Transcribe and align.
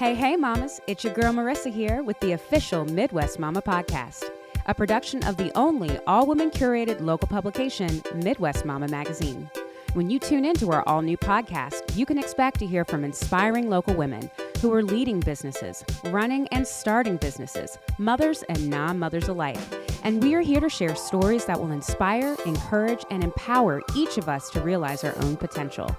Hey, 0.00 0.14
hey, 0.14 0.34
mamas. 0.34 0.80
It's 0.86 1.04
your 1.04 1.12
girl 1.12 1.30
Marissa 1.30 1.70
here 1.70 2.02
with 2.02 2.18
the 2.20 2.32
official 2.32 2.86
Midwest 2.86 3.38
Mama 3.38 3.60
Podcast, 3.60 4.24
a 4.64 4.72
production 4.72 5.22
of 5.24 5.36
the 5.36 5.54
only 5.54 5.98
all 6.06 6.24
women 6.24 6.50
curated 6.50 7.02
local 7.02 7.28
publication, 7.28 8.02
Midwest 8.14 8.64
Mama 8.64 8.88
Magazine. 8.88 9.50
When 9.92 10.08
you 10.08 10.18
tune 10.18 10.46
into 10.46 10.70
our 10.70 10.82
all 10.88 11.02
new 11.02 11.18
podcast, 11.18 11.94
you 11.94 12.06
can 12.06 12.16
expect 12.16 12.60
to 12.60 12.66
hear 12.66 12.86
from 12.86 13.04
inspiring 13.04 13.68
local 13.68 13.92
women 13.92 14.30
who 14.62 14.72
are 14.72 14.82
leading 14.82 15.20
businesses, 15.20 15.84
running 16.06 16.48
and 16.48 16.66
starting 16.66 17.18
businesses, 17.18 17.76
mothers 17.98 18.42
and 18.44 18.70
non 18.70 18.98
mothers 18.98 19.28
alike. 19.28 19.58
And 20.02 20.22
we 20.22 20.34
are 20.34 20.40
here 20.40 20.60
to 20.60 20.70
share 20.70 20.96
stories 20.96 21.44
that 21.44 21.60
will 21.60 21.72
inspire, 21.72 22.38
encourage, 22.46 23.04
and 23.10 23.22
empower 23.22 23.82
each 23.94 24.16
of 24.16 24.30
us 24.30 24.48
to 24.52 24.62
realize 24.62 25.04
our 25.04 25.14
own 25.18 25.36
potential. 25.36 25.94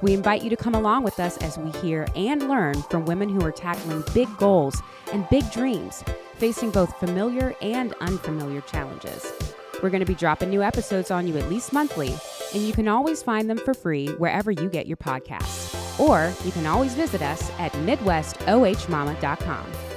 We 0.00 0.14
invite 0.14 0.42
you 0.42 0.50
to 0.50 0.56
come 0.56 0.74
along 0.74 1.04
with 1.04 1.20
us 1.20 1.36
as 1.38 1.58
we 1.58 1.70
hear 1.80 2.06
and 2.16 2.48
learn 2.48 2.80
from 2.82 3.04
women 3.04 3.28
who 3.28 3.44
are 3.44 3.52
tackling 3.52 4.02
big 4.14 4.28
goals 4.38 4.82
and 5.12 5.28
big 5.28 5.50
dreams, 5.50 6.02
facing 6.36 6.70
both 6.70 6.98
familiar 6.98 7.54
and 7.60 7.94
unfamiliar 8.00 8.62
challenges. 8.62 9.30
We're 9.82 9.90
going 9.90 10.00
to 10.00 10.06
be 10.06 10.14
dropping 10.14 10.50
new 10.50 10.62
episodes 10.62 11.10
on 11.10 11.26
you 11.26 11.36
at 11.38 11.50
least 11.50 11.72
monthly, 11.72 12.14
and 12.54 12.62
you 12.62 12.72
can 12.72 12.88
always 12.88 13.22
find 13.22 13.50
them 13.50 13.58
for 13.58 13.74
free 13.74 14.08
wherever 14.14 14.50
you 14.50 14.68
get 14.68 14.86
your 14.86 14.96
podcasts. 14.96 15.98
Or 15.98 16.32
you 16.44 16.52
can 16.52 16.66
always 16.66 16.94
visit 16.94 17.20
us 17.20 17.50
at 17.58 17.72
MidwestOHMama.com. 17.72 19.91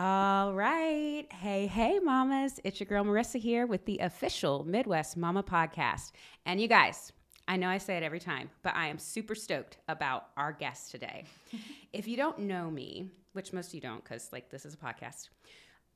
All 0.00 0.52
right. 0.52 1.26
Hey, 1.32 1.66
hey, 1.66 1.98
mamas. 1.98 2.60
It's 2.62 2.78
your 2.78 2.86
girl 2.86 3.02
Marissa 3.02 3.40
here 3.40 3.66
with 3.66 3.84
the 3.84 3.98
official 3.98 4.62
Midwest 4.62 5.16
Mama 5.16 5.42
Podcast. 5.42 6.12
And 6.46 6.60
you 6.60 6.68
guys, 6.68 7.10
I 7.48 7.56
know 7.56 7.68
I 7.68 7.78
say 7.78 7.96
it 7.96 8.04
every 8.04 8.20
time, 8.20 8.48
but 8.62 8.76
I 8.76 8.86
am 8.86 9.00
super 9.00 9.34
stoked 9.34 9.78
about 9.88 10.28
our 10.36 10.52
guest 10.52 10.92
today. 10.92 11.24
if 11.92 12.06
you 12.06 12.16
don't 12.16 12.38
know 12.38 12.70
me, 12.70 13.10
which 13.32 13.52
most 13.52 13.68
of 13.70 13.74
you 13.74 13.80
don't 13.80 14.04
because 14.04 14.32
like 14.32 14.50
this 14.50 14.64
is 14.64 14.74
a 14.74 14.76
podcast, 14.76 15.30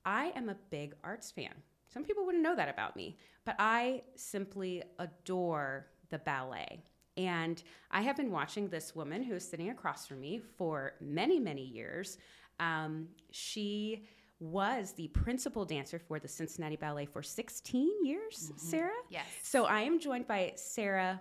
I 0.04 0.32
am 0.34 0.48
a 0.48 0.56
big 0.70 0.96
arts 1.04 1.30
fan. 1.30 1.54
Some 1.94 2.02
people 2.02 2.26
wouldn't 2.26 2.42
know 2.42 2.56
that 2.56 2.68
about 2.68 2.96
me, 2.96 3.18
but 3.44 3.54
I 3.60 4.02
simply 4.16 4.82
adore 4.98 5.86
the 6.10 6.18
ballet. 6.18 6.82
And 7.16 7.62
I 7.90 8.02
have 8.02 8.16
been 8.16 8.30
watching 8.30 8.68
this 8.68 8.94
woman 8.94 9.22
who 9.22 9.34
is 9.34 9.48
sitting 9.48 9.70
across 9.70 10.06
from 10.06 10.20
me 10.20 10.40
for 10.56 10.94
many, 11.00 11.38
many 11.38 11.64
years. 11.64 12.18
Um, 12.58 13.08
she 13.30 14.06
was 14.40 14.92
the 14.92 15.08
principal 15.08 15.64
dancer 15.64 15.98
for 15.98 16.18
the 16.18 16.28
Cincinnati 16.28 16.76
Ballet 16.76 17.06
for 17.06 17.22
16 17.22 18.04
years, 18.04 18.50
mm-hmm. 18.50 18.58
Sarah? 18.58 18.90
Yes. 19.08 19.24
So 19.42 19.66
I 19.66 19.82
am 19.82 20.00
joined 20.00 20.26
by 20.26 20.52
Sarah 20.56 21.20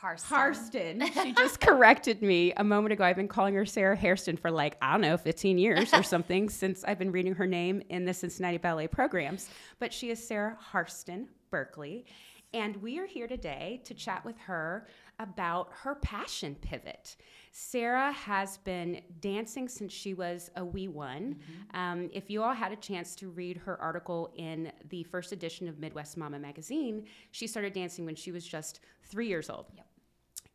Harston. 0.00 1.00
Harston. 1.00 1.02
She 1.24 1.32
just 1.32 1.60
corrected 1.60 2.22
me 2.22 2.52
a 2.56 2.62
moment 2.62 2.92
ago. 2.92 3.04
I've 3.04 3.16
been 3.16 3.28
calling 3.28 3.54
her 3.54 3.66
Sarah 3.66 3.96
Hairston 3.96 4.36
for 4.36 4.50
like, 4.50 4.76
I 4.80 4.92
don't 4.92 5.00
know, 5.00 5.16
15 5.16 5.58
years 5.58 5.92
or 5.92 6.02
something 6.02 6.48
since 6.48 6.84
I've 6.84 6.98
been 6.98 7.10
reading 7.10 7.34
her 7.34 7.46
name 7.46 7.82
in 7.88 8.04
the 8.04 8.14
Cincinnati 8.14 8.58
Ballet 8.58 8.86
programs. 8.86 9.48
But 9.80 9.92
she 9.92 10.10
is 10.10 10.24
Sarah 10.24 10.56
Harston 10.60 11.28
Berkley. 11.50 12.06
And 12.54 12.76
we 12.78 12.98
are 12.98 13.06
here 13.06 13.26
today 13.26 13.82
to 13.84 13.92
chat 13.92 14.24
with 14.24 14.38
her 14.38 14.86
about 15.18 15.68
her 15.82 15.96
passion 15.96 16.56
pivot. 16.60 17.16
Sarah 17.52 18.12
has 18.12 18.58
been 18.58 19.02
dancing 19.20 19.68
since 19.68 19.92
she 19.92 20.14
was 20.14 20.50
a 20.56 20.64
wee 20.64 20.88
one. 20.88 21.34
Mm-hmm. 21.34 21.78
Um, 21.78 22.10
if 22.12 22.30
you 22.30 22.42
all 22.42 22.54
had 22.54 22.72
a 22.72 22.76
chance 22.76 23.14
to 23.16 23.28
read 23.28 23.58
her 23.58 23.78
article 23.80 24.30
in 24.36 24.72
the 24.88 25.02
first 25.02 25.32
edition 25.32 25.68
of 25.68 25.78
Midwest 25.78 26.16
Mama 26.16 26.38
magazine, 26.38 27.04
she 27.32 27.46
started 27.46 27.74
dancing 27.74 28.06
when 28.06 28.14
she 28.14 28.32
was 28.32 28.46
just 28.46 28.80
three 29.02 29.28
years 29.28 29.50
old. 29.50 29.66
Yep. 29.76 29.86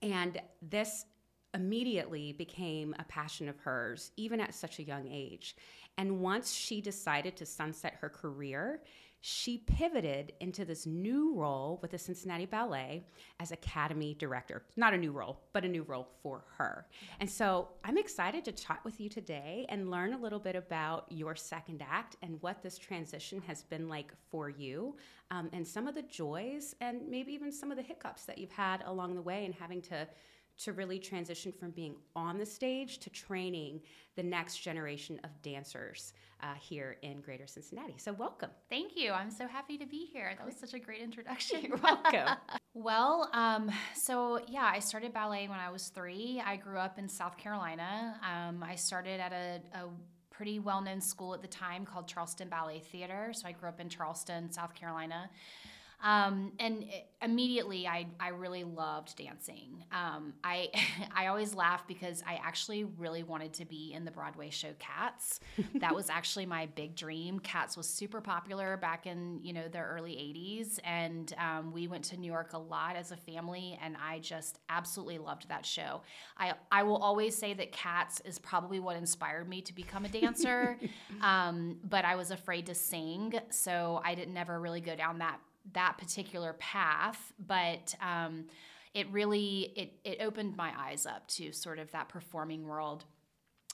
And 0.02 0.42
this 0.62 1.06
immediately 1.54 2.34
became 2.34 2.96
a 2.98 3.04
passion 3.04 3.48
of 3.48 3.60
hers, 3.60 4.12
even 4.18 4.40
at 4.40 4.56
such 4.56 4.80
a 4.80 4.84
young 4.84 5.08
age. 5.08 5.56
And 5.98 6.20
once 6.22 6.52
she 6.52 6.82
decided 6.82 7.36
to 7.38 7.46
sunset 7.46 7.96
her 8.02 8.10
career, 8.10 8.82
she 9.26 9.60
pivoted 9.60 10.34
into 10.42 10.66
this 10.66 10.86
new 10.86 11.34
role 11.34 11.80
with 11.82 11.92
the 11.92 11.98
Cincinnati 11.98 12.46
Ballet 12.46 13.06
as 13.40 13.54
Academy 13.54 14.18
Director. 14.20 14.66
Not 14.76 14.94
a 14.94 14.98
new 14.98 15.14
role, 15.14 15.40
but 15.54 15.64
a 15.64 15.68
new 15.70 15.84
role 15.84 16.10
for 16.22 16.44
her. 16.58 16.88
And 17.22 17.30
so 17.30 17.70
I'm 17.86 17.98
excited 17.98 18.44
to 18.44 18.52
chat 18.52 18.82
with 18.84 19.00
you 19.00 19.08
today 19.08 19.66
and 19.70 19.90
learn 19.90 20.12
a 20.12 20.18
little 20.18 20.40
bit 20.40 20.58
about 20.58 21.06
your 21.10 21.38
second 21.38 21.82
act 21.90 22.18
and 22.22 22.42
what 22.42 22.62
this 22.62 22.78
transition 22.78 23.42
has 23.48 23.64
been 23.64 23.88
like 23.88 24.12
for 24.30 24.50
you, 24.50 24.98
um, 25.32 25.50
and 25.54 25.66
some 25.66 25.88
of 25.88 25.96
the 25.96 26.02
joys 26.02 26.76
and 26.82 27.08
maybe 27.10 27.32
even 27.32 27.50
some 27.50 27.72
of 27.72 27.78
the 27.78 27.84
hiccups 27.84 28.26
that 28.26 28.38
you've 28.38 28.52
had 28.52 28.84
along 28.88 29.16
the 29.16 29.22
way 29.22 29.46
and 29.46 29.56
having 29.56 29.82
to 29.84 30.06
to 30.60 30.74
really 30.74 31.00
transition 31.00 31.52
from 31.52 31.72
being 31.72 31.96
on 32.16 32.38
the 32.38 32.46
stage 32.46 33.00
to 33.00 33.10
training 33.10 33.82
the 34.16 34.24
next 34.24 34.58
generation 34.58 35.20
of 35.24 35.30
dancers 35.42 36.14
uh, 36.42 36.54
here 36.60 36.98
in 37.02 37.22
Greater 37.22 37.48
Cincinnati. 37.48 37.96
So, 37.98 38.14
welcome. 38.14 38.50
Thank 38.70 38.96
you. 38.96 39.12
I'm 39.12 39.32
so 39.32 39.48
happy 39.48 39.78
to 39.78 39.86
be 39.86 40.06
here. 40.12 40.34
That 40.38 40.46
was 40.46 40.56
such 40.56 40.74
a 40.74 40.80
great 40.80 41.02
introduction. 41.02 41.62
You're 41.62 41.78
welcome. 41.84 42.38
well, 42.74 43.30
um, 43.34 43.72
so 43.96 44.40
yeah, 44.48 44.70
I 44.72 44.80
started 44.80 45.14
ballet 45.14 45.48
when 45.48 45.60
I 45.60 45.70
was 45.70 45.88
three. 45.90 46.42
I 46.46 46.58
grew 46.58 46.78
up 46.78 47.00
in 47.00 47.08
South 47.08 47.38
Carolina. 47.38 48.20
Um, 48.22 48.64
I 48.64 48.76
started 48.76 49.20
at 49.20 49.32
a, 49.32 49.62
a 49.78 49.90
pretty 50.30 50.60
well 50.60 50.82
known 50.82 51.02
school 51.02 51.34
at 51.34 51.42
the 51.42 51.48
time 51.48 51.86
called 51.86 52.08
Charleston 52.08 52.50
Ballet 52.50 52.80
Theater. 52.80 53.32
So, 53.32 53.48
I 53.48 53.54
grew 53.54 53.70
up 53.70 53.80
in 53.80 53.90
Charleston, 53.90 54.52
South 54.52 54.76
Carolina. 54.76 55.30
Um, 56.04 56.52
and 56.60 56.86
immediately, 57.22 57.88
I, 57.88 58.08
I 58.20 58.30
really 58.30 58.66
loved 58.66 59.16
dancing. 59.16 59.86
Um, 59.94 60.34
I 60.44 60.70
I 61.16 61.28
always 61.28 61.56
laugh 61.56 61.88
because 61.88 62.22
I 62.28 62.40
actually 62.44 62.84
really 62.84 63.24
wanted 63.24 63.54
to 63.54 63.66
be 63.66 63.94
in 63.94 64.04
the 64.04 64.12
Broadway 64.12 64.50
show 64.50 64.74
Cats. 64.80 65.40
that 65.76 65.96
was 65.96 66.10
actually 66.10 66.46
my 66.46 66.66
big 66.76 66.96
dream. 66.96 67.40
Cats 67.40 67.78
was 67.78 67.88
super 67.88 68.20
popular 68.20 68.76
back 68.76 69.08
in 69.08 69.40
you 69.42 69.54
know 69.54 69.70
the 69.70 69.80
early 69.80 70.12
'80s, 70.12 70.80
and 70.84 71.34
um, 71.38 71.72
we 71.72 71.88
went 71.88 72.04
to 72.06 72.18
New 72.18 72.32
York 72.32 72.52
a 72.52 72.60
lot 72.60 72.98
as 72.98 73.12
a 73.12 73.18
family, 73.18 73.80
and 73.82 73.96
I 73.98 74.20
just 74.20 74.60
absolutely 74.68 75.20
loved 75.20 75.48
that 75.48 75.66
show. 75.66 76.02
I 76.38 76.54
I 76.70 76.84
will 76.84 76.98
always 76.98 77.36
say 77.36 77.54
that 77.54 77.72
Cats 77.72 78.22
is 78.26 78.40
probably 78.40 78.82
what 78.82 78.98
inspired 78.98 79.48
me 79.48 79.62
to 79.62 79.74
become 79.74 80.04
a 80.04 80.10
dancer, 80.10 80.78
um, 81.22 81.78
but 81.90 82.04
I 82.04 82.18
was 82.18 82.32
afraid 82.32 82.66
to 82.66 82.76
sing, 82.76 83.34
so 83.52 84.02
I 84.04 84.16
didn't 84.16 84.34
never 84.34 84.60
really 84.60 84.82
go 84.82 84.98
down 84.98 85.20
that 85.20 85.40
that 85.72 85.98
particular 85.98 86.54
path, 86.54 87.34
but 87.40 87.96
um, 88.02 88.46
it 88.94 89.10
really 89.12 89.74
it 89.76 89.94
it 90.04 90.18
opened 90.22 90.56
my 90.56 90.72
eyes 90.78 91.06
up 91.06 91.28
to 91.28 91.52
sort 91.52 91.80
of 91.80 91.92
that 91.92 92.10
performing 92.10 92.68
world. 92.68 93.06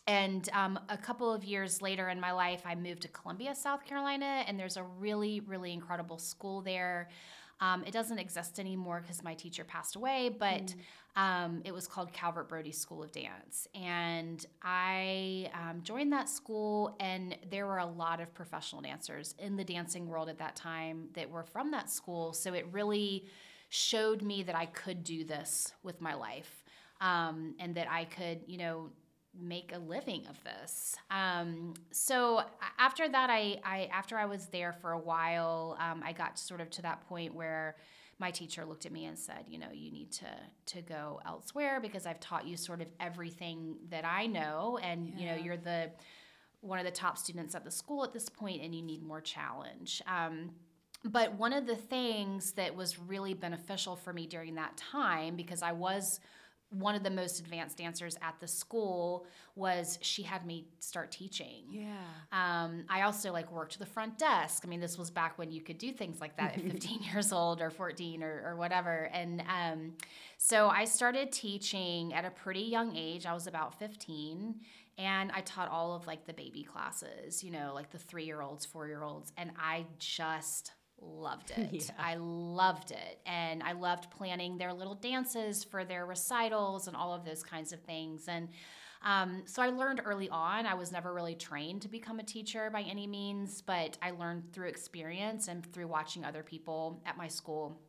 And 0.08 0.50
um, 0.54 0.80
a 0.90 0.98
couple 0.98 1.32
of 1.32 1.44
years 1.44 1.84
later 1.84 2.10
in 2.10 2.20
my 2.20 2.32
life, 2.32 2.64
I 2.66 2.74
moved 2.74 3.04
to 3.04 3.08
Columbia, 3.10 3.54
South 3.54 3.86
Carolina, 3.86 4.44
and 4.48 4.60
there's 4.60 4.78
a 4.78 4.84
really, 4.84 5.40
really 5.42 5.72
incredible 5.72 6.18
school 6.18 6.62
there. 6.62 7.10
Um, 7.62 7.84
it 7.86 7.92
doesn't 7.92 8.20
exist 8.20 8.60
anymore 8.60 9.02
because 9.02 9.22
my 9.24 9.34
teacher 9.34 9.64
passed 9.64 9.96
away, 9.96 10.30
but 10.30 10.68
mm. 10.68 10.76
Um, 11.16 11.64
it 11.66 11.74
was 11.74 11.88
called 11.88 12.14
Calvert 12.14 12.48
Brodie 12.48 12.72
School 12.72 13.04
of 13.04 13.12
Dance. 13.12 13.68
And 13.74 14.46
I 14.64 15.52
um, 15.54 15.82
joined 15.84 16.14
that 16.14 16.30
school, 16.30 16.96
and 17.00 17.36
there 17.50 17.66
were 17.66 17.80
a 17.80 17.86
lot 17.86 18.22
of 18.22 18.34
professional 18.34 18.82
dancers 18.82 19.36
in 19.38 19.58
the 19.58 19.66
dancing 19.66 20.08
world 20.08 20.30
at 20.30 20.38
that 20.38 20.56
time 20.56 21.10
that 21.16 21.30
were 21.30 21.44
from 21.44 21.72
that 21.72 21.90
school. 21.90 22.32
So 22.32 22.54
it 22.54 22.68
really 22.72 23.26
showed 23.70 24.22
me 24.22 24.44
that 24.44 24.56
I 24.56 24.68
could 24.68 25.04
do 25.04 25.26
this 25.26 25.74
with 25.84 26.00
my 26.00 26.14
life 26.14 26.64
um, 27.02 27.56
and 27.60 27.76
that 27.76 27.90
I 27.90 28.06
could, 28.06 28.42
you 28.48 28.58
know, 28.58 28.90
make 29.38 29.72
a 29.74 29.78
living 29.78 30.26
of 30.28 30.44
this. 30.44 30.96
Um, 31.12 31.74
so 31.92 32.44
after 32.78 33.08
that, 33.08 33.30
I, 33.30 33.60
I, 33.64 33.90
after 33.92 34.18
I 34.18 34.26
was 34.26 34.48
there 34.48 34.74
for 34.74 34.92
a 34.92 35.00
while, 35.00 35.78
um, 35.80 36.02
I 36.04 36.14
got 36.14 36.40
sort 36.40 36.62
of 36.62 36.70
to 36.72 36.82
that 36.84 37.08
point 37.08 37.34
where 37.34 37.76
my 38.20 38.32
teacher 38.32 38.66
looked 38.66 38.86
at 38.86 38.92
me 38.92 39.06
and 39.06 39.18
said, 39.18 39.46
you 39.48 39.58
know, 39.58 39.70
you 39.74 39.92
need 39.92 40.12
to 40.12 40.28
to 40.68 40.82
go 40.82 41.22
elsewhere 41.26 41.80
because 41.80 42.06
I've 42.06 42.20
taught 42.20 42.46
you 42.46 42.58
sort 42.58 42.82
of 42.82 42.88
everything 43.00 43.78
that 43.90 44.04
I 44.06 44.28
know, 44.28 44.78
and 44.84 45.08
yeah. 45.08 45.20
you 45.20 45.26
know, 45.26 45.36
you're 45.44 45.58
the 45.58 45.92
one 46.62 46.80
of 46.80 46.86
the 46.86 46.92
top 46.92 47.18
students 47.18 47.56
at 47.56 47.64
the 47.64 47.72
school 47.72 48.04
at 48.04 48.12
this 48.12 48.28
point, 48.28 48.62
and 48.62 48.76
you 48.76 48.82
need 48.82 49.02
more 49.02 49.22
challenge. 49.22 50.02
Um, 50.06 50.52
but 51.06 51.34
one 51.36 51.54
of 51.54 51.66
the 51.66 51.78
things 51.78 52.52
that 52.54 52.76
was 52.76 53.00
really 53.00 53.34
beneficial 53.34 53.96
for 53.96 54.12
me 54.12 54.28
during 54.28 54.56
that 54.56 54.76
time 54.76 55.38
because 55.38 55.62
I 55.62 55.72
was 55.72 56.20
one 56.72 56.94
of 56.94 57.04
the 57.04 57.10
most 57.10 57.40
advanced 57.40 57.78
dancers 57.78 58.16
at 58.22 58.36
the 58.40 58.48
school 58.48 59.26
was 59.56 59.98
she 60.02 60.22
had 60.22 60.46
me 60.46 60.68
start 60.80 61.12
teaching. 61.12 61.64
Yeah. 61.72 61.96
Um, 62.32 62.86
I 62.90 63.02
also 63.02 63.32
like 63.32 63.52
worked 63.52 63.80
the 63.80 63.86
front 63.86 64.20
desk. 64.20 64.64
I 64.66 64.68
mean, 64.68 64.80
this 64.80 64.98
was 64.98 65.10
back 65.10 65.38
when 65.38 65.52
you 65.52 65.62
could 65.62 65.80
do 65.80 65.92
things 65.92 66.22
like 66.22 66.38
that 66.38 66.58
at 66.58 66.62
15 66.72 67.02
years 67.02 67.34
old 67.34 67.62
or 67.62 67.70
14 67.72 68.22
or, 68.22 68.44
or 68.46 68.56
whatever. 68.56 69.10
And 69.12 69.42
um, 69.42 69.94
so 70.38 70.70
I 70.70 70.86
started 70.86 71.32
teaching 71.32 72.14
at 72.14 72.24
a 72.24 72.32
pretty 72.32 72.62
young 72.62 72.96
age. 72.96 73.26
I 73.26 73.34
was 73.34 73.48
about 73.48 73.80
15 73.80 74.56
and 75.00 75.32
I 75.32 75.42
taught 75.42 75.70
all 75.70 75.96
of 75.96 76.06
like 76.06 76.26
the 76.28 76.34
baby 76.34 76.64
classes, 76.64 77.44
you 77.44 77.52
know, 77.52 77.72
like 77.74 77.90
the 77.90 77.98
three 77.98 78.26
year 78.26 78.42
olds, 78.42 78.66
four 78.66 78.88
year 78.88 79.02
olds. 79.04 79.32
And 79.38 79.52
I 79.58 79.86
just 79.98 80.74
loved 81.02 81.52
it. 81.58 81.70
Yeah. 81.72 81.82
I 81.98 82.16
loved 82.16 82.92
it. 82.92 83.20
And 83.26 83.64
I 83.64 83.74
loved 83.74 84.12
planning 84.12 84.58
their 84.58 84.74
little 84.74 84.96
dances 84.96 85.64
for 85.64 85.84
their 85.84 86.06
recitals 86.06 86.88
and 86.88 86.96
all 86.96 87.14
of 87.14 87.26
those 87.26 87.44
kinds 87.44 87.74
of 87.74 87.82
things. 87.82 88.28
And 88.28 88.50
um, 89.02 89.44
so 89.46 89.62
I 89.62 89.70
learned 89.70 90.02
early 90.04 90.30
on. 90.30 90.66
I 90.66 90.74
was 90.74 90.92
never 90.92 91.14
really 91.14 91.36
trained 91.36 91.82
to 91.84 91.88
become 91.88 92.20
a 92.20 92.24
teacher 92.24 92.70
by 92.70 92.82
any 92.82 93.08
means, 93.08 93.62
but 93.62 93.98
I 94.02 94.12
learned 94.12 94.52
through 94.52 94.68
experience 94.68 95.48
and 95.48 95.66
through 95.72 95.88
watching 95.88 96.26
other 96.26 96.44
people 96.44 97.02
at 97.06 97.18
my 97.18 97.28
school. 97.28 97.80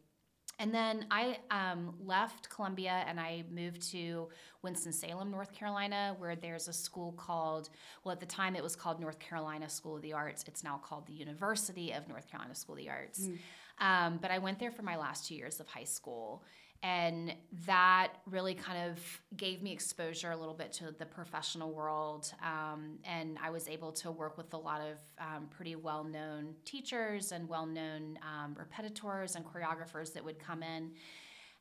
And 0.61 0.75
then 0.75 1.07
I 1.11 1.39
um, 1.51 1.95
left 2.05 2.51
Columbia 2.51 3.03
and 3.07 3.19
I 3.19 3.45
moved 3.51 3.81
to 3.93 4.29
Winston-Salem, 4.61 5.31
North 5.31 5.55
Carolina, 5.55 6.15
where 6.19 6.37
there's 6.37 6.69
a 6.69 6.73
school 6.73 7.13
called, 7.13 7.71
well, 8.05 8.13
at 8.13 8.21
the 8.21 8.27
time 8.27 8.55
it 8.55 8.63
was 8.63 8.77
called 8.77 9.01
North 9.01 9.19
Carolina 9.19 9.71
School 9.71 9.97
of 9.97 10.03
the 10.03 10.13
Arts. 10.13 10.45
It's 10.47 10.63
now 10.63 10.79
called 10.85 11.07
the 11.07 11.15
University 11.15 11.93
of 11.93 12.07
North 12.09 12.31
Carolina 12.31 12.55
School 12.55 12.75
of 12.75 12.81
the 12.81 12.91
Arts. 12.91 13.21
Mm. 13.21 13.39
Um, 13.81 14.19
but 14.21 14.31
I 14.31 14.39
went 14.39 14.59
there 14.59 14.71
for 14.71 14.83
my 14.83 14.97
last 14.97 15.27
two 15.27 15.35
years 15.35 15.61
of 15.61 15.67
high 15.67 15.85
school. 15.85 16.45
And 16.83 17.35
that 17.67 18.09
really 18.25 18.55
kind 18.55 18.91
of 18.91 18.99
gave 19.37 19.63
me 19.63 19.71
exposure 19.71 20.31
a 20.31 20.37
little 20.37 20.55
bit 20.55 20.73
to 20.75 20.95
the 20.99 21.05
professional 21.05 21.73
world. 21.73 22.33
Um, 22.43 22.99
and 23.05 23.37
I 23.43 23.51
was 23.51 23.69
able 23.69 23.93
to 23.93 24.11
work 24.11 24.39
with 24.39 24.55
a 24.55 24.57
lot 24.57 24.81
of 24.81 24.99
um, 25.19 25.49
pretty 25.51 25.77
well 25.77 26.05
known 26.05 26.55
teachers 26.65 27.33
and 27.33 27.47
well 27.47 27.67
known 27.67 28.19
um, 28.23 28.57
repetiteurs 28.57 29.37
and 29.37 29.45
choreographers 29.45 30.15
that 30.15 30.25
would 30.25 30.39
come 30.39 30.63
in. 30.63 30.93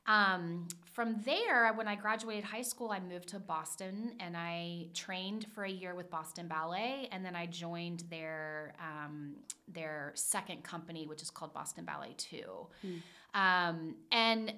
Um, 0.09 0.67
from 0.91 1.21
there, 1.23 1.71
when 1.73 1.87
I 1.87 1.95
graduated 1.95 2.43
high 2.43 2.63
school, 2.63 2.89
I 2.91 2.99
moved 2.99 3.29
to 3.29 3.39
Boston 3.39 4.15
and 4.19 4.35
I 4.35 4.87
trained 4.95 5.45
for 5.53 5.63
a 5.63 5.69
year 5.69 5.93
with 5.93 6.09
Boston 6.09 6.47
Ballet, 6.47 7.07
and 7.11 7.23
then 7.23 7.35
I 7.35 7.45
joined 7.45 8.03
their 8.09 8.73
um, 8.79 9.35
their 9.67 10.11
second 10.15 10.63
company, 10.63 11.05
which 11.05 11.21
is 11.21 11.29
called 11.29 11.53
Boston 11.53 11.85
Ballet 11.85 12.15
Two. 12.17 12.67
Mm. 12.83 13.93
and 14.11 14.53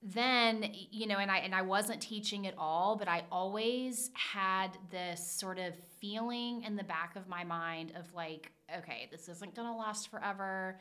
then 0.00 0.72
you 0.72 1.08
know 1.08 1.18
and 1.18 1.28
i 1.28 1.38
and 1.38 1.52
i 1.52 1.60
wasn't 1.60 2.00
teaching 2.00 2.46
at 2.46 2.54
all 2.56 2.94
but 2.94 3.08
i 3.08 3.24
always 3.32 4.12
had 4.14 4.68
this 4.92 5.28
sort 5.28 5.58
of 5.58 5.74
feeling 6.00 6.62
in 6.62 6.76
the 6.76 6.84
back 6.84 7.16
of 7.16 7.26
my 7.26 7.42
mind 7.42 7.92
of 7.96 8.12
like 8.14 8.52
okay 8.76 9.08
this 9.10 9.28
isn't 9.28 9.56
going 9.56 9.66
to 9.66 9.74
last 9.74 10.08
forever 10.08 10.78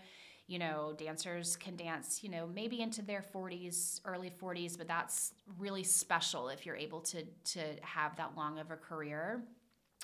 you 0.48 0.58
know 0.58 0.94
dancers 0.98 1.56
can 1.58 1.76
dance 1.76 2.24
you 2.24 2.30
know 2.30 2.48
maybe 2.48 2.82
into 2.82 3.02
their 3.02 3.24
40s 3.34 4.02
early 4.06 4.32
40s 4.32 4.78
but 4.78 4.88
that's 4.88 5.34
really 5.60 5.84
special 5.84 6.50
if 6.50 6.66
you're 6.66 6.76
able 6.76 7.02
to 7.02 7.24
to 7.44 7.60
have 7.82 8.16
that 8.16 8.36
long 8.36 8.58
of 8.60 8.72
a 8.72 8.78
career 8.78 9.44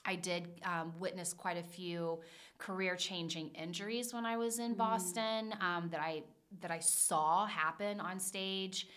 I 0.05 0.15
did 0.15 0.61
um, 0.65 0.93
witness 0.99 1.33
quite 1.33 1.57
a 1.57 1.63
few 1.63 2.19
career 2.57 2.95
changing 2.95 3.49
injuries 3.51 4.13
when 4.13 4.25
I 4.25 4.35
was 4.35 4.59
in 4.59 4.75
mm. 4.75 4.77
Boston 4.77 5.55
um, 5.61 5.87
that 5.91 6.01
I 6.01 6.23
that 6.61 6.71
I 6.71 6.79
saw 6.79 7.45
happen 7.45 7.99
on 7.99 8.19
stage. 8.19 8.87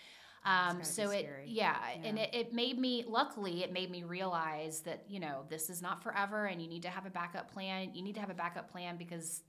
Um, 0.45 0.81
so 0.81 1.09
it, 1.09 1.27
yeah, 1.45 1.75
yeah, 1.95 2.07
and 2.07 2.17
it, 2.17 2.29
it 2.33 2.53
made 2.53 2.79
me, 2.79 3.03
luckily, 3.05 3.63
it 3.63 3.73
made 3.73 3.91
me 3.91 4.03
realize 4.03 4.79
that, 4.81 5.03
you 5.09 5.19
know, 5.19 5.43
this 5.49 5.69
is 5.69 5.81
not 5.81 6.01
forever 6.01 6.45
and 6.45 6.61
you 6.61 6.69
need 6.69 6.83
to 6.83 6.89
have 6.89 7.05
a 7.05 7.09
backup 7.09 7.51
plan. 7.51 7.89
You 7.93 8.01
need 8.01 8.15
to 8.15 8.21
have 8.21 8.29
a 8.29 8.35
backup 8.35 8.71
plan 8.71 8.95
because 8.95 9.41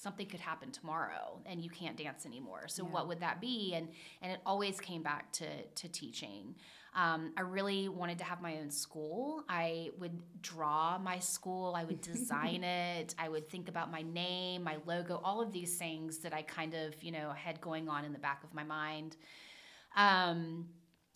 something 0.00 0.26
could 0.26 0.40
happen 0.40 0.70
tomorrow 0.70 1.38
and 1.44 1.60
you 1.60 1.68
can't 1.68 1.96
dance 1.96 2.24
anymore. 2.24 2.68
So 2.68 2.82
yeah. 2.82 2.90
what 2.90 3.08
would 3.08 3.20
that 3.20 3.38
be? 3.38 3.74
And, 3.74 3.88
and 4.22 4.32
it 4.32 4.40
always 4.46 4.80
came 4.80 5.02
back 5.02 5.30
to, 5.32 5.46
to 5.62 5.88
teaching. 5.88 6.54
Um, 6.96 7.32
I 7.36 7.42
really 7.42 7.90
wanted 7.90 8.16
to 8.18 8.24
have 8.24 8.40
my 8.40 8.56
own 8.56 8.70
school. 8.70 9.44
I 9.48 9.90
would 9.98 10.18
draw 10.40 10.98
my 10.98 11.18
school, 11.18 11.74
I 11.76 11.84
would 11.84 12.00
design 12.00 12.64
it, 12.64 13.14
I 13.18 13.28
would 13.28 13.48
think 13.50 13.68
about 13.68 13.92
my 13.92 14.00
name, 14.00 14.64
my 14.64 14.78
logo, 14.86 15.20
all 15.22 15.42
of 15.42 15.52
these 15.52 15.76
things 15.76 16.18
that 16.18 16.32
I 16.32 16.42
kind 16.42 16.72
of, 16.72 17.00
you 17.02 17.12
know, 17.12 17.30
had 17.30 17.60
going 17.60 17.90
on 17.90 18.06
in 18.06 18.12
the 18.12 18.18
back 18.18 18.42
of 18.42 18.54
my 18.54 18.64
mind. 18.64 19.18
Um, 19.96 20.66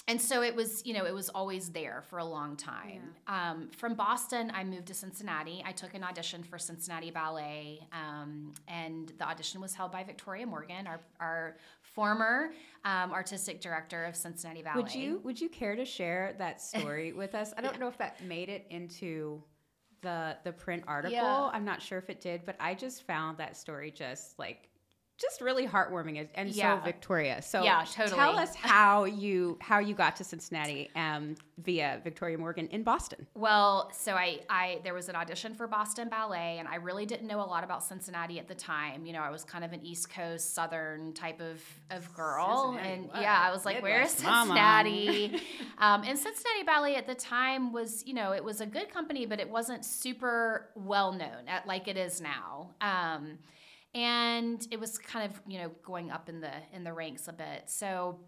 and 0.06 0.20
so 0.20 0.42
it 0.42 0.54
was, 0.54 0.84
you 0.84 0.92
know, 0.92 1.06
it 1.06 1.14
was 1.14 1.30
always 1.30 1.70
there 1.70 2.02
for 2.08 2.18
a 2.18 2.24
long 2.24 2.56
time. 2.56 3.14
Yeah. 3.26 3.50
Um, 3.52 3.68
from 3.74 3.94
Boston, 3.94 4.52
I 4.54 4.62
moved 4.62 4.86
to 4.88 4.94
Cincinnati. 4.94 5.62
I 5.64 5.72
took 5.72 5.94
an 5.94 6.04
audition 6.04 6.42
for 6.42 6.58
Cincinnati 6.58 7.10
Ballet, 7.10 7.80
um, 7.90 8.52
and 8.68 9.12
the 9.18 9.26
audition 9.26 9.62
was 9.62 9.74
held 9.74 9.92
by 9.92 10.04
Victoria 10.04 10.46
Morgan, 10.46 10.86
our, 10.86 11.00
our 11.20 11.56
former 11.80 12.50
um, 12.84 13.12
artistic 13.12 13.62
director 13.62 14.04
of 14.04 14.14
Cincinnati 14.14 14.62
Ballet. 14.62 14.82
Would 14.82 14.94
you 14.94 15.20
Would 15.24 15.40
you 15.40 15.48
care 15.48 15.74
to 15.74 15.86
share 15.86 16.34
that 16.38 16.60
story 16.60 17.12
with 17.22 17.34
us? 17.34 17.54
I 17.56 17.62
don't 17.62 17.72
yeah. 17.74 17.80
know 17.80 17.88
if 17.88 17.96
that 17.96 18.22
made 18.22 18.50
it 18.50 18.66
into 18.68 19.42
the 20.02 20.36
the 20.44 20.52
print 20.52 20.84
article. 20.86 21.16
Yeah. 21.16 21.50
I'm 21.50 21.64
not 21.64 21.80
sure 21.80 21.96
if 21.96 22.10
it 22.10 22.20
did, 22.20 22.44
but 22.44 22.56
I 22.60 22.74
just 22.74 23.06
found 23.06 23.38
that 23.38 23.56
story 23.56 23.90
just 23.90 24.38
like 24.38 24.68
just 25.16 25.40
really 25.40 25.66
heartwarming 25.66 26.26
and, 26.34 26.50
yeah. 26.50 26.78
so 26.78 26.84
Victoria. 26.84 27.40
So 27.40 27.62
yeah, 27.62 27.84
totally. 27.90 28.16
tell 28.16 28.36
us 28.36 28.54
how 28.56 29.04
you 29.04 29.56
how 29.60 29.78
you 29.78 29.94
got 29.94 30.16
to 30.16 30.24
Cincinnati 30.24 30.90
um, 30.96 31.36
via 31.58 32.00
Victoria 32.02 32.36
Morgan 32.36 32.66
in 32.68 32.82
Boston. 32.82 33.26
Well, 33.34 33.90
so 33.92 34.14
I 34.14 34.40
I 34.50 34.80
there 34.82 34.92
was 34.92 35.08
an 35.08 35.14
audition 35.14 35.54
for 35.54 35.68
Boston 35.68 36.08
Ballet, 36.08 36.56
and 36.58 36.66
I 36.66 36.76
really 36.76 37.06
didn't 37.06 37.28
know 37.28 37.40
a 37.40 37.46
lot 37.46 37.62
about 37.62 37.84
Cincinnati 37.84 38.40
at 38.40 38.48
the 38.48 38.56
time. 38.56 39.06
You 39.06 39.12
know, 39.12 39.20
I 39.20 39.30
was 39.30 39.44
kind 39.44 39.64
of 39.64 39.72
an 39.72 39.84
East 39.84 40.10
Coast 40.10 40.52
Southern 40.54 41.12
type 41.12 41.40
of 41.40 41.62
of 41.90 42.12
girl, 42.14 42.72
Cincinnati, 42.72 42.94
and 42.94 43.08
what? 43.08 43.20
yeah, 43.20 43.40
I 43.40 43.52
was 43.52 43.64
like, 43.64 43.82
"Where's 43.82 44.10
Cincinnati?" 44.10 45.40
um, 45.78 46.02
and 46.02 46.18
Cincinnati 46.18 46.64
Ballet 46.66 46.96
at 46.96 47.06
the 47.06 47.14
time 47.14 47.72
was, 47.72 48.04
you 48.04 48.14
know, 48.14 48.32
it 48.32 48.42
was 48.42 48.60
a 48.60 48.66
good 48.66 48.92
company, 48.92 49.26
but 49.26 49.38
it 49.38 49.48
wasn't 49.48 49.84
super 49.84 50.70
well 50.74 51.12
known 51.12 51.46
at 51.46 51.68
like 51.68 51.86
it 51.86 51.96
is 51.96 52.20
now. 52.20 52.70
Um, 52.80 53.38
and 53.94 54.66
it 54.70 54.78
was 54.78 54.98
kind 54.98 55.30
of 55.30 55.40
you 55.46 55.58
know 55.58 55.70
going 55.84 56.10
up 56.10 56.28
in 56.28 56.40
the 56.40 56.52
in 56.72 56.84
the 56.84 56.92
ranks 56.92 57.28
a 57.28 57.32
bit. 57.32 57.64
So 57.66 58.18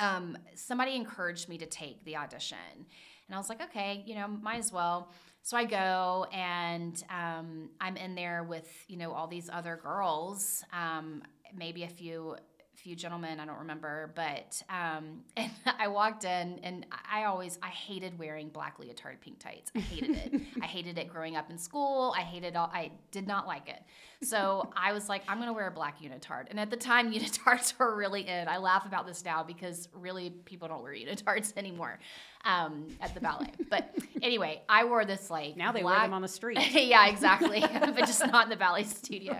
um, 0.00 0.36
somebody 0.54 0.94
encouraged 0.94 1.48
me 1.48 1.58
to 1.58 1.66
take 1.66 2.04
the 2.04 2.16
audition. 2.16 2.58
And 2.74 3.34
i 3.34 3.38
was 3.38 3.50
like 3.50 3.62
okay 3.62 4.02
you 4.06 4.14
know 4.14 4.26
might 4.26 4.58
as 4.58 4.72
well. 4.72 5.12
So 5.42 5.56
i 5.56 5.64
go 5.64 6.26
and 6.32 7.02
um, 7.10 7.70
i'm 7.80 7.96
in 7.96 8.14
there 8.14 8.42
with 8.42 8.68
you 8.88 8.96
know 8.96 9.12
all 9.12 9.26
these 9.26 9.48
other 9.52 9.78
girls 9.82 10.64
um, 10.72 11.22
maybe 11.56 11.84
a 11.84 11.88
few 11.88 12.36
few 12.78 12.94
gentlemen, 12.94 13.40
I 13.40 13.44
don't 13.44 13.58
remember, 13.58 14.12
but 14.14 14.62
um, 14.70 15.22
and 15.36 15.50
I 15.78 15.88
walked 15.88 16.24
in 16.24 16.60
and 16.62 16.86
I 17.10 17.24
always 17.24 17.58
I 17.62 17.68
hated 17.68 18.18
wearing 18.18 18.48
black 18.48 18.78
leotard 18.78 19.20
pink 19.20 19.38
tights. 19.38 19.70
I 19.74 19.80
hated 19.80 20.16
it. 20.16 20.40
I 20.62 20.66
hated 20.66 20.98
it 20.98 21.08
growing 21.08 21.36
up 21.36 21.50
in 21.50 21.58
school. 21.58 22.14
I 22.16 22.22
hated 22.22 22.56
all 22.56 22.70
I 22.72 22.92
did 23.10 23.26
not 23.26 23.46
like 23.46 23.68
it. 23.68 23.82
So 24.22 24.70
I 24.76 24.92
was 24.92 25.08
like, 25.08 25.22
I'm 25.28 25.38
gonna 25.38 25.52
wear 25.52 25.66
a 25.66 25.72
black 25.72 26.00
unitard. 26.00 26.46
And 26.50 26.58
at 26.60 26.70
the 26.70 26.76
time 26.76 27.12
unitards 27.12 27.76
were 27.78 27.96
really 27.96 28.26
in. 28.26 28.48
I 28.48 28.58
laugh 28.58 28.86
about 28.86 29.06
this 29.06 29.24
now 29.24 29.42
because 29.42 29.88
really 29.92 30.30
people 30.30 30.68
don't 30.68 30.82
wear 30.82 30.94
unitards 30.94 31.52
anymore 31.56 31.98
um, 32.44 32.86
at 33.00 33.12
the 33.14 33.20
ballet. 33.20 33.52
But 33.68 33.94
anyway, 34.22 34.62
I 34.68 34.84
wore 34.84 35.04
this 35.04 35.30
like 35.30 35.56
now 35.56 35.72
they 35.72 35.82
black... 35.82 35.98
wear 35.98 36.06
them 36.06 36.14
on 36.14 36.22
the 36.22 36.28
street. 36.28 36.58
yeah, 36.72 37.08
exactly, 37.08 37.60
but 37.60 37.96
just 38.06 38.24
not 38.26 38.44
in 38.44 38.50
the 38.50 38.56
ballet 38.56 38.84
studio. 38.84 39.36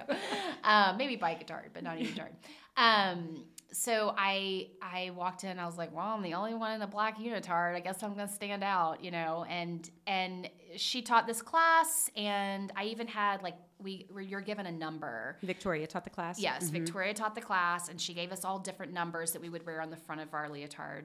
Um, 0.65 0.97
maybe 0.97 1.17
by 1.17 1.31
a 1.31 1.39
guitar, 1.39 1.65
but 1.73 1.83
not 1.83 1.97
a 1.97 2.03
guitar. 2.03 2.31
Um, 2.79 3.45
so 3.73 4.15
I 4.17 4.69
I 4.81 5.11
walked 5.11 5.45
in. 5.45 5.59
I 5.59 5.67
was 5.67 5.77
like, 5.77 5.95
"Well, 5.95 6.07
I'm 6.07 6.23
the 6.23 6.35
only 6.35 6.55
one 6.55 6.73
in 6.73 6.83
a 6.83 6.87
black 6.87 7.19
unitard. 7.19 7.75
I 7.75 7.81
guess 7.81 8.03
I'm 8.03 8.15
gonna 8.15 8.29
stand 8.29 8.65
out, 8.65 9.05
you 9.05 9.11
know." 9.11 9.45
And 9.49 9.89
and 10.07 10.49
she 10.77 11.03
taught 11.03 11.27
this 11.27 11.43
class, 11.43 12.11
and 12.17 12.73
I 12.77 12.85
even 12.85 13.07
had 13.07 13.43
like 13.43 13.57
we 13.79 14.07
you're 14.21 14.41
given 14.41 14.67
a 14.67 14.73
number. 14.73 15.37
Victoria 15.43 15.87
taught 15.87 16.05
the 16.05 16.11
class. 16.11 16.41
Yes, 16.41 16.65
mm-hmm. 16.65 16.73
Victoria 16.85 17.15
taught 17.15 17.35
the 17.35 17.41
class, 17.41 17.89
and 17.89 18.01
she 18.01 18.15
gave 18.15 18.33
us 18.33 18.45
all 18.45 18.59
different 18.59 18.93
numbers 18.93 19.33
that 19.33 19.43
we 19.43 19.51
would 19.51 19.67
wear 19.67 19.83
on 19.83 19.91
the 19.91 19.97
front 19.97 20.21
of 20.21 20.33
our 20.33 20.49
leotard. 20.49 21.05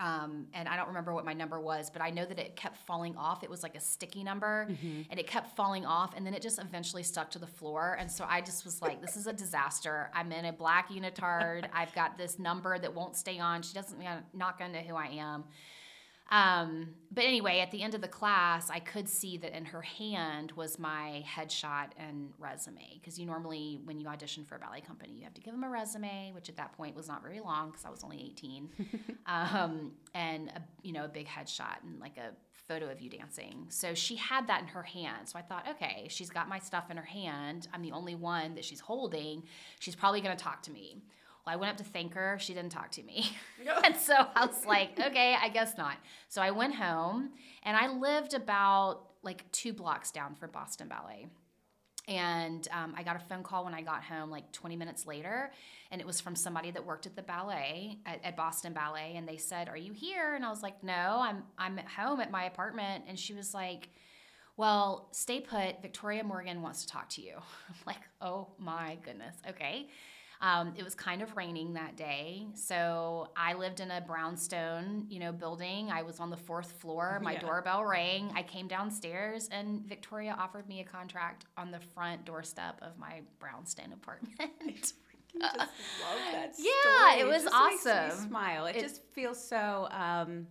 Um, 0.00 0.46
and 0.54 0.68
I 0.68 0.76
don't 0.76 0.88
remember 0.88 1.12
what 1.12 1.24
my 1.24 1.32
number 1.32 1.58
was, 1.58 1.90
but 1.90 2.02
I 2.02 2.10
know 2.10 2.24
that 2.24 2.38
it 2.38 2.54
kept 2.54 2.76
falling 2.86 3.16
off. 3.16 3.42
It 3.42 3.50
was 3.50 3.62
like 3.62 3.74
a 3.74 3.80
sticky 3.80 4.22
number, 4.22 4.68
mm-hmm. 4.70 5.02
and 5.10 5.18
it 5.18 5.26
kept 5.26 5.56
falling 5.56 5.84
off, 5.84 6.14
and 6.16 6.24
then 6.24 6.34
it 6.34 6.42
just 6.42 6.60
eventually 6.60 7.02
stuck 7.02 7.30
to 7.32 7.38
the 7.38 7.46
floor. 7.46 7.96
And 7.98 8.10
so 8.10 8.24
I 8.28 8.40
just 8.40 8.64
was 8.64 8.80
like, 8.80 9.00
"This 9.00 9.16
is 9.16 9.26
a 9.26 9.32
disaster. 9.32 10.10
I'm 10.14 10.30
in 10.30 10.44
a 10.44 10.52
black 10.52 10.90
unitard. 10.90 11.68
I've 11.72 11.92
got 11.94 12.16
this 12.16 12.38
number 12.38 12.78
that 12.78 12.94
won't 12.94 13.16
stay 13.16 13.40
on. 13.40 13.62
She 13.62 13.74
doesn't 13.74 13.98
not 14.34 14.58
gonna 14.58 14.74
know 14.74 14.86
who 14.86 14.94
I 14.94 15.06
am." 15.06 15.44
Um, 16.30 16.90
but 17.10 17.24
anyway, 17.24 17.60
at 17.60 17.70
the 17.70 17.82
end 17.82 17.94
of 17.94 18.02
the 18.02 18.08
class, 18.08 18.68
I 18.68 18.80
could 18.80 19.08
see 19.08 19.38
that 19.38 19.56
in 19.56 19.64
her 19.64 19.80
hand 19.80 20.52
was 20.52 20.78
my 20.78 21.24
headshot 21.26 21.88
and 21.96 22.32
resume. 22.38 22.98
Because 23.00 23.18
you 23.18 23.24
normally, 23.24 23.80
when 23.84 23.98
you 23.98 24.06
audition 24.08 24.44
for 24.44 24.56
a 24.56 24.58
ballet 24.58 24.82
company, 24.82 25.14
you 25.14 25.24
have 25.24 25.34
to 25.34 25.40
give 25.40 25.54
them 25.54 25.64
a 25.64 25.70
resume, 25.70 26.32
which 26.34 26.48
at 26.48 26.56
that 26.56 26.72
point 26.76 26.94
was 26.94 27.08
not 27.08 27.22
very 27.22 27.40
long 27.40 27.70
because 27.70 27.84
I 27.86 27.90
was 27.90 28.04
only 28.04 28.20
18, 28.20 28.68
um, 29.26 29.92
and 30.14 30.48
a, 30.48 30.62
you 30.82 30.92
know 30.92 31.06
a 31.06 31.08
big 31.08 31.26
headshot 31.26 31.82
and 31.82 31.98
like 31.98 32.18
a 32.18 32.32
photo 32.68 32.90
of 32.90 33.00
you 33.00 33.08
dancing. 33.08 33.64
So 33.70 33.94
she 33.94 34.14
had 34.16 34.46
that 34.48 34.60
in 34.60 34.68
her 34.68 34.82
hand. 34.82 35.26
So 35.26 35.38
I 35.38 35.42
thought, 35.42 35.66
okay, 35.70 36.06
she's 36.10 36.28
got 36.28 36.48
my 36.48 36.58
stuff 36.58 36.90
in 36.90 36.98
her 36.98 37.02
hand. 37.02 37.66
I'm 37.72 37.80
the 37.80 37.92
only 37.92 38.14
one 38.14 38.54
that 38.56 38.64
she's 38.64 38.80
holding. 38.80 39.42
She's 39.80 39.96
probably 39.96 40.20
going 40.20 40.36
to 40.36 40.44
talk 40.44 40.62
to 40.64 40.70
me. 40.70 41.02
I 41.48 41.56
went 41.56 41.70
up 41.70 41.76
to 41.78 41.84
thank 41.84 42.14
her. 42.14 42.38
She 42.40 42.54
didn't 42.54 42.70
talk 42.70 42.90
to 42.92 43.02
me. 43.02 43.30
and 43.84 43.96
so 43.96 44.14
I 44.34 44.46
was 44.46 44.64
like, 44.66 44.98
okay, 44.98 45.36
I 45.40 45.48
guess 45.48 45.76
not. 45.76 45.96
So 46.28 46.40
I 46.42 46.50
went 46.50 46.74
home 46.74 47.30
and 47.62 47.76
I 47.76 47.88
lived 47.88 48.34
about 48.34 49.08
like 49.22 49.50
two 49.52 49.72
blocks 49.72 50.10
down 50.10 50.34
from 50.34 50.50
Boston 50.50 50.88
Ballet. 50.88 51.26
And 52.06 52.66
um, 52.72 52.94
I 52.96 53.02
got 53.02 53.16
a 53.16 53.18
phone 53.18 53.42
call 53.42 53.66
when 53.66 53.74
I 53.74 53.82
got 53.82 54.02
home, 54.02 54.30
like 54.30 54.50
20 54.52 54.76
minutes 54.76 55.06
later, 55.06 55.52
and 55.90 56.00
it 56.00 56.06
was 56.06 56.22
from 56.22 56.34
somebody 56.34 56.70
that 56.70 56.86
worked 56.86 57.04
at 57.04 57.14
the 57.14 57.22
ballet 57.22 57.98
at, 58.06 58.24
at, 58.24 58.34
Boston 58.34 58.72
Ballet, 58.72 59.12
and 59.16 59.28
they 59.28 59.36
said, 59.36 59.68
"Are 59.68 59.76
you 59.76 59.92
here?" 59.92 60.34
And 60.34 60.42
I 60.42 60.48
was 60.48 60.62
like, 60.62 60.82
"No, 60.82 61.18
I'm 61.20 61.42
I'm 61.58 61.78
at 61.78 61.86
home 61.86 62.20
at 62.20 62.30
my 62.30 62.44
apartment." 62.44 63.04
And 63.08 63.18
she 63.18 63.34
was 63.34 63.52
like, 63.52 63.90
"Well, 64.56 65.10
stay 65.12 65.40
put. 65.40 65.82
Victoria 65.82 66.24
Morgan 66.24 66.62
wants 66.62 66.86
to 66.86 66.88
talk 66.88 67.10
to 67.10 67.20
you." 67.20 67.34
I'm 67.68 67.74
like, 67.86 68.00
"Oh 68.22 68.48
my 68.58 68.96
goodness, 69.04 69.36
okay." 69.46 69.88
Um, 70.40 70.72
it 70.76 70.84
was 70.84 70.94
kind 70.94 71.20
of 71.20 71.36
raining 71.36 71.74
that 71.74 71.96
day, 71.96 72.46
so 72.54 73.30
I 73.36 73.54
lived 73.54 73.80
in 73.80 73.90
a 73.90 74.00
brownstone, 74.00 75.06
you 75.08 75.18
know, 75.18 75.32
building. 75.32 75.90
I 75.90 76.02
was 76.02 76.20
on 76.20 76.30
the 76.30 76.36
fourth 76.36 76.72
floor. 76.72 77.18
My 77.24 77.32
yeah. 77.32 77.40
doorbell 77.40 77.84
rang. 77.84 78.30
I 78.36 78.44
came 78.44 78.68
downstairs, 78.68 79.48
and 79.50 79.84
Victoria 79.84 80.36
offered 80.38 80.68
me 80.68 80.80
a 80.80 80.84
contract 80.84 81.46
on 81.56 81.72
the 81.72 81.80
front 81.80 82.24
doorstep 82.24 82.78
of 82.82 82.96
my 82.98 83.22
brownstone 83.40 83.92
apartment. 83.92 84.34
I 84.40 84.70
just 84.70 84.94
love 85.40 85.68
that 86.32 86.52
Yeah, 86.58 87.16
it 87.16 87.26
was 87.26 87.44
it 87.44 87.52
awesome. 87.52 88.28
smile. 88.28 88.66
It, 88.66 88.76
it, 88.76 88.82
just 88.82 89.02
feels 89.12 89.42
so 89.42 89.88
um, 89.90 90.46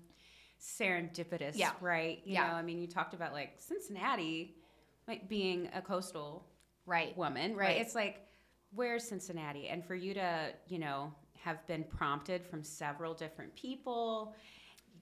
serendipitous, 0.59 1.53
yeah. 1.55 1.71
right? 1.81 2.21
You 2.25 2.33
yeah. 2.33 2.47
know, 2.47 2.53
I 2.55 2.61
mean, 2.61 2.79
you 2.79 2.87
talked 2.87 3.13
about 3.13 3.33
like 3.33 3.53
Cincinnati, 3.57 4.55
like 5.07 5.29
being 5.29 5.69
a 5.73 5.81
coastal 5.81 6.45
right 6.85 7.17
woman, 7.17 7.55
right? 7.55 7.67
right? 7.67 7.81
It's 7.81 7.95
like 7.95 8.21
where's 8.73 9.03
Cincinnati? 9.03 9.67
And 9.69 9.85
for 9.85 9.95
you 9.95 10.13
to, 10.13 10.49
you 10.67 10.79
know, 10.79 11.13
have 11.43 11.65
been 11.67 11.83
prompted 11.83 12.45
from 12.45 12.63
several 12.63 13.13
different 13.13 13.55
people, 13.55 14.35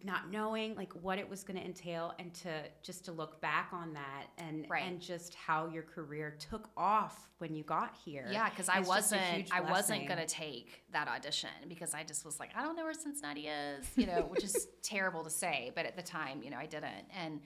not 0.03 0.29
knowing 0.29 0.75
like 0.75 0.93
what 0.93 1.17
it 1.17 1.27
was 1.27 1.43
going 1.43 1.57
to 1.59 1.65
entail 1.65 2.13
and 2.19 2.33
to 2.33 2.49
just 2.83 3.05
to 3.05 3.11
look 3.11 3.41
back 3.41 3.69
on 3.71 3.93
that 3.93 4.27
and 4.37 4.65
right. 4.69 4.83
and 4.83 5.01
just 5.01 5.33
how 5.33 5.67
your 5.67 5.81
career 5.81 6.35
took 6.37 6.69
off 6.77 7.29
when 7.39 7.55
you 7.55 7.63
got 7.63 7.95
here. 8.05 8.27
Yeah, 8.31 8.47
cuz 8.49 8.69
I 8.69 8.81
wasn't 8.81 9.51
I 9.51 9.61
wasn't 9.61 10.07
going 10.07 10.19
to 10.19 10.27
take 10.27 10.83
that 10.91 11.07
audition 11.07 11.49
because 11.67 11.93
I 11.93 12.03
just 12.03 12.23
was 12.25 12.39
like 12.39 12.51
I 12.55 12.61
don't 12.61 12.75
know 12.75 12.83
where 12.83 12.93
Cincinnati 12.93 13.47
is, 13.47 13.89
you 13.95 14.05
know, 14.05 14.21
which 14.29 14.43
is 14.43 14.67
terrible 14.83 15.23
to 15.23 15.29
say, 15.29 15.71
but 15.73 15.85
at 15.85 15.95
the 15.95 16.03
time, 16.03 16.43
you 16.43 16.51
know, 16.51 16.57
I 16.57 16.67
didn't. 16.67 17.05
And 17.17 17.41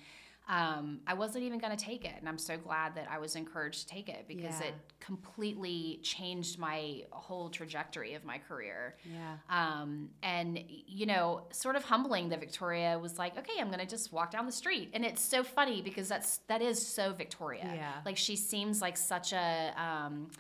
um, 0.50 1.00
I 1.06 1.14
wasn't 1.14 1.44
even 1.44 1.60
going 1.60 1.76
to 1.78 1.82
take 1.82 2.04
it. 2.04 2.16
And 2.20 2.28
I'm 2.28 2.40
so 2.40 2.58
glad 2.58 2.96
that 2.96 3.08
I 3.10 3.20
was 3.20 3.36
encouraged 3.36 3.88
to 3.88 3.94
take 3.94 4.10
it 4.10 4.26
because 4.28 4.60
yeah. 4.60 4.70
it 4.70 4.74
completely 5.00 6.00
changed 6.02 6.58
my 6.58 7.04
whole 7.12 7.50
trajectory 7.50 8.16
of 8.16 8.26
my 8.26 8.40
career. 8.40 8.96
Yeah. 9.06 9.38
Um, 9.48 10.10
and, 10.24 10.60
you 10.68 11.06
know, 11.06 11.44
sort 11.52 11.76
of 11.76 11.84
humbling 11.84 12.30
that 12.30 12.40
Victoria 12.40 12.98
was 12.98 13.20
like, 13.20 13.38
okay, 13.38 13.54
I'm 13.60 13.68
going 13.68 13.80
to 13.80 13.86
just 13.86 14.12
walk 14.12 14.32
down 14.32 14.48
the 14.48 14.52
street. 14.52 14.90
And 14.94 15.06
it's 15.06 15.22
so 15.22 15.44
funny 15.44 15.84
because 15.84 16.08
that's, 16.08 16.38
that 16.48 16.64
is 16.64 16.84
so 16.84 17.14
Victoria. 17.14 17.72
Yeah. 17.76 17.94
Like 18.04 18.18
she 18.18 18.36
seems 18.36 18.82
like 18.82 18.98
such 18.98 19.34
a, 19.34 19.74
um, 19.78 20.32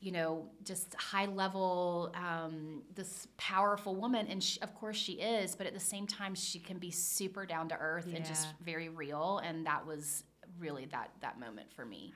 you 0.00 0.12
know, 0.12 0.48
just 0.64 0.94
high 0.94 1.26
level, 1.26 2.12
um, 2.14 2.82
this 2.94 3.28
powerful 3.36 3.94
woman. 3.94 4.26
And 4.28 4.42
she, 4.42 4.60
of 4.62 4.74
course 4.74 4.96
she 4.96 5.12
is, 5.14 5.54
but 5.54 5.66
at 5.66 5.74
the 5.74 5.80
same 5.80 6.06
time, 6.06 6.34
she 6.34 6.58
can 6.58 6.78
be 6.78 6.90
super 6.90 7.44
down 7.44 7.68
to 7.68 7.76
earth 7.78 8.06
yeah. 8.08 8.16
and 8.16 8.24
just 8.24 8.48
very 8.64 8.88
real. 8.88 9.40
And 9.44 9.66
that 9.66 9.86
was 9.86 10.24
really 10.58 10.86
that, 10.86 11.10
that 11.20 11.38
moment 11.38 11.70
for 11.74 11.84
me. 11.84 12.14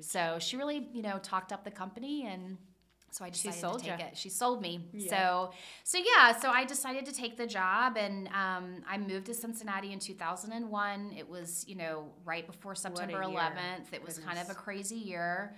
So 0.00 0.38
she 0.38 0.56
really, 0.56 0.88
you 0.92 1.02
know, 1.02 1.18
talked 1.18 1.52
up 1.52 1.64
the 1.64 1.70
company 1.70 2.26
and 2.26 2.58
so 3.16 3.24
I 3.24 3.30
decided 3.30 3.60
to 3.60 3.78
take 3.78 3.98
you. 3.98 4.04
it. 4.04 4.16
She 4.16 4.28
sold 4.28 4.60
me. 4.60 4.90
Yeah. 4.92 5.10
So, 5.10 5.50
so 5.84 5.98
yeah, 5.98 6.38
so 6.38 6.50
I 6.50 6.66
decided 6.66 7.06
to 7.06 7.12
take 7.14 7.38
the 7.38 7.46
job, 7.46 7.96
and 7.96 8.28
um, 8.28 8.82
I 8.86 8.98
moved 8.98 9.24
to 9.26 9.34
Cincinnati 9.34 9.94
in 9.94 9.98
2001. 9.98 11.14
It 11.16 11.26
was, 11.26 11.64
you 11.66 11.76
know, 11.76 12.10
right 12.26 12.46
before 12.46 12.74
September 12.74 13.22
11th. 13.22 13.92
It 13.92 14.04
was 14.04 14.18
Goodness. 14.18 14.18
kind 14.18 14.38
of 14.38 14.50
a 14.50 14.54
crazy 14.54 14.96
year. 14.96 15.56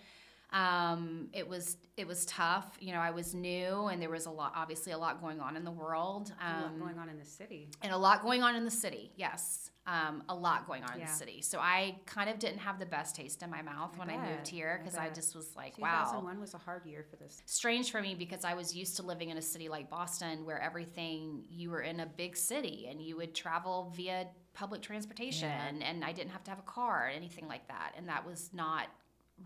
Um, 0.53 1.29
it 1.33 1.47
was 1.47 1.77
it 1.97 2.07
was 2.07 2.25
tough. 2.27 2.77
You 2.81 2.93
know, 2.93 3.01
I 3.01 3.11
was 3.11 3.35
new, 3.35 3.89
and 3.89 4.01
there 4.01 4.09
was 4.09 4.27
a 4.27 4.31
lot, 4.31 4.53
obviously, 4.57 4.93
a 4.93 4.99
lot 4.99 5.21
going 5.21 5.41
on 5.41 5.57
in 5.57 5.65
the 5.65 5.71
world. 5.71 6.33
Um, 6.41 6.49
a 6.49 6.61
lot 6.61 6.67
um, 6.67 6.79
going 6.79 6.99
on 6.99 7.09
in 7.09 7.19
the 7.19 7.25
city, 7.25 7.69
and 7.83 7.93
a 7.93 7.97
lot 7.97 8.23
going 8.23 8.43
on 8.43 8.57
in 8.57 8.65
the 8.65 8.71
city. 8.71 9.13
Yes, 9.17 9.71
um, 9.87 10.23
a 10.29 10.35
lot 10.35 10.67
going 10.67 10.85
on 10.85 10.91
yeah. 10.95 11.03
in 11.03 11.07
the 11.07 11.13
city. 11.13 11.43
So 11.43 11.59
I 11.59 11.97
kind 12.07 12.31
of 12.31 12.39
didn't 12.39 12.59
have 12.59 12.79
the 12.79 12.87
best 12.87 13.15
taste 13.17 13.43
in 13.43 13.51
my 13.51 13.61
mouth 13.63 13.93
I 13.95 13.99
when 13.99 14.09
bet. 14.09 14.19
I 14.19 14.31
moved 14.31 14.49
here 14.49 14.81
because 14.83 14.99
I, 14.99 15.07
I, 15.07 15.09
just 15.11 15.35
was 15.35 15.55
like, 15.57 15.77
2001 15.77 15.93
wow. 15.93 16.05
2001 16.05 16.41
was 16.41 16.55
a 16.55 16.59
hard 16.59 16.87
year 16.87 17.05
for 17.11 17.17
this. 17.17 17.43
Strange 17.47 17.91
for 17.91 18.01
me 18.01 18.15
because 18.15 18.45
I 18.45 18.55
was 18.55 18.75
used 18.75 18.97
to 18.97 19.03
living 19.03 19.31
in 19.31 19.39
a 19.39 19.43
city 19.43 19.69
like 19.69 19.91
Boston, 19.91 20.45
where 20.45 20.61
everything 20.61 21.43
you 21.51 21.71
were 21.71 21.83
in 21.83 22.01
a 22.01 22.07
big 22.07 22.37
city 22.37 22.87
and 22.91 23.03
you 23.03 23.17
would 23.17 23.35
travel 23.35 23.93
via 23.97 24.27
public 24.55 24.83
transportation, 24.83 25.49
yeah. 25.49 25.89
and 25.89 26.05
I 26.05 26.13
didn't 26.13 26.31
have 26.31 26.45
to 26.45 26.51
have 26.51 26.59
a 26.59 26.71
car 26.71 27.07
or 27.07 27.09
anything 27.09 27.49
like 27.49 27.67
that, 27.69 27.93
and 27.97 28.09
that 28.09 28.27
was 28.27 28.51
not 28.53 28.89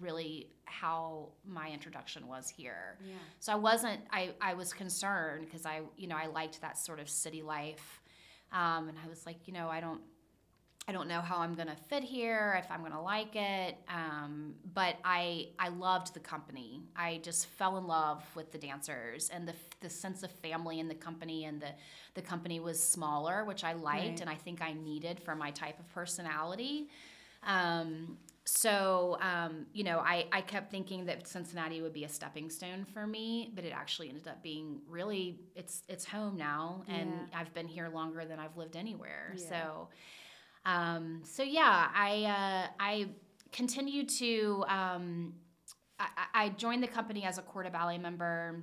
really 0.01 0.49
how 0.65 1.29
my 1.47 1.71
introduction 1.71 2.27
was 2.27 2.49
here. 2.49 2.99
Yeah. 3.05 3.15
So 3.41 3.53
I 3.53 3.57
wasn't 3.57 4.01
I 4.11 4.31
I 4.41 4.55
was 4.55 4.73
concerned 4.73 5.47
because 5.47 5.67
I 5.67 5.81
you 5.97 6.09
know 6.09 6.17
I 6.17 6.27
liked 6.27 6.61
that 6.61 6.79
sort 6.79 7.01
of 7.01 7.09
city 7.09 7.43
life. 7.43 8.01
Um, 8.53 8.89
and 8.89 8.99
I 9.03 9.09
was 9.09 9.25
like, 9.25 9.47
you 9.47 9.55
know, 9.55 9.69
I 9.69 9.81
don't 9.81 10.01
I 10.89 10.93
don't 10.93 11.07
know 11.07 11.21
how 11.21 11.39
I'm 11.39 11.55
gonna 11.55 11.77
fit 11.89 12.03
here, 12.03 12.61
if 12.63 12.71
I'm 12.71 12.83
gonna 12.83 13.03
like 13.03 13.37
it. 13.37 13.77
Um, 13.89 14.55
but 14.75 14.97
I 15.05 15.49
I 15.59 15.69
loved 15.69 16.13
the 16.13 16.21
company. 16.21 16.83
I 16.97 17.21
just 17.23 17.47
fell 17.47 17.79
in 17.79 17.87
love 17.87 18.25
with 18.35 18.51
the 18.51 18.59
dancers 18.59 19.31
and 19.33 19.47
the 19.47 19.55
the 19.81 19.89
sense 19.91 20.23
of 20.23 20.31
family 20.31 20.81
in 20.81 20.89
the 20.89 20.95
company. 20.95 21.45
And 21.45 21.61
the 21.61 21.69
the 22.15 22.23
company 22.23 22.59
was 22.59 22.83
smaller, 22.83 23.45
which 23.45 23.63
I 23.63 23.75
liked, 23.75 24.05
right. 24.05 24.21
and 24.21 24.29
I 24.29 24.35
think 24.35 24.61
I 24.61 24.73
needed 24.73 25.21
for 25.21 25.37
my 25.37 25.53
type 25.53 25.79
of 25.79 25.89
personality. 25.95 26.89
Um, 27.45 28.19
so 28.45 29.19
um, 29.21 29.67
you 29.73 29.85
know 29.85 29.99
I, 29.99 30.27
I 30.33 30.41
kept 30.41 30.71
thinking 30.71 31.07
that 31.07 31.27
cincinnati 31.29 31.81
would 31.81 31.93
be 31.93 32.05
a 32.05 32.09
stepping 32.09 32.51
stone 32.51 32.85
for 32.85 33.07
me 33.07 33.53
but 33.55 33.65
it 33.65 33.73
actually 33.73 34.09
ended 34.09 34.27
up 34.27 34.43
being 34.43 34.81
really 34.89 35.39
it's 35.55 35.83
it's 35.89 36.05
home 36.05 36.37
now 36.37 36.83
and 36.89 37.11
yeah. 37.11 37.39
i've 37.39 37.55
been 37.55 37.69
here 37.69 37.89
longer 37.89 38.25
than 38.25 38.39
i've 38.39 38.57
lived 38.57 38.77
anywhere 38.77 39.35
yeah. 39.37 39.49
so 39.49 39.89
um, 40.65 41.23
so 41.25 41.43
yeah 41.43 41.89
i 41.95 42.25
uh, 42.25 42.73
i 42.81 43.09
continued 43.53 44.09
to 44.09 44.65
um, 44.69 45.35
I, 46.01 46.07
I, 46.35 46.49
joined 46.51 46.83
the 46.83 46.89
company 46.89 47.25
as 47.25 47.39
a 47.39 47.43
corps 47.43 47.65
de 47.65 47.71
ballet 47.71 47.99
member 47.99 48.63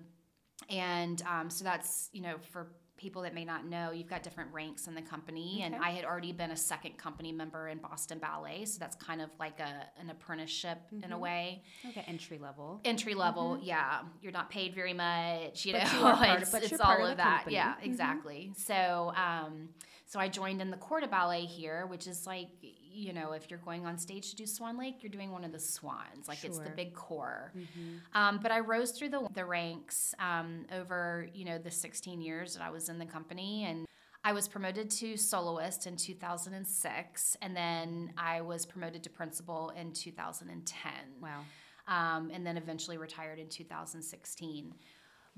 and 0.70 1.22
um, 1.22 1.50
so 1.50 1.64
that's 1.64 2.10
you 2.12 2.22
know 2.22 2.36
for 2.52 2.68
people 3.00 3.22
that 3.22 3.34
may 3.34 3.46
not 3.46 3.66
know, 3.66 3.92
you've 3.92 4.10
got 4.10 4.22
different 4.22 4.54
ranks 4.54 4.88
in 4.88 4.94
the 4.94 5.02
company. 5.02 5.56
Okay. 5.56 5.64
And 5.64 5.76
I 5.76 5.92
had 5.92 6.04
already 6.04 6.34
been 6.34 6.52
a 6.52 6.58
second 6.58 6.98
company 6.98 7.32
member 7.32 7.70
in 7.70 7.78
Boston 7.78 8.20
Ballet. 8.20 8.66
So 8.66 8.78
that's 8.78 8.96
kind 8.98 9.22
of 9.22 9.30
like 9.40 9.60
a, 9.60 9.88
an 10.00 10.10
apprenticeship 10.10 10.80
mm-hmm. 10.94 11.06
in 11.06 11.14
a 11.14 11.18
way. 11.18 11.64
Like 11.86 11.98
an 11.98 12.04
entry 12.08 12.38
level. 12.38 12.82
Entry 12.84 13.16
level, 13.16 13.56
mm-hmm. 13.56 13.66
yeah. 13.66 14.02
You're 14.22 14.34
not 14.34 14.52
paid 14.52 14.76
very 14.76 14.94
much, 14.94 15.66
you 15.66 15.74
but 15.74 15.86
know. 15.86 16.10
You 16.10 16.16
part, 16.16 16.42
it's, 16.42 16.54
it's 16.54 16.80
all 16.82 17.04
of, 17.04 17.12
of 17.12 17.18
that. 17.18 17.38
Company. 17.38 17.56
Yeah, 17.56 17.74
mm-hmm. 17.74 17.86
exactly. 17.86 18.52
So, 18.58 19.14
um, 19.16 19.70
so 20.06 20.20
I 20.20 20.28
joined 20.28 20.62
in 20.62 20.70
the 20.70 20.78
Corps 20.78 21.00
de 21.00 21.08
Ballet 21.08 21.46
here, 21.46 21.86
which 21.88 22.06
is 22.06 22.28
like 22.28 22.50
you 22.92 23.14
know, 23.14 23.32
if 23.34 23.50
you're 23.50 23.60
going 23.60 23.86
on 23.86 23.98
stage 23.98 24.30
to 24.32 24.36
do 24.36 24.46
Swan 24.46 24.78
Lake, 24.78 24.98
you're 25.02 25.12
doing 25.12 25.32
one 25.32 25.44
of 25.44 25.52
the 25.52 25.60
swans. 25.60 26.28
Like 26.28 26.40
sure. 26.40 26.50
it's 26.50 26.60
the 26.60 26.70
big 26.70 26.94
corps. 26.94 27.52
Mm-hmm. 27.58 28.20
Um, 28.20 28.40
but 28.42 28.52
I 28.52 28.60
rose 28.60 28.92
through 28.92 29.10
the, 29.10 29.28
the 29.34 29.46
ranks 29.46 30.14
um, 30.20 30.66
over, 30.74 31.28
you 31.34 31.46
know, 31.46 31.58
the 31.58 31.72
16 31.72 32.22
years 32.22 32.54
that 32.56 32.64
I 32.64 32.70
was 32.70 32.90
in 32.90 33.00
the 33.00 33.06
company. 33.06 33.66
And 33.66 33.86
I 34.24 34.34
was 34.34 34.48
promoted 34.48 34.90
to 34.92 35.18
soloist 35.18 35.88
in 35.88 35.96
2006. 35.96 37.38
And 37.42 37.56
then 37.56 38.14
I 38.18 38.42
was 38.42 38.66
promoted 38.66 39.04
to 39.04 39.10
principal 39.10 39.72
in 39.80 39.94
2010. 39.94 40.92
Wow. 41.22 41.42
Um, 41.88 42.30
and 42.34 42.46
then 42.46 42.58
eventually 42.58 42.98
retired 42.98 43.40
in 43.40 43.50
2016. 43.50 44.74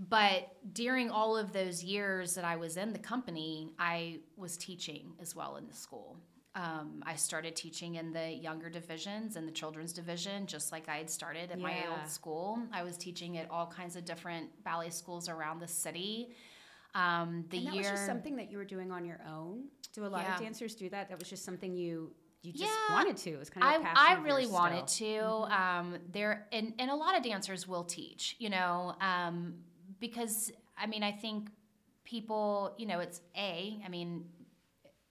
But 0.10 0.48
during 0.74 1.12
all 1.12 1.38
of 1.38 1.54
those 1.54 1.84
years 1.84 2.34
that 2.36 2.46
I 2.46 2.56
was 2.56 2.78
in 2.78 2.92
the 2.92 3.00
company, 3.00 3.74
I 3.78 4.20
was 4.36 4.58
teaching 4.58 5.14
as 5.22 5.36
well 5.36 5.58
in 5.58 5.68
the 5.68 5.76
school. 5.76 6.18
Um, 6.54 7.02
I 7.06 7.16
started 7.16 7.56
teaching 7.56 7.96
in 7.96 8.12
the 8.12 8.30
younger 8.30 8.70
divisions 8.70 9.38
and 9.38 9.48
the 9.48 9.52
children's 9.52 9.94
division, 9.94 10.48
just 10.48 10.72
like 10.72 10.90
I 10.90 10.98
had 10.98 11.10
started 11.10 11.50
at 11.50 11.60
yeah. 11.60 11.64
my 11.64 11.84
old 11.90 12.10
school. 12.10 12.60
I 12.74 12.84
was 12.84 12.98
teaching 12.98 13.38
at 13.38 13.50
all 13.50 13.68
kinds 13.68 13.96
of 13.96 14.04
different 14.04 14.50
ballet 14.64 14.90
schools 14.90 15.30
around 15.30 15.60
the 15.60 15.68
city. 15.68 16.36
Um, 16.94 17.46
the 17.50 17.60
and 17.60 17.68
that 17.68 17.74
year 17.74 17.84
was 17.84 17.92
just 17.92 18.06
something 18.06 18.36
that 18.36 18.52
you 18.52 18.58
were 18.58 18.66
doing 18.66 18.92
on 18.92 19.06
your 19.06 19.22
own. 19.30 19.66
Do 19.94 20.06
a 20.06 20.08
lot 20.08 20.24
yeah. 20.24 20.36
of 20.36 20.42
dancers 20.42 20.76
do 20.76 20.90
that? 20.90 21.08
That 21.10 21.20
was 21.20 21.30
just 21.30 21.46
something 21.46 21.76
you 21.76 22.12
you 22.42 22.52
just 22.52 22.64
yeah, 22.64 22.96
wanted 22.96 23.18
to. 23.18 23.30
It 23.32 23.40
was 23.40 23.50
kind 23.50 23.82
of 23.82 23.88
I, 23.96 24.16
I 24.16 24.22
really 24.22 24.48
wanted 24.48 24.88
to. 24.88 25.04
Mm-hmm. 25.04 25.54
Um, 25.54 26.00
there 26.12 26.48
and 26.52 26.74
and 26.80 26.90
a 26.90 26.96
lot 26.96 27.16
of 27.16 27.24
dancers 27.24 27.68
will 27.68 27.84
teach, 27.84 28.36
you 28.40 28.50
know, 28.50 28.96
um, 29.00 29.54
because 30.00 30.52
I 30.78 30.88
mean 30.88 31.04
I 31.04 31.12
think 31.12 31.50
people, 32.04 32.74
you 32.78 32.88
know, 32.88 33.00
it's 33.00 33.22
a. 33.38 33.80
I 33.86 33.90
mean, 33.90 34.26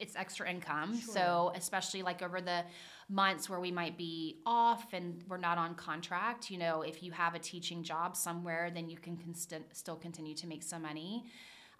it's 0.00 0.16
extra 0.16 0.50
income. 0.50 0.99
Sure. 0.99 1.14
So 1.14 1.52
especially 1.54 2.02
like 2.02 2.23
over 2.23 2.40
the 2.40 2.64
months 3.09 3.50
where 3.50 3.61
we 3.61 3.71
might 3.71 3.97
be 3.99 4.40
off 4.47 4.92
and 4.92 5.23
we're 5.28 5.37
not 5.37 5.59
on 5.59 5.75
contract, 5.75 6.50
you 6.50 6.59
know, 6.59 6.83
if 6.83 7.02
you 7.02 7.12
have 7.12 7.35
a 7.35 7.38
teaching 7.38 7.83
job 7.83 8.16
somewhere, 8.16 8.71
then 8.75 8.88
you 8.88 8.97
can 8.97 9.19
still 9.73 9.97
continue 9.97 10.35
to 10.35 10.47
make 10.47 10.62
some 10.62 10.83
money. 10.83 11.25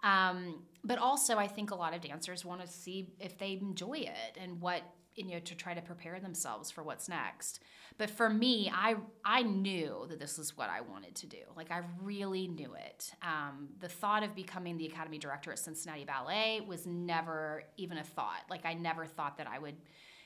Um, 0.03 0.63
but 0.83 0.97
also, 0.97 1.37
I 1.37 1.47
think 1.47 1.71
a 1.71 1.75
lot 1.75 1.93
of 1.93 2.01
dancers 2.01 2.43
want 2.43 2.61
to 2.61 2.67
see 2.67 3.13
if 3.19 3.37
they 3.37 3.59
enjoy 3.61 3.99
it 3.99 4.37
and 4.41 4.59
what 4.59 4.81
you 5.15 5.25
know 5.25 5.39
to 5.39 5.55
try 5.55 5.73
to 5.73 5.81
prepare 5.81 6.19
themselves 6.19 6.71
for 6.71 6.83
what's 6.83 7.09
next. 7.09 7.59
But 7.97 8.09
for 8.09 8.29
me 8.29 8.71
i 8.73 8.95
i 9.25 9.43
knew 9.43 10.05
that 10.09 10.19
this 10.19 10.39
is 10.39 10.57
what 10.57 10.69
i 10.69 10.81
wanted 10.81 11.15
to 11.15 11.27
do. 11.27 11.43
Like 11.55 11.71
i 11.71 11.81
really 12.01 12.47
knew 12.47 12.73
it. 12.73 13.11
Um, 13.21 13.69
the 13.79 13.89
thought 13.89 14.23
of 14.23 14.35
becoming 14.35 14.77
the 14.77 14.85
academy 14.85 15.17
director 15.17 15.51
at 15.51 15.59
cincinnati 15.59 16.05
ballet 16.05 16.61
was 16.65 16.85
never 16.85 17.63
even 17.77 17.97
a 17.97 18.03
thought. 18.03 18.43
Like 18.49 18.65
i 18.65 18.73
never 18.73 19.05
thought 19.05 19.37
that 19.37 19.47
i 19.47 19.59
would 19.59 19.75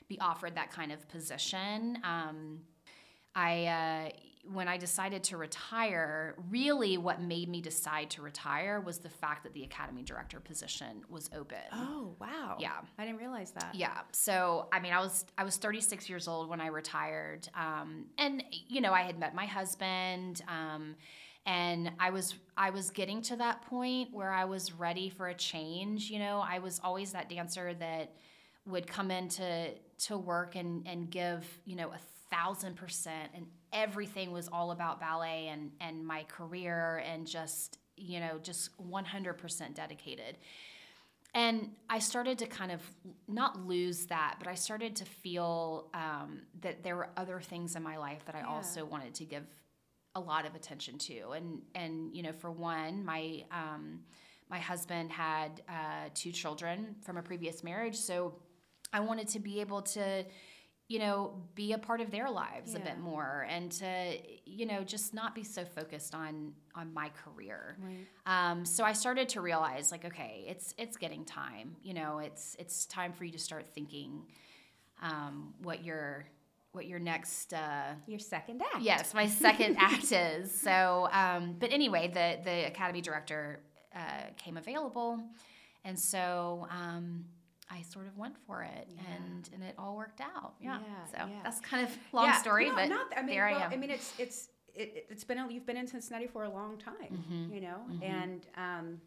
be 0.08 0.20
offered 0.20 0.56
that 0.56 0.72
kind 0.72 0.92
of 0.92 1.08
position. 1.10 1.98
Um, 2.04 2.60
i 3.36 3.66
uh, 3.66 4.10
when 4.52 4.68
I 4.68 4.78
decided 4.78 5.24
to 5.26 5.38
retire, 5.38 6.36
really 6.50 6.98
what 6.98 7.22
made 7.22 7.50
me 7.50 7.62
decide 7.62 8.10
to 8.12 8.22
retire 8.22 8.80
was 8.80 9.00
the 9.00 9.10
fact 9.10 9.44
that 9.44 9.54
the 9.54 9.64
academy 9.64 10.04
director 10.04 10.40
position 10.40 11.04
was 11.10 11.30
open. 11.36 11.58
Oh, 11.74 12.16
wow. 12.20 12.58
Yeah. 12.60 12.74
I 12.98 13.06
didn't 13.06 13.20
realize 13.20 13.52
that. 13.52 13.74
Yeah. 13.74 14.02
So, 14.12 14.68
I 14.72 14.80
mean, 14.80 14.94
I 14.94 15.00
was 15.00 15.26
I 15.38 15.44
was 15.44 15.58
36 15.58 16.10
years 16.10 16.28
old 16.28 16.50
when 16.50 16.62
I 16.62 16.68
retired. 16.68 17.48
Um, 17.56 18.06
and 18.18 18.44
you 18.52 18.82
know, 18.82 18.94
I 18.94 19.02
had 19.02 19.20
met 19.20 19.34
my 19.34 19.46
husband 19.46 20.42
um, 20.48 20.96
and 21.46 21.92
I 22.00 22.10
was 22.10 22.36
I 22.58 22.70
was 22.70 22.90
getting 22.90 23.22
to 23.24 23.36
that 23.38 23.64
point 23.64 24.14
where 24.14 24.32
I 24.32 24.46
was 24.46 24.74
ready 24.74 25.10
for 25.10 25.28
a 25.28 25.34
change, 25.34 26.10
you 26.10 26.20
know. 26.20 26.44
I 26.46 26.60
was 26.60 26.80
always 26.84 27.12
that 27.12 27.30
dancer 27.30 27.74
that 27.76 28.14
would 28.66 28.88
come 28.88 29.12
into 29.12 29.72
to 30.06 30.18
work 30.18 30.56
and 30.56 30.88
and 30.88 31.10
give, 31.10 31.46
you 31.66 31.76
know, 31.76 31.90
a 31.90 32.00
thousand 32.32 32.76
percent 32.76 33.32
and 33.36 33.46
everything 33.76 34.32
was 34.32 34.50
all 34.52 34.72
about 34.72 35.00
ballet 35.00 35.50
and 35.50 35.72
and 35.80 36.04
my 36.04 36.24
career 36.24 37.04
and 37.06 37.28
just 37.28 37.78
you 37.96 38.20
know 38.20 38.40
just 38.42 38.72
100% 38.78 39.76
dedicated. 39.76 40.38
And 41.34 41.72
i 41.90 42.00
started 42.00 42.40
to 42.40 42.48
kind 42.48 42.72
of 42.72 42.82
not 43.28 43.68
lose 43.68 44.06
that 44.06 44.36
but 44.40 44.48
i 44.48 44.56
started 44.56 44.96
to 44.96 45.06
feel 45.06 45.90
um, 45.94 46.42
that 46.62 46.82
there 46.82 46.96
were 46.96 47.10
other 47.18 47.42
things 47.42 47.76
in 47.76 47.84
my 47.84 47.98
life 47.98 48.24
that 48.26 48.36
i 48.36 48.40
yeah. 48.40 48.48
also 48.48 48.86
wanted 48.86 49.14
to 49.16 49.26
give 49.26 49.46
a 50.16 50.20
lot 50.20 50.46
of 50.46 50.56
attention 50.56 50.98
to. 50.98 51.32
And 51.32 51.62
and 51.76 52.16
you 52.16 52.24
know 52.24 52.32
for 52.32 52.52
one 52.52 53.04
my 53.06 53.44
um, 53.52 54.00
my 54.50 54.60
husband 54.60 55.12
had 55.12 55.62
uh, 55.68 56.10
two 56.14 56.32
children 56.32 56.96
from 57.02 57.18
a 57.18 57.22
previous 57.22 57.64
marriage. 57.64 57.96
So 57.96 58.36
i 58.94 59.00
wanted 59.00 59.28
to 59.28 59.40
be 59.40 59.60
able 59.60 59.82
to 59.82 60.24
you 60.88 61.00
know, 61.00 61.34
be 61.56 61.74
a 61.74 61.78
part 61.78 62.00
of 62.00 62.12
their 62.12 62.30
lives 62.30 62.74
yeah. 62.74 62.80
a 62.80 62.82
bit 62.84 63.00
more 63.00 63.48
and 63.50 63.72
to, 63.72 64.18
you 64.46 64.68
know, 64.68 64.84
just 64.84 65.16
not 65.16 65.34
be 65.34 65.44
so 65.44 65.66
focused 65.66 66.14
on 66.14 66.54
on 66.76 66.94
my 66.94 67.10
career. 67.10 67.78
Right. 67.80 68.06
Um, 68.28 68.66
so 68.66 68.84
I 68.84 68.94
started 68.94 69.30
to 69.30 69.42
realize 69.42 69.92
like, 69.92 70.06
okay, 70.06 70.46
it's 70.48 70.76
it's 70.78 70.98
getting 70.98 71.26
time. 71.26 71.76
You 71.82 71.96
know, 71.96 72.20
it's 72.20 72.56
it's 72.60 72.86
time 72.86 73.14
for 73.14 73.26
you 73.26 73.32
to 73.32 73.40
start 73.40 73.68
thinking 73.74 74.26
um, 75.02 75.54
what 75.64 75.84
your 75.84 76.28
what 76.72 76.86
your 76.86 77.00
next 77.00 77.54
uh, 77.54 77.94
your 78.06 78.20
second 78.20 78.62
act. 78.62 78.84
Yes, 78.84 79.14
my 79.16 79.28
second 79.28 79.78
act 79.80 80.12
is. 80.12 80.54
So, 80.54 81.10
um, 81.12 81.56
but 81.58 81.74
anyway, 81.74 82.10
the 82.10 82.38
the 82.44 82.68
academy 82.68 83.02
director 83.02 83.60
uh, 83.96 84.30
came 84.38 84.58
available, 84.58 85.20
and 85.84 85.98
so 85.98 86.68
um, 86.70 87.26
sort 87.96 88.08
of 88.08 88.18
went 88.18 88.36
for 88.46 88.62
it 88.62 88.88
yeah. 88.90 89.02
and 89.16 89.50
and 89.54 89.64
it 89.64 89.74
all 89.80 89.96
worked 89.96 90.22
out. 90.22 90.54
Yeah. 90.62 90.80
yeah 90.80 91.06
so 91.06 91.30
yeah. 91.30 91.40
that's 91.44 91.62
kind 91.62 91.88
of 91.88 91.98
long 92.12 92.34
story, 92.34 92.68
no, 92.68 92.76
but 92.76 92.90
not, 92.90 93.08
I 93.16 93.22
mean, 93.22 93.36
there 93.36 93.48
well, 93.48 93.60
I 93.60 93.66
am. 93.66 93.72
I 93.72 93.78
mean, 93.78 93.90
it's 93.90 94.14
it's 94.20 94.50
it, 94.74 95.06
has 95.10 95.24
been 95.24 95.40
you've 95.50 95.66
been 95.66 95.78
in 95.78 95.88
Cincinnati 95.88 96.28
for 96.28 96.44
a 96.44 96.50
long 96.50 96.78
time, 96.78 97.14
mm-hmm. 97.14 97.54
you 97.54 97.62
know, 97.62 97.78
mm-hmm. 97.90 98.04
and 98.04 98.48
um, 98.58 99.02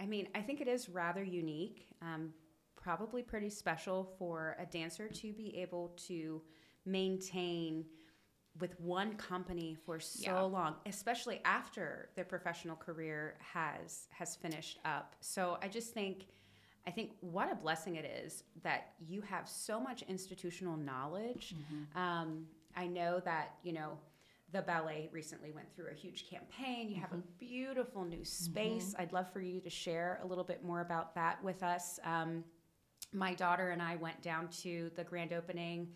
I 0.00 0.06
mean, 0.06 0.28
I 0.34 0.40
think 0.40 0.62
it 0.62 0.68
is 0.68 0.88
rather 0.88 1.22
unique, 1.22 1.86
um, 2.00 2.32
probably 2.74 3.22
pretty 3.22 3.50
special 3.50 4.14
for 4.18 4.56
a 4.58 4.64
dancer 4.64 5.06
to 5.08 5.32
be 5.34 5.58
able 5.58 5.92
to 6.08 6.40
maintain 6.86 7.84
with 8.58 8.78
one 8.80 9.14
company 9.14 9.76
for 9.86 10.00
so 10.00 10.22
yeah. 10.24 10.40
long 10.40 10.74
especially 10.86 11.40
after 11.44 12.08
their 12.16 12.24
professional 12.24 12.74
career 12.74 13.36
has 13.38 14.08
has 14.10 14.34
finished 14.34 14.80
up 14.84 15.14
so 15.20 15.56
i 15.62 15.68
just 15.68 15.94
think 15.94 16.26
I 16.86 16.90
think 16.90 17.12
what 17.20 17.50
a 17.52 17.54
blessing 17.54 17.96
it 17.96 18.04
is 18.24 18.44
that 18.62 18.92
you 19.06 19.20
have 19.22 19.48
so 19.48 19.80
much 19.80 20.02
institutional 20.02 20.76
knowledge. 20.76 21.54
Mm-hmm. 21.54 21.98
Um, 21.98 22.46
I 22.76 22.86
know 22.86 23.20
that, 23.24 23.56
you 23.62 23.72
know, 23.72 23.98
the 24.52 24.62
ballet 24.62 25.08
recently 25.12 25.52
went 25.52 25.68
through 25.76 25.88
a 25.92 25.94
huge 25.94 26.28
campaign. 26.28 26.88
You 26.88 26.94
mm-hmm. 26.94 27.00
have 27.02 27.12
a 27.12 27.16
mm-hmm. 27.16 27.38
beautiful 27.38 28.04
new 28.04 28.24
space. 28.24 28.92
Mm-hmm. 28.92 29.02
I'd 29.02 29.12
love 29.12 29.32
for 29.32 29.40
you 29.40 29.60
to 29.60 29.70
share 29.70 30.20
a 30.22 30.26
little 30.26 30.44
bit 30.44 30.64
more 30.64 30.80
about 30.80 31.14
that 31.14 31.42
with 31.44 31.62
us. 31.62 32.00
Um, 32.04 32.44
my 33.12 33.34
daughter 33.34 33.70
and 33.70 33.82
I 33.82 33.96
went 33.96 34.22
down 34.22 34.48
to 34.62 34.90
the 34.96 35.04
grand 35.04 35.32
opening. 35.32 35.88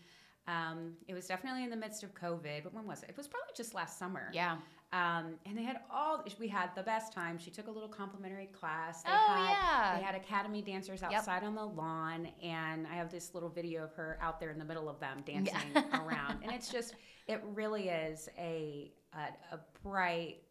Um, 0.47 0.93
it 1.09 1.15
was 1.15 1.27
definitely 1.27 1.65
in 1.65 1.71
the 1.71 1.77
midst 1.77 2.03
of 2.03 2.15
COVID, 2.15 2.65
but 2.65 2.75
when 2.75 2.87
was 2.87 3.03
it? 3.03 3.11
It 3.11 3.17
was 3.17 3.27
probably 3.27 3.53
just 3.57 3.75
last 3.75 3.99
summer. 3.99 4.31
Yeah. 4.33 4.57
Um, 4.95 5.35
and 5.45 5.59
they 5.59 5.65
had 5.65 5.81
all 5.91 6.25
we 6.39 6.47
had 6.47 6.71
the 6.77 6.83
best 6.85 7.13
time. 7.13 7.37
She 7.37 7.51
took 7.51 7.67
a 7.67 7.71
little 7.71 7.89
complimentary 7.89 8.47
class. 8.47 9.03
They 9.03 9.11
oh 9.11 9.13
had, 9.13 9.51
yeah. 9.51 9.99
They 9.99 10.05
had 10.05 10.15
academy 10.15 10.63
dancers 10.63 11.03
outside 11.03 11.43
yep. 11.43 11.45
on 11.45 11.57
the 11.57 11.65
lawn, 11.65 12.29
and 12.41 12.87
I 12.87 12.95
have 12.95 13.11
this 13.11 13.35
little 13.35 13.49
video 13.49 13.83
of 13.83 13.93
her 13.95 14.19
out 14.23 14.39
there 14.39 14.51
in 14.51 14.59
the 14.59 14.65
middle 14.65 14.89
of 14.89 15.01
them 15.01 15.25
dancing 15.27 15.57
yeah. 15.75 16.05
around. 16.07 16.45
And 16.45 16.53
it's 16.53 16.71
just, 16.71 16.95
it 17.27 17.43
really 17.55 17.89
is 17.89 18.29
a 18.39 18.93
a, 19.15 19.55
a 19.57 19.61
bright, 19.83 20.43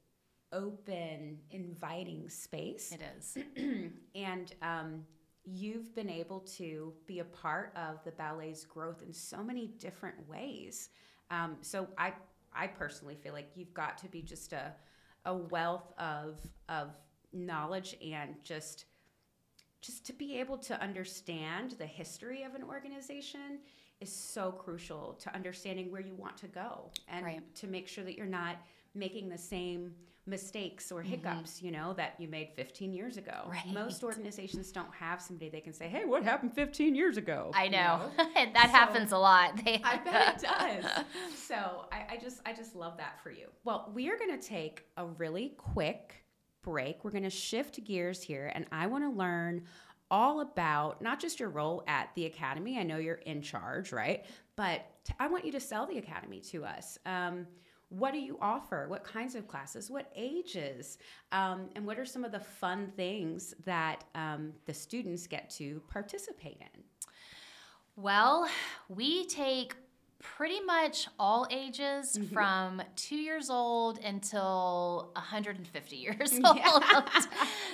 open, 0.51 1.37
inviting 1.51 2.27
space. 2.27 2.91
It 2.91 3.01
is. 3.17 3.37
and 4.15 4.53
um, 4.61 5.05
you've 5.45 5.95
been 5.95 6.09
able 6.09 6.41
to 6.57 6.91
be 7.07 7.19
a 7.19 7.25
part 7.25 7.71
of 7.77 8.03
the 8.03 8.11
ballet's 8.11 8.65
growth 8.65 9.03
in 9.05 9.13
so 9.13 9.41
many 9.41 9.67
different 9.79 10.27
ways. 10.27 10.89
Um, 11.31 11.55
so 11.61 11.87
I 11.97 12.11
I 12.55 12.67
personally 12.67 13.15
feel 13.15 13.33
like 13.33 13.49
you've 13.55 13.73
got 13.73 13.97
to 13.99 14.07
be 14.07 14.21
just 14.21 14.53
a 14.53 14.73
a 15.25 15.35
wealth 15.35 15.93
of 15.97 16.39
of 16.69 16.89
knowledge 17.31 17.95
and 18.05 18.35
just 18.43 18.85
just 19.81 20.05
to 20.05 20.13
be 20.13 20.39
able 20.39 20.57
to 20.57 20.81
understand 20.81 21.71
the 21.77 21.85
history 21.85 22.43
of 22.43 22.55
an 22.55 22.63
organization 22.63 23.59
is 23.99 24.13
so 24.13 24.51
crucial 24.51 25.13
to 25.21 25.33
understanding 25.35 25.91
where 25.91 26.01
you 26.01 26.13
want 26.15 26.37
to 26.37 26.47
go 26.47 26.89
and 27.07 27.25
right. 27.25 27.55
to 27.55 27.67
make 27.67 27.87
sure 27.87 28.03
that 28.03 28.17
you're 28.17 28.25
not 28.25 28.57
making 28.95 29.29
the 29.29 29.37
same 29.37 29.93
mistakes 30.25 30.91
or 30.91 31.01
mm-hmm. 31.01 31.09
hiccups, 31.09 31.57
mm-hmm. 31.57 31.65
you 31.65 31.71
know, 31.71 31.93
that 31.93 32.15
you 32.17 32.27
made 32.27 32.49
15 32.55 32.93
years 32.93 33.17
ago. 33.17 33.49
Right. 33.49 33.67
Most 33.73 34.03
organizations 34.03 34.71
don't 34.71 34.93
have 34.93 35.21
somebody 35.21 35.49
they 35.49 35.59
can 35.59 35.73
say, 35.73 35.87
"Hey, 35.87 36.05
what 36.05 36.23
happened 36.23 36.53
15 36.53 36.95
years 36.95 37.17
ago?" 37.17 37.51
I 37.53 37.67
know, 37.67 38.11
you 38.17 38.23
know? 38.23 38.31
that 38.53 38.71
so, 38.71 38.77
happens 38.77 39.11
a 39.11 39.17
lot. 39.17 39.59
I 39.65 39.99
bet 40.03 40.35
it 40.35 40.47
does. 40.47 40.91
so 41.35 41.85
I, 41.91 42.13
I 42.13 42.17
just, 42.17 42.41
I 42.45 42.53
just 42.53 42.75
love 42.75 42.97
that 42.97 43.21
for 43.21 43.31
you. 43.31 43.47
Well, 43.63 43.91
we 43.93 44.09
are 44.09 44.17
going 44.17 44.37
to 44.37 44.45
take 44.45 44.85
a 44.97 45.05
really 45.05 45.53
quick 45.57 46.23
break. 46.63 47.03
We're 47.03 47.11
going 47.11 47.23
to 47.23 47.29
shift 47.29 47.83
gears 47.83 48.21
here, 48.21 48.51
and 48.53 48.65
I 48.71 48.87
want 48.87 49.03
to 49.03 49.09
learn 49.09 49.63
all 50.09 50.41
about 50.41 51.01
not 51.01 51.19
just 51.19 51.39
your 51.39 51.49
role 51.49 51.83
at 51.87 52.09
the 52.15 52.25
academy. 52.25 52.77
I 52.77 52.83
know 52.83 52.97
you're 52.97 53.15
in 53.15 53.41
charge, 53.41 53.91
right? 53.91 54.23
But 54.55 54.85
t- 55.03 55.13
I 55.19 55.27
want 55.27 55.43
you 55.43 55.51
to 55.53 55.59
sell 55.59 55.87
the 55.87 55.97
academy 55.97 56.39
to 56.51 56.63
us. 56.63 56.97
Um, 57.05 57.47
what 57.89 58.13
do 58.13 58.19
you 58.19 58.37
offer? 58.41 58.87
What 58.87 59.03
kinds 59.03 59.35
of 59.35 59.47
classes? 59.47 59.91
What 59.91 60.11
ages? 60.15 60.97
Um, 61.31 61.69
and 61.75 61.85
what 61.85 61.99
are 61.99 62.05
some 62.05 62.25
of 62.25 62.31
the 62.31 62.39
fun 62.39 62.91
things 62.95 63.53
that 63.65 64.03
um, 64.15 64.53
the 64.65 64.73
students 64.73 65.27
get 65.27 65.49
to 65.51 65.81
participate 65.89 66.57
in? 66.59 66.83
Well, 67.95 68.49
we 68.89 69.27
take 69.27 69.75
pretty 70.23 70.61
much 70.61 71.07
all 71.19 71.45
ages 71.51 72.17
mm-hmm. 72.17 72.33
from 72.33 72.81
two 72.95 73.17
years 73.17 73.49
old 73.49 73.99
until 73.99 75.11
150 75.15 75.95
years 75.95 76.39
old. 76.43 76.83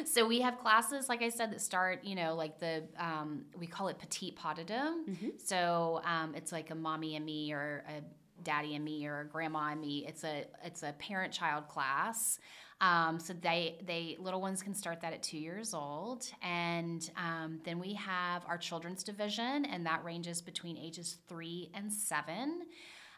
so 0.05 0.25
we 0.25 0.41
have 0.41 0.57
classes, 0.57 1.07
like 1.07 1.21
I 1.21 1.29
said, 1.29 1.51
that 1.51 1.61
start, 1.61 2.03
you 2.03 2.15
know, 2.15 2.35
like 2.35 2.59
the, 2.59 2.83
um, 2.97 3.45
we 3.57 3.67
call 3.67 3.87
it 3.87 3.99
petite 3.99 4.37
deux. 4.65 4.73
Mm-hmm. 4.73 5.27
So 5.37 6.01
um, 6.03 6.33
it's 6.35 6.51
like 6.51 6.71
a 6.71 6.75
mommy 6.75 7.15
and 7.15 7.25
me 7.25 7.53
or 7.53 7.83
a 7.87 8.01
daddy 8.43 8.75
and 8.75 8.83
me 8.83 9.05
or 9.05 9.25
grandma 9.31 9.71
and 9.71 9.81
me. 9.81 10.05
It's 10.07 10.23
a 10.23 10.45
it's 10.63 10.83
a 10.83 10.93
parent 10.93 11.33
child 11.33 11.67
class. 11.67 12.39
Um, 12.81 13.19
so 13.19 13.33
they 13.33 13.77
they 13.85 14.15
little 14.19 14.39
ones 14.39 14.63
can 14.63 14.73
start 14.73 15.01
that 15.01 15.11
at 15.11 15.21
two 15.21 15.37
years 15.37 15.73
old, 15.73 16.25
and 16.41 17.09
um, 17.17 17.59
then 17.65 17.77
we 17.77 17.93
have 17.95 18.43
our 18.47 18.57
children's 18.57 19.03
division, 19.03 19.65
and 19.65 19.85
that 19.85 20.03
ranges 20.03 20.41
between 20.41 20.77
ages 20.77 21.17
three 21.27 21.69
and 21.73 21.91
seven. 21.91 22.61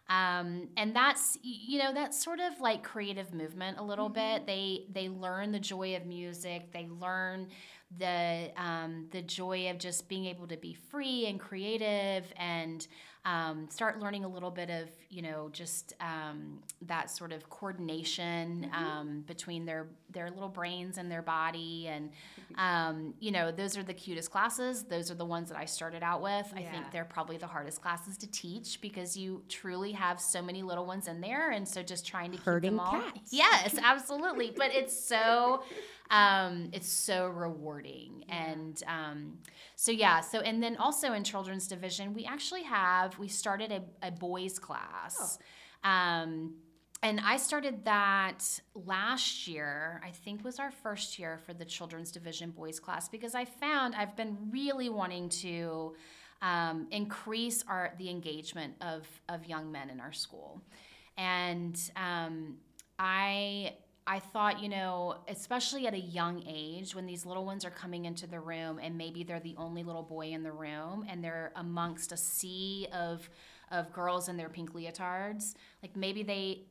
Um, 0.10 0.67
and 0.77 0.95
that's 0.95 1.38
you 1.43 1.77
know 1.77 1.93
that's 1.93 2.21
sort 2.21 2.39
of 2.39 2.60
like 2.60 2.84
creative 2.84 3.34
movement 3.34 3.77
a 3.77 3.84
little 3.84 4.10
mm-hmm. 4.10 4.36
bit. 4.36 4.47
They 4.47 4.86
they 4.91 5.10
learn 5.10 5.51
the 5.51 5.60
joy 5.60 5.95
of 5.95 6.07
music. 6.07 6.71
They 6.73 6.88
learn 6.99 7.47
the 7.97 8.51
um, 8.57 9.07
the 9.12 9.21
joy 9.21 9.69
of 9.69 9.77
just 9.77 10.10
being 10.10 10.25
able 10.25 10.47
to 10.47 10.57
be 10.57 10.73
free 10.73 11.27
and 11.27 11.39
creative 11.39 12.25
and 12.36 12.88
um, 13.23 13.67
start 13.69 13.99
learning 13.99 14.23
a 14.25 14.27
little 14.27 14.49
bit 14.51 14.69
of 14.69 14.89
you 15.10 15.21
know 15.21 15.49
just 15.51 15.93
um, 16.01 16.60
that 16.84 17.10
sort 17.12 17.31
of 17.31 17.49
coordination 17.49 18.31
Mm-hmm. 18.71 18.73
um, 18.86 19.23
between 19.27 19.65
their 19.65 19.88
their 20.12 20.29
little 20.29 20.49
brains 20.49 20.97
and 20.97 21.10
their 21.12 21.21
body 21.21 21.88
and 21.88 22.10
um, 22.55 23.13
you 23.19 23.31
know 23.31 23.51
those 23.51 23.77
are 23.77 23.84
the 23.84 23.93
cutest 23.93 24.29
classes. 24.31 24.84
Those 24.84 25.10
are 25.12 25.15
the 25.15 25.25
ones 25.25 25.49
that 25.49 25.57
i 25.57 25.65
started 25.65 26.03
out 26.03 26.21
with. 26.21 26.51
I 26.55 26.63
think 26.63 26.91
they're 26.91 27.05
probably 27.05 27.38
the 27.38 27.47
hardest 27.47 27.81
classes 27.81 28.17
to 28.17 28.27
teach 28.31 28.81
because 28.81 29.15
you 29.15 29.43
truly 29.47 29.91
have 29.93 30.19
so 30.19 30.41
many 30.41 30.62
little 30.63 30.86
ones 30.86 31.07
in 31.07 31.21
there. 31.21 31.51
And 31.51 31.67
so 31.67 31.81
just 31.81 32.05
trying 32.05 32.31
to 32.31 32.38
keep 32.38 32.62
them 32.62 32.79
all 32.79 32.91
cats. 32.91 33.31
yes 33.31 33.77
absolutely. 33.84 34.51
But 34.55 34.73
it's 34.73 34.97
so 34.97 35.63
um, 36.10 36.69
it's 36.73 36.89
so 36.89 37.27
rewarding. 37.29 38.25
And 38.27 38.81
um, 38.86 39.38
so 39.77 39.91
yeah. 39.93 40.19
So 40.19 40.39
and 40.41 40.62
then 40.62 40.75
also 40.77 41.13
in 41.13 41.23
children's 41.23 41.67
division 41.67 42.13
we 42.13 42.25
actually 42.25 42.63
have 42.63 43.11
we 43.17 43.28
started 43.28 43.71
a, 43.71 44.08
a 44.08 44.12
boys 44.12 44.60
class. 44.60 45.38
Um, 45.84 46.56
and 47.04 47.19
I 47.19 47.38
started 47.38 47.86
that 47.86 48.43
last 48.76 49.47
year, 49.47 50.02
I 50.06 50.12
think 50.12 50.43
was 50.43 50.60
our 50.60 50.69
first 50.69 51.17
year 51.17 51.39
for 51.45 51.54
the 51.54 51.65
children's 51.65 52.12
division 52.12 52.52
boys 52.52 52.80
class 52.80 53.10
because 53.10 53.34
I 53.34 53.45
found 53.45 53.95
I've 53.95 54.15
been 54.15 54.38
really 54.52 54.89
wanting 54.89 55.30
to 55.30 55.95
um, 56.43 56.88
increase 56.91 57.63
our 57.67 57.93
the 57.97 58.10
engagement 58.10 58.76
of 58.82 59.08
of 59.30 59.45
young 59.45 59.71
men 59.71 59.89
in 59.89 60.00
our 60.00 60.12
school, 60.12 60.62
and 61.17 61.80
um, 61.95 62.58
I 63.00 63.76
I 64.12 64.19
thought, 64.19 64.62
you 64.62 64.67
know, 64.67 65.15
especially 65.30 65.88
at 65.88 65.93
a 65.93 66.00
young 66.00 66.43
age, 66.45 66.93
when 66.93 67.06
these 67.06 67.26
little 67.26 67.45
ones 67.45 67.63
are 67.63 67.69
coming 67.69 68.04
into 68.04 68.28
the 68.28 68.41
room 68.41 68.78
and 68.78 68.97
maybe 68.97 69.24
they're 69.24 69.39
the 69.39 69.56
only 69.58 69.84
little 69.84 70.04
boy 70.04 70.32
in 70.32 70.43
the 70.43 70.52
room 70.52 71.06
and 71.08 71.24
they're 71.24 71.54
amongst 71.56 72.12
a 72.12 72.17
sea 72.17 72.88
of 72.91 73.30
of 73.71 73.93
girls 73.93 74.28
in 74.28 74.36
their 74.36 74.50
pink 74.50 74.74
leotards, 74.74 75.56
like 75.82 75.95
maybe 75.95 76.24
they 76.24 76.65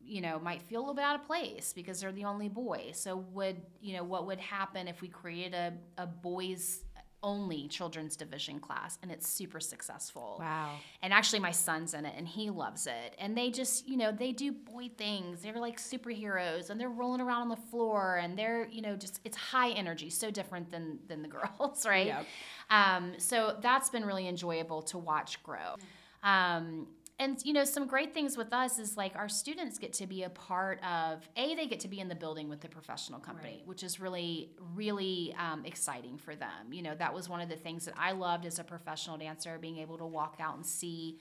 you 0.00 0.22
know 0.22 0.38
might 0.38 0.62
feel 0.62 0.80
a 0.80 0.82
little 0.82 0.94
bit 0.94 1.04
out 1.04 1.20
of 1.20 1.26
place 1.26 1.74
because 1.74 2.00
they're 2.00 2.10
the 2.10 2.24
only 2.24 2.48
boy. 2.48 2.88
So 2.94 3.18
would 3.34 3.60
you 3.82 3.94
know 3.94 4.04
what 4.04 4.26
would 4.26 4.38
happen 4.38 4.88
if 4.88 5.02
we 5.02 5.08
created 5.08 5.52
a, 5.52 5.74
a 5.98 6.06
boys 6.06 6.84
only 7.22 7.66
children's 7.68 8.16
division 8.16 8.60
class 8.60 8.98
and 9.02 9.10
it's 9.10 9.28
super 9.28 9.60
successful. 9.60 10.36
Wow. 10.38 10.76
and 11.02 11.12
actually 11.12 11.40
my 11.40 11.50
son's 11.50 11.94
in 11.94 12.06
it 12.06 12.14
and 12.16 12.26
he 12.28 12.50
loves 12.50 12.86
it. 12.86 13.14
And 13.18 13.36
they 13.36 13.50
just 13.50 13.88
you 13.88 13.96
know 13.96 14.12
they 14.12 14.32
do 14.32 14.52
boy 14.52 14.90
things. 14.96 15.42
They're 15.42 15.54
like 15.54 15.78
superheroes 15.78 16.70
and 16.70 16.80
they're 16.80 16.88
rolling 16.88 17.20
around 17.20 17.42
on 17.42 17.48
the 17.48 17.56
floor 17.56 18.16
and 18.22 18.38
they're 18.38 18.68
you 18.68 18.82
know 18.82 18.96
just 18.96 19.20
it's 19.24 19.36
high 19.36 19.70
energy 19.70 20.10
so 20.10 20.30
different 20.30 20.70
than 20.70 20.98
than 21.08 21.22
the 21.22 21.28
girls 21.38 21.86
right? 21.86 22.06
Yep. 22.06 22.26
um, 22.70 23.12
so 23.18 23.56
that's 23.60 23.90
been 23.90 24.04
really 24.04 24.28
enjoyable 24.28 24.82
to 24.82 24.98
watch 24.98 25.42
grow. 25.42 25.74
Um, 26.22 26.88
and 27.20 27.38
you 27.44 27.52
know 27.52 27.64
some 27.64 27.86
great 27.86 28.14
things 28.14 28.36
with 28.36 28.52
us 28.52 28.78
is 28.78 28.96
like 28.96 29.16
our 29.16 29.28
students 29.28 29.78
get 29.78 29.92
to 29.94 30.06
be 30.06 30.22
a 30.22 30.30
part 30.30 30.78
of 30.84 31.28
a 31.36 31.54
they 31.54 31.66
get 31.66 31.80
to 31.80 31.88
be 31.88 32.00
in 32.00 32.08
the 32.08 32.14
building 32.14 32.48
with 32.48 32.60
the 32.60 32.68
professional 32.68 33.18
company 33.20 33.56
Right. 33.58 33.66
which 33.66 33.82
is 33.82 33.98
really 34.00 34.50
really 34.74 35.34
um, 35.38 35.64
exciting 35.64 36.18
for 36.18 36.34
them 36.36 36.72
you 36.72 36.82
know 36.82 36.94
that 36.94 37.12
was 37.12 37.28
one 37.28 37.40
of 37.40 37.48
the 37.48 37.56
things 37.56 37.84
that 37.86 37.94
i 37.98 38.12
loved 38.12 38.46
as 38.46 38.58
a 38.58 38.64
professional 38.64 39.16
dancer 39.18 39.58
being 39.58 39.78
able 39.78 39.98
to 39.98 40.06
walk 40.06 40.36
out 40.40 40.56
and 40.56 40.64
see 40.66 41.18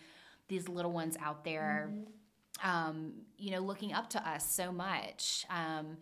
these 0.48 0.68
little 0.70 0.92
ones 0.92 1.18
out 1.22 1.44
there 1.44 1.90
um, 2.64 3.14
you 3.38 3.52
know 3.52 3.60
looking 3.60 3.94
up 3.94 4.10
to 4.12 4.30
us 4.30 4.50
so 4.52 4.72
much 4.72 5.46
um, 5.50 5.98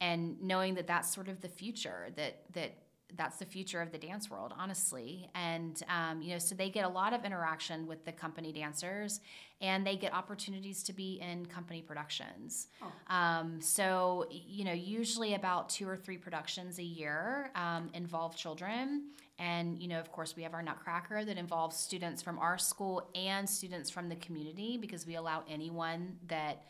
and 0.00 0.40
knowing 0.42 0.74
that 0.74 0.86
that's 0.86 1.12
sort 1.14 1.28
of 1.28 1.40
the 1.40 1.48
future 1.48 2.08
that 2.16 2.42
that 2.52 2.76
that's 3.16 3.36
the 3.36 3.44
future 3.44 3.80
of 3.80 3.92
the 3.92 3.98
dance 3.98 4.30
world 4.30 4.52
honestly. 4.58 5.28
And 5.34 5.80
um, 5.88 6.22
you 6.22 6.32
know 6.32 6.38
so 6.38 6.54
they 6.54 6.70
get 6.70 6.84
a 6.84 6.88
lot 6.88 7.12
of 7.12 7.24
interaction 7.24 7.86
with 7.86 8.04
the 8.04 8.12
company 8.12 8.52
dancers 8.52 9.20
and 9.60 9.86
they 9.86 9.96
get 9.96 10.12
opportunities 10.12 10.82
to 10.84 10.92
be 10.92 11.20
in 11.20 11.46
company 11.46 11.80
productions. 11.82 12.68
Um, 13.08 13.60
so 13.60 14.26
you 14.30 14.64
know 14.64 14.72
usually 14.72 15.34
about 15.34 15.68
two 15.68 15.88
or 15.88 15.96
three 15.96 16.18
productions 16.18 16.78
a 16.78 16.84
year 16.84 17.50
um, 17.54 17.90
involve 17.94 18.36
children. 18.36 19.10
And 19.38 19.78
you 19.78 19.88
know 19.88 20.00
of 20.00 20.10
course 20.12 20.36
we 20.36 20.42
have 20.42 20.54
our 20.54 20.62
nutcracker 20.62 21.24
that 21.24 21.38
involves 21.38 21.76
students 21.76 22.22
from 22.22 22.38
our 22.38 22.58
school 22.58 23.08
and 23.14 23.48
students 23.48 23.90
from 23.90 24.08
the 24.08 24.16
community 24.16 24.76
because 24.76 25.06
we 25.06 25.16
allow 25.16 25.42
anyone 25.48 26.16
that 26.28 26.64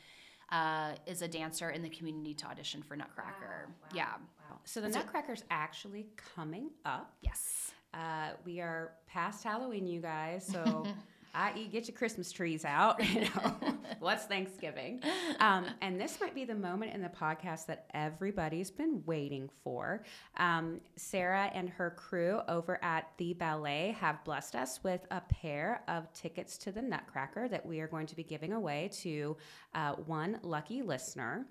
uh, 0.52 0.92
is 1.06 1.22
a 1.22 1.28
dancer 1.28 1.70
in 1.70 1.82
the 1.82 1.88
community 1.88 2.34
to 2.34 2.46
audition 2.46 2.82
for 2.82 2.96
nutcracker. 2.96 3.68
Yeah 3.94 4.14
So 4.64 4.80
the 4.80 4.88
Nutcracker's 4.88 5.44
actually 5.50 6.06
coming 6.34 6.70
up. 6.84 7.12
yes 7.22 7.72
Uh, 7.92 8.30
we 8.44 8.60
are 8.60 8.92
past 9.06 9.44
Halloween, 9.44 9.86
you 9.86 10.00
guys. 10.00 10.44
So, 10.46 10.84
i.e., 11.34 11.68
get 11.68 11.86
your 11.86 11.96
Christmas 11.96 12.32
trees 12.32 12.64
out. 12.64 13.00
You 13.14 13.20
know, 13.22 13.54
what's 14.00 14.24
Thanksgiving? 14.24 15.00
Um, 15.38 15.66
and 15.80 16.00
this 16.00 16.18
might 16.20 16.34
be 16.34 16.44
the 16.44 16.54
moment 16.54 16.92
in 16.94 17.02
the 17.02 17.08
podcast 17.08 17.66
that 17.66 17.86
everybody's 17.94 18.70
been 18.70 19.02
waiting 19.06 19.48
for. 19.62 20.02
Um, 20.36 20.80
Sarah 20.96 21.50
and 21.54 21.68
her 21.68 21.90
crew 21.90 22.40
over 22.48 22.82
at 22.82 23.10
the 23.18 23.34
ballet 23.34 23.96
have 24.00 24.24
blessed 24.24 24.56
us 24.56 24.82
with 24.82 25.06
a 25.10 25.20
pair 25.20 25.82
of 25.88 26.12
tickets 26.12 26.58
to 26.58 26.72
the 26.72 26.82
Nutcracker 26.82 27.48
that 27.48 27.64
we 27.64 27.80
are 27.80 27.88
going 27.88 28.06
to 28.06 28.16
be 28.16 28.24
giving 28.24 28.52
away 28.52 28.90
to 29.02 29.36
uh, 29.74 29.92
one 29.92 30.38
lucky 30.42 30.82
listener. 30.82 31.46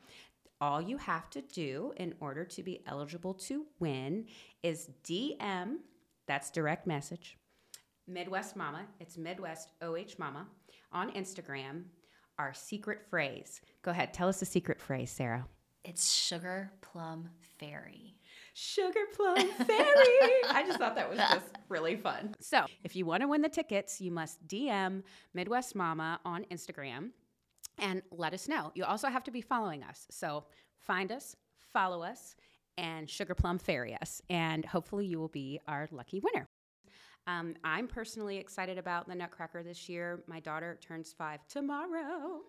All 0.63 0.81
you 0.81 0.95
have 0.95 1.29
to 1.31 1.41
do 1.41 1.91
in 1.97 2.15
order 2.21 2.45
to 2.45 2.63
be 2.63 2.81
eligible 2.87 3.33
to 3.33 3.65
win 3.79 4.27
is 4.63 4.89
DM, 5.03 5.79
that's 6.25 6.51
direct 6.51 6.87
message, 6.87 7.37
Midwest 8.07 8.55
Mama, 8.55 8.85
it's 9.01 9.17
Midwest 9.17 9.73
OH 9.81 10.15
Mama 10.17 10.47
on 10.93 11.11
Instagram, 11.11 11.83
our 12.39 12.53
secret 12.53 13.01
phrase. 13.09 13.59
Go 13.81 13.91
ahead, 13.91 14.13
tell 14.13 14.29
us 14.29 14.39
the 14.39 14.45
secret 14.45 14.79
phrase, 14.79 15.11
Sarah. 15.11 15.45
it's 15.83 16.13
sugar 16.13 16.71
plum 16.79 17.29
fairy 17.59 18.15
Sugar 18.53 19.01
Plum 19.15 19.35
Fairy. 19.67 20.29
I 20.49 20.63
just 20.65 20.77
thought 20.77 20.95
that 20.95 21.09
was 21.09 21.17
just 21.17 21.45
really 21.69 21.95
fun. 21.97 22.35
So, 22.39 22.65
if 22.83 22.95
you 22.95 23.05
want 23.05 23.21
to 23.21 23.27
win 23.27 23.41
the 23.41 23.49
tickets, 23.49 23.99
you 23.99 24.11
must 24.11 24.47
DM 24.47 25.01
Midwest 25.33 25.75
Mama 25.75 26.19
on 26.23 26.45
Instagram 26.51 27.09
and 27.79 28.01
let 28.11 28.33
us 28.33 28.47
know. 28.47 28.71
You 28.75 28.85
also 28.85 29.07
have 29.07 29.23
to 29.25 29.31
be 29.31 29.41
following 29.41 29.83
us. 29.83 30.07
So, 30.11 30.45
find 30.79 31.11
us, 31.11 31.35
follow 31.71 32.03
us, 32.03 32.35
and 32.77 33.09
Sugar 33.09 33.35
Plum 33.35 33.57
Fairy 33.57 33.95
us. 34.01 34.21
And 34.29 34.65
hopefully, 34.65 35.05
you 35.05 35.19
will 35.19 35.29
be 35.29 35.59
our 35.67 35.87
lucky 35.91 36.19
winner. 36.19 36.47
Um, 37.25 37.55
I'm 37.63 37.87
personally 37.87 38.37
excited 38.37 38.77
about 38.77 39.07
the 39.07 39.15
Nutcracker 39.15 39.63
this 39.63 39.87
year. 39.87 40.23
My 40.27 40.41
daughter 40.41 40.77
turns 40.81 41.13
five 41.13 41.39
tomorrow. 41.47 42.41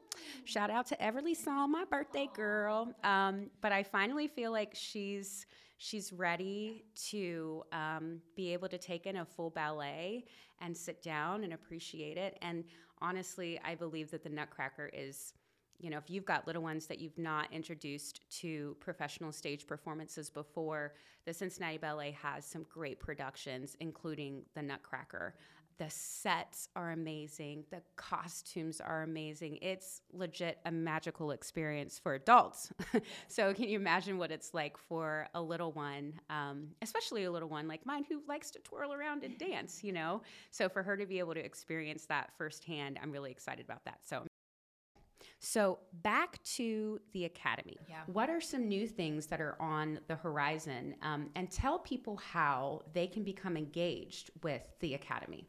Shout 0.44 0.68
out 0.68 0.86
to 0.86 0.96
Everly 0.96 1.36
Saul, 1.36 1.68
my 1.68 1.84
birthday 1.84 2.28
girl. 2.34 2.92
Um, 3.04 3.50
but 3.60 3.70
I 3.70 3.84
finally 3.84 4.26
feel 4.26 4.50
like 4.50 4.74
she's 4.74 5.46
she's 5.78 6.12
ready 6.12 6.84
to 7.10 7.62
um, 7.72 8.20
be 8.36 8.52
able 8.52 8.68
to 8.68 8.78
take 8.78 9.06
in 9.06 9.16
a 9.16 9.24
full 9.24 9.50
ballet 9.50 10.24
and 10.60 10.76
sit 10.76 11.02
down 11.02 11.44
and 11.44 11.52
appreciate 11.52 12.16
it. 12.16 12.38
And 12.42 12.64
honestly, 13.00 13.60
I 13.64 13.74
believe 13.74 14.10
that 14.10 14.22
the 14.22 14.30
Nutcracker 14.30 14.90
is 14.92 15.34
you 15.80 15.90
know, 15.90 15.98
if 15.98 16.08
you've 16.08 16.24
got 16.24 16.46
little 16.46 16.62
ones 16.62 16.86
that 16.86 16.98
you've 16.98 17.18
not 17.18 17.52
introduced 17.52 18.20
to 18.40 18.76
professional 18.80 19.32
stage 19.32 19.66
performances 19.66 20.30
before, 20.30 20.94
the 21.24 21.34
Cincinnati 21.34 21.78
Ballet 21.78 22.16
has 22.22 22.44
some 22.44 22.64
great 22.72 23.00
productions, 23.00 23.76
including 23.80 24.42
the 24.54 24.62
Nutcracker. 24.62 25.34
The 25.78 25.90
sets 25.90 26.68
are 26.76 26.92
amazing. 26.92 27.64
The 27.70 27.82
costumes 27.96 28.80
are 28.80 29.02
amazing. 29.02 29.58
It's 29.60 30.02
legit 30.12 30.58
a 30.64 30.70
magical 30.70 31.32
experience 31.32 31.98
for 31.98 32.14
adults. 32.14 32.72
so, 33.28 33.52
can 33.52 33.68
you 33.68 33.78
imagine 33.78 34.16
what 34.16 34.30
it's 34.30 34.54
like 34.54 34.78
for 34.78 35.28
a 35.34 35.42
little 35.42 35.72
one, 35.72 36.14
um, 36.30 36.68
especially 36.82 37.24
a 37.24 37.30
little 37.30 37.48
one 37.48 37.66
like 37.66 37.84
mine 37.84 38.04
who 38.08 38.22
likes 38.28 38.52
to 38.52 38.60
twirl 38.60 38.92
around 38.92 39.24
and 39.24 39.36
dance, 39.36 39.82
you 39.82 39.92
know? 39.92 40.22
So, 40.52 40.68
for 40.68 40.82
her 40.82 40.96
to 40.96 41.06
be 41.06 41.18
able 41.18 41.34
to 41.34 41.44
experience 41.44 42.06
that 42.06 42.30
firsthand, 42.38 42.98
I'm 43.02 43.10
really 43.10 43.32
excited 43.32 43.64
about 43.64 43.84
that. 43.84 43.98
So, 44.04 44.24
so 45.40 45.80
back 46.02 46.42
to 46.56 47.00
the 47.12 47.24
academy. 47.24 47.76
Yeah. 47.88 48.02
What 48.06 48.30
are 48.30 48.40
some 48.40 48.68
new 48.68 48.86
things 48.86 49.26
that 49.26 49.40
are 49.40 49.60
on 49.60 49.98
the 50.06 50.16
horizon? 50.16 50.94
Um, 51.02 51.30
and 51.34 51.50
tell 51.50 51.80
people 51.80 52.16
how 52.16 52.82
they 52.92 53.06
can 53.06 53.24
become 53.24 53.56
engaged 53.56 54.30
with 54.42 54.66
the 54.80 54.94
academy. 54.94 55.48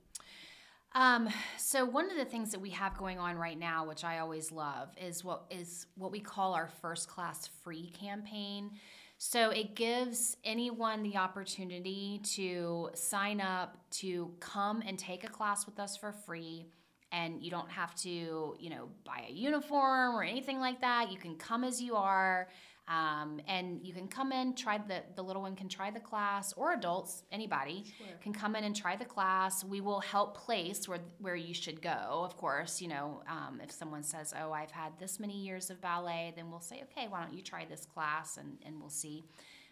Um, 0.95 1.27
so 1.57 1.83
one 1.83 2.09
of 2.09 2.15
the 2.15 2.23
things 2.23 2.51
that 2.51 2.61
we 2.61 2.69
have 2.69 2.97
going 2.97 3.19
on 3.19 3.35
right 3.35 3.59
now, 3.59 3.85
which 3.85 4.05
I 4.05 4.19
always 4.19 4.49
love, 4.49 4.89
is 4.97 5.25
what 5.25 5.43
is 5.51 5.87
what 5.95 6.09
we 6.09 6.21
call 6.21 6.53
our 6.53 6.69
first 6.81 7.09
class 7.09 7.49
free 7.63 7.91
campaign. 7.91 8.71
So 9.17 9.49
it 9.49 9.75
gives 9.75 10.37
anyone 10.45 11.03
the 11.03 11.17
opportunity 11.17 12.21
to 12.35 12.91
sign 12.93 13.41
up 13.41 13.77
to 13.91 14.31
come 14.39 14.81
and 14.87 14.97
take 14.97 15.25
a 15.25 15.29
class 15.29 15.65
with 15.65 15.79
us 15.79 15.97
for 15.97 16.13
free. 16.13 16.67
And 17.11 17.41
you 17.41 17.51
don't 17.51 17.69
have 17.69 17.93
to, 17.95 18.55
you 18.57 18.69
know, 18.69 18.89
buy 19.05 19.25
a 19.29 19.31
uniform 19.31 20.15
or 20.15 20.23
anything 20.23 20.59
like 20.59 20.79
that. 20.81 21.11
You 21.11 21.17
can 21.17 21.35
come 21.35 21.65
as 21.65 21.81
you 21.81 21.95
are. 21.95 22.47
Um, 22.87 23.41
and 23.47 23.79
you 23.83 23.93
can 23.93 24.07
come 24.07 24.31
in, 24.31 24.53
try 24.53 24.77
the 24.77 25.01
the 25.15 25.23
little 25.23 25.41
one 25.41 25.55
can 25.55 25.67
try 25.67 25.89
the 25.89 25.99
class, 25.99 26.53
or 26.53 26.73
adults, 26.73 27.23
anybody 27.31 27.85
sure. 27.97 28.07
can 28.21 28.31
come 28.31 28.55
in 28.55 28.63
and 28.63 28.75
try 28.75 28.95
the 28.95 29.05
class. 29.05 29.63
We 29.63 29.81
will 29.81 30.01
help 30.01 30.37
place 30.37 30.87
where 30.87 30.99
where 31.19 31.35
you 31.35 31.55
should 31.55 31.81
go. 31.81 32.21
Of 32.23 32.37
course, 32.37 32.81
you 32.81 32.87
know 32.87 33.23
um, 33.27 33.59
if 33.63 33.71
someone 33.71 34.03
says, 34.03 34.33
"Oh, 34.39 34.51
I've 34.51 34.71
had 34.71 34.99
this 34.99 35.19
many 35.19 35.37
years 35.37 35.71
of 35.71 35.81
ballet," 35.81 36.33
then 36.35 36.51
we'll 36.51 36.59
say, 36.61 36.83
"Okay, 36.83 37.07
why 37.07 37.21
don't 37.23 37.33
you 37.33 37.41
try 37.41 37.65
this 37.65 37.85
class?" 37.85 38.37
and 38.37 38.57
and 38.63 38.79
we'll 38.79 38.89
see 38.89 39.25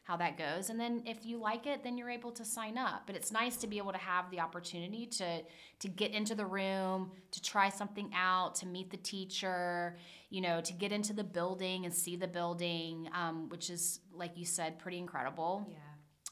how 0.03 0.17
that 0.17 0.37
goes. 0.37 0.69
And 0.69 0.79
then 0.79 1.01
if 1.05 1.25
you 1.25 1.37
like 1.37 1.65
it, 1.65 1.83
then 1.83 1.97
you're 1.97 2.09
able 2.09 2.31
to 2.31 2.43
sign 2.43 2.77
up. 2.77 3.03
But 3.07 3.15
it's 3.15 3.31
nice 3.31 3.55
to 3.57 3.67
be 3.67 3.77
able 3.77 3.93
to 3.93 3.97
have 3.97 4.29
the 4.31 4.39
opportunity 4.41 5.05
to 5.05 5.41
to 5.79 5.87
get 5.87 6.11
into 6.11 6.35
the 6.35 6.45
room, 6.45 7.11
to 7.31 7.41
try 7.41 7.69
something 7.69 8.11
out, 8.13 8.55
to 8.55 8.67
meet 8.67 8.91
the 8.91 8.97
teacher, 8.97 9.97
you 10.29 10.41
know, 10.41 10.61
to 10.61 10.73
get 10.73 10.91
into 10.91 11.13
the 11.13 11.23
building 11.23 11.85
and 11.85 11.93
see 11.93 12.15
the 12.15 12.27
building, 12.27 13.09
um, 13.13 13.49
which 13.49 13.69
is 13.69 14.01
like 14.13 14.37
you 14.37 14.45
said, 14.45 14.77
pretty 14.77 14.97
incredible. 14.97 15.67
Yeah. 15.69 15.77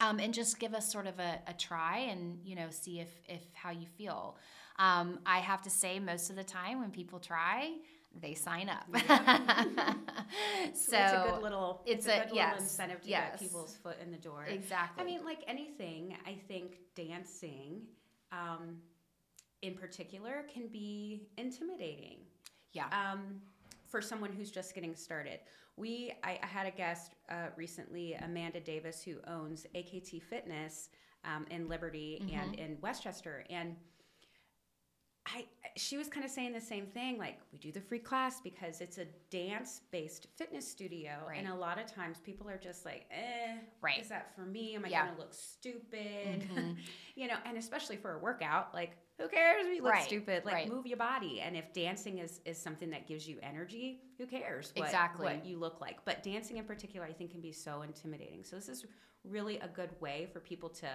Um, 0.08 0.20
and 0.20 0.34
just 0.34 0.60
give 0.60 0.74
us 0.74 0.92
sort 0.92 1.06
of 1.06 1.20
a, 1.20 1.40
a, 1.48 1.54
try 1.54 2.00
and 2.10 2.40
you 2.44 2.56
know 2.56 2.72
see 2.72 3.00
if 3.00 3.10
if 3.28 3.42
how 3.54 3.72
you 3.72 3.88
feel. 3.98 4.38
Um, 4.80 5.20
I 5.26 5.40
have 5.40 5.62
to 5.64 5.70
say, 5.70 6.00
most 6.00 6.30
of 6.30 6.36
the 6.36 6.44
time 6.44 6.80
when 6.80 6.90
people 6.92 7.20
try, 7.20 7.76
they 8.19 8.34
sign 8.34 8.69
up. 8.69 8.86
So, 10.74 10.95
it's 10.95 11.12
a 11.13 11.26
good 11.30 11.43
little 11.43 11.82
it's, 11.86 12.06
it's 12.06 12.15
a, 12.15 12.21
a, 12.21 12.26
good 12.28 12.36
yes, 12.36 12.52
little 12.52 12.63
incentive 12.63 13.02
to 13.02 13.10
yes. 13.10 13.32
get 13.32 13.39
people's 13.39 13.76
foot 13.84 13.97
in 14.02 14.12
the 14.12 14.17
door. 14.17 14.45
Exactly. 14.47 15.04
I 15.04 15.06
mean, 15.06 15.26
like 15.26 15.39
anything, 15.45 16.15
I 16.26 16.38
think 16.47 16.78
dancing, 16.95 17.82
um, 18.32 18.78
in 19.62 19.74
particular, 19.74 20.45
can 20.54 20.67
be 20.67 21.28
intimidating. 21.38 22.19
Yeah. 22.71 22.86
Um, 22.91 23.41
for 23.91 24.02
someone 24.02 24.32
who's 24.32 24.52
just 24.52 24.74
getting 24.74 24.95
started. 24.95 25.39
We, 25.76 26.13
I, 26.24 26.39
I 26.41 26.45
had 26.45 26.65
a 26.65 26.71
guest 26.71 27.15
uh, 27.30 27.47
recently, 27.58 28.13
Amanda 28.13 28.62
Davis, 28.62 29.04
who 29.04 29.17
owns 29.28 29.65
AKT 29.76 30.24
Fitness 30.24 30.89
um, 31.26 31.45
in 31.52 31.67
Liberty 31.67 32.21
mm-hmm. 32.24 32.39
and 32.39 32.56
in 32.56 32.78
Westchester, 32.82 33.43
and 33.50 33.76
I 35.26 35.46
she 35.78 35.98
was 35.98 36.08
kind 36.08 36.26
of 36.26 36.32
saying 36.32 36.54
the 36.54 36.62
same 36.62 36.86
thing 36.86 37.18
like 37.18 37.40
we 37.54 37.60
do 37.60 37.72
the 37.72 37.80
free 37.80 38.00
class 38.00 38.42
because 38.42 38.82
it's 38.82 38.98
a 38.98 39.06
dance 39.30 39.82
based 39.92 40.28
fitness 40.36 40.68
studio 40.68 41.12
right. 41.28 41.38
and 41.38 41.48
a 41.48 41.56
lot 41.56 41.80
of 41.80 41.86
times 41.86 42.18
people 42.24 42.50
are 42.50 42.58
just 42.58 42.86
like 42.86 43.06
eh 43.12 43.56
right 43.82 44.02
is 44.02 44.10
that 44.10 44.36
for 44.36 44.42
me 44.42 44.76
am 44.76 44.86
I 44.86 44.90
yeah. 44.90 45.06
gonna 45.06 45.20
look 45.20 45.34
stupid 45.34 46.50
mm-hmm. 46.50 46.72
you 47.16 47.28
know 47.28 47.36
and 47.46 47.58
especially 47.58 47.98
for 47.98 48.16
a 48.16 48.20
workout 48.20 48.74
like 48.74 48.98
who 49.20 49.28
cares 49.28 49.66
if 49.68 49.76
you 49.76 49.84
look 49.84 49.94
right. 49.94 50.04
stupid 50.04 50.44
like 50.44 50.56
right. 50.56 50.70
move 50.70 50.88
your 50.88 50.98
body 50.98 51.42
and 51.42 51.56
if 51.56 51.72
dancing 51.72 52.18
is 52.18 52.42
is 52.46 52.58
something 52.58 52.90
that 52.90 53.08
gives 53.08 53.28
you 53.28 53.38
energy 53.44 54.02
who 54.18 54.26
cares 54.26 54.72
what, 54.76 54.86
exactly 54.86 55.26
what 55.26 55.46
you 55.46 55.58
look 55.58 55.80
like 55.80 56.04
but 56.04 56.24
dancing 56.24 56.58
in 56.58 56.66
particular 56.66 57.06
I 57.06 57.14
think 57.14 57.32
can 57.32 57.42
be 57.42 57.52
so 57.52 57.84
intimidating 57.84 58.44
so 58.44 58.56
this 58.56 58.70
is 58.70 58.86
really 59.24 59.60
a 59.60 59.68
good 59.68 59.92
way 60.00 60.28
for 60.34 60.40
people 60.40 60.70
to 60.70 60.88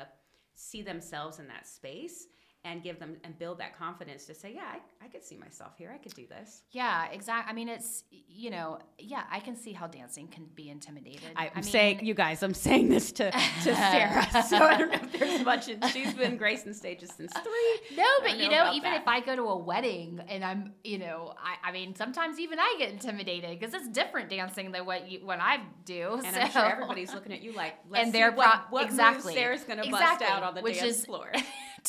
see 0.56 0.82
themselves 0.82 1.38
in 1.38 1.46
that 1.46 1.66
space 1.68 2.26
and 2.66 2.82
give 2.82 2.98
them 2.98 3.16
and 3.22 3.38
build 3.38 3.58
that 3.58 3.78
confidence 3.78 4.26
to 4.26 4.34
say, 4.34 4.52
yeah, 4.54 4.64
I, 4.64 5.04
I 5.04 5.08
could 5.08 5.24
see 5.24 5.36
myself 5.36 5.72
here. 5.78 5.92
I 5.94 5.98
could 5.98 6.14
do 6.14 6.26
this. 6.26 6.62
Yeah, 6.72 7.06
exactly. 7.12 7.50
I 7.50 7.54
mean, 7.54 7.68
it's, 7.68 8.02
you 8.10 8.50
know, 8.50 8.80
yeah, 8.98 9.22
I 9.30 9.38
can 9.38 9.56
see 9.56 9.72
how 9.72 9.86
dancing 9.86 10.26
can 10.26 10.46
be 10.54 10.68
intimidated. 10.68 11.30
I, 11.36 11.50
am 11.54 11.62
saying, 11.62 12.04
you 12.04 12.12
guys, 12.12 12.42
I'm 12.42 12.54
saying 12.54 12.88
this 12.88 13.12
to, 13.12 13.30
to 13.30 13.40
Sarah. 13.62 14.26
so 14.42 14.58
I 14.58 14.78
don't 14.78 14.90
know 14.90 14.98
if 15.00 15.12
there's 15.12 15.44
much. 15.44 15.68
And 15.68 15.84
she's 15.86 16.12
been 16.12 16.36
gracing 16.36 16.74
stages 16.74 17.10
since 17.16 17.32
three. 17.32 17.96
No, 17.96 18.04
but 18.22 18.36
you 18.36 18.50
know, 18.50 18.72
even 18.72 18.90
that. 18.90 19.02
if 19.02 19.08
I 19.08 19.20
go 19.20 19.36
to 19.36 19.42
a 19.42 19.56
wedding 19.56 20.20
and 20.28 20.44
I'm, 20.44 20.72
you 20.82 20.98
know, 20.98 21.34
I, 21.38 21.68
I 21.68 21.72
mean, 21.72 21.94
sometimes 21.94 22.40
even 22.40 22.58
I 22.58 22.74
get 22.78 22.90
intimidated 22.90 23.60
because 23.60 23.74
it's 23.74 23.88
different 23.88 24.28
dancing 24.28 24.72
than 24.72 24.84
what 24.84 25.08
you, 25.08 25.20
what 25.24 25.38
I 25.40 25.60
do. 25.84 26.20
And 26.24 26.34
so. 26.34 26.40
I'm 26.40 26.50
sure 26.50 26.64
everybody's 26.64 27.14
looking 27.14 27.32
at 27.32 27.42
you 27.42 27.52
like, 27.52 27.74
and 27.94 28.12
they're 28.12 28.32
pro- 28.32 28.40
what, 28.40 28.66
what 28.70 28.84
exactly. 28.86 29.34
Sarah's 29.34 29.62
going 29.62 29.78
to 29.78 29.86
exactly. 29.86 30.26
bust 30.26 30.36
out 30.36 30.42
on 30.42 30.54
the 30.56 30.62
Which 30.62 30.80
dance 30.80 30.98
is, 30.98 31.04
floor. 31.04 31.30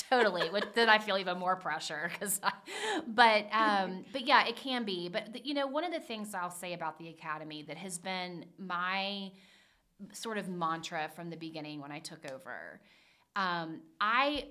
totally. 0.10 0.50
Which 0.50 0.66
then 0.76 0.90
I 0.90 1.00
feel 1.00 1.18
even 1.18 1.38
more 1.38 1.56
pressure 1.56 2.10
because, 2.12 2.40
but 3.08 3.48
um, 3.52 4.06
but 4.12 4.26
yeah, 4.26 4.46
it 4.48 4.56
can 4.56 4.84
be. 4.84 5.10
But 5.10 5.46
you 5.46 5.54
know, 5.54 5.68
one 5.68 5.84
of 5.84 5.92
the 5.92 6.00
things 6.00 6.34
I'll 6.34 6.50
say 6.50 6.74
about 6.74 6.98
the 6.98 7.10
academy 7.10 7.64
that 7.64 7.78
has 7.78 7.98
been 7.98 8.46
my 8.58 9.32
sort 10.14 10.38
of 10.38 10.48
mantra 10.48 11.10
from 11.16 11.30
the 11.30 11.38
beginning 11.38 11.82
when 11.82 11.92
I 11.92 12.00
took 12.00 12.32
over, 12.32 12.82
um, 13.36 13.82
I 14.00 14.46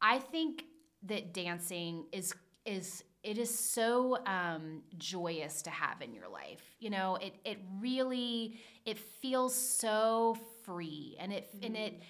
I 0.00 0.18
think 0.18 0.64
that 1.04 1.32
dancing 1.32 2.06
is 2.12 2.34
is 2.64 3.04
it 3.24 3.36
is 3.36 3.56
so 3.56 4.18
um, 4.26 4.82
joyous 4.96 5.62
to 5.62 5.70
have 5.70 6.00
in 6.02 6.14
your 6.14 6.28
life. 6.28 6.62
You 6.78 6.90
know, 6.90 7.16
it 7.16 7.34
it 7.44 7.58
really 7.80 8.60
it 8.84 8.98
feels 8.98 9.54
so 9.54 10.36
free 10.64 11.16
and 11.18 11.32
it 11.32 11.54
mm-hmm. 11.54 11.66
and 11.66 11.76
it 11.76 11.92
mm-hmm 11.94 12.04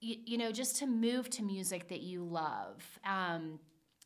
you, 0.00 0.16
you 0.26 0.38
know, 0.38 0.52
just 0.52 0.76
to 0.76 0.86
move 0.86 1.30
to 1.30 1.42
music 1.42 1.88
that 1.88 2.00
you 2.00 2.24
love. 2.24 2.98
Um, 3.04 3.60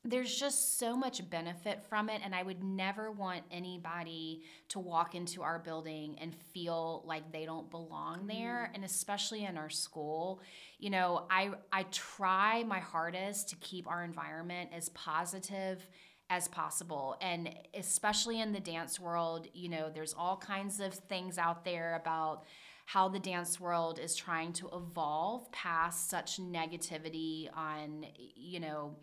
there's 0.07 0.35
just 0.39 0.79
so 0.79 0.95
much 0.95 1.29
benefit 1.31 1.83
from 1.89 2.11
it 2.11 2.21
and 2.25 2.35
i 2.35 2.43
would 2.43 2.63
never 2.63 3.11
want 3.11 3.43
anybody 3.51 4.43
to 4.69 4.79
walk 4.79 5.15
into 5.15 5.43
our 5.43 5.59
building 5.59 6.17
and 6.21 6.35
feel 6.35 7.03
like 7.07 7.33
they 7.33 7.47
don't 7.47 7.71
belong 7.71 8.27
there 8.27 8.69
mm. 8.71 8.75
and 8.75 8.85
especially 8.85 9.45
in 9.45 9.57
our 9.57 9.71
school 9.71 10.41
you 10.79 10.91
know 10.91 11.25
i 11.31 11.51
i 11.73 11.85
try 11.85 12.63
my 12.65 12.79
hardest 12.79 13.49
to 13.49 13.57
keep 13.57 13.89
our 13.89 14.05
environment 14.05 14.69
as 14.77 14.91
positive 14.91 15.89
as 16.31 16.49
possible 16.49 17.17
and 17.21 17.55
especially 17.75 18.41
in 18.41 18.53
the 18.53 18.61
dance 18.61 19.01
world 19.01 19.47
you 19.55 19.69
know 19.69 19.91
there's 19.93 20.15
all 20.15 20.37
kinds 20.37 20.81
of 20.81 20.93
things 20.93 21.39
out 21.39 21.65
there 21.65 21.99
about 22.01 22.45
how 22.85 23.09
the 23.09 23.19
dance 23.19 23.59
world 23.59 23.99
is 23.99 24.15
trying 24.15 24.53
to 24.53 24.69
evolve 24.73 25.51
past 25.53 26.11
such 26.11 26.39
negativity 26.39 27.49
on, 27.57 28.07
you 28.17 28.61
know, 28.61 28.97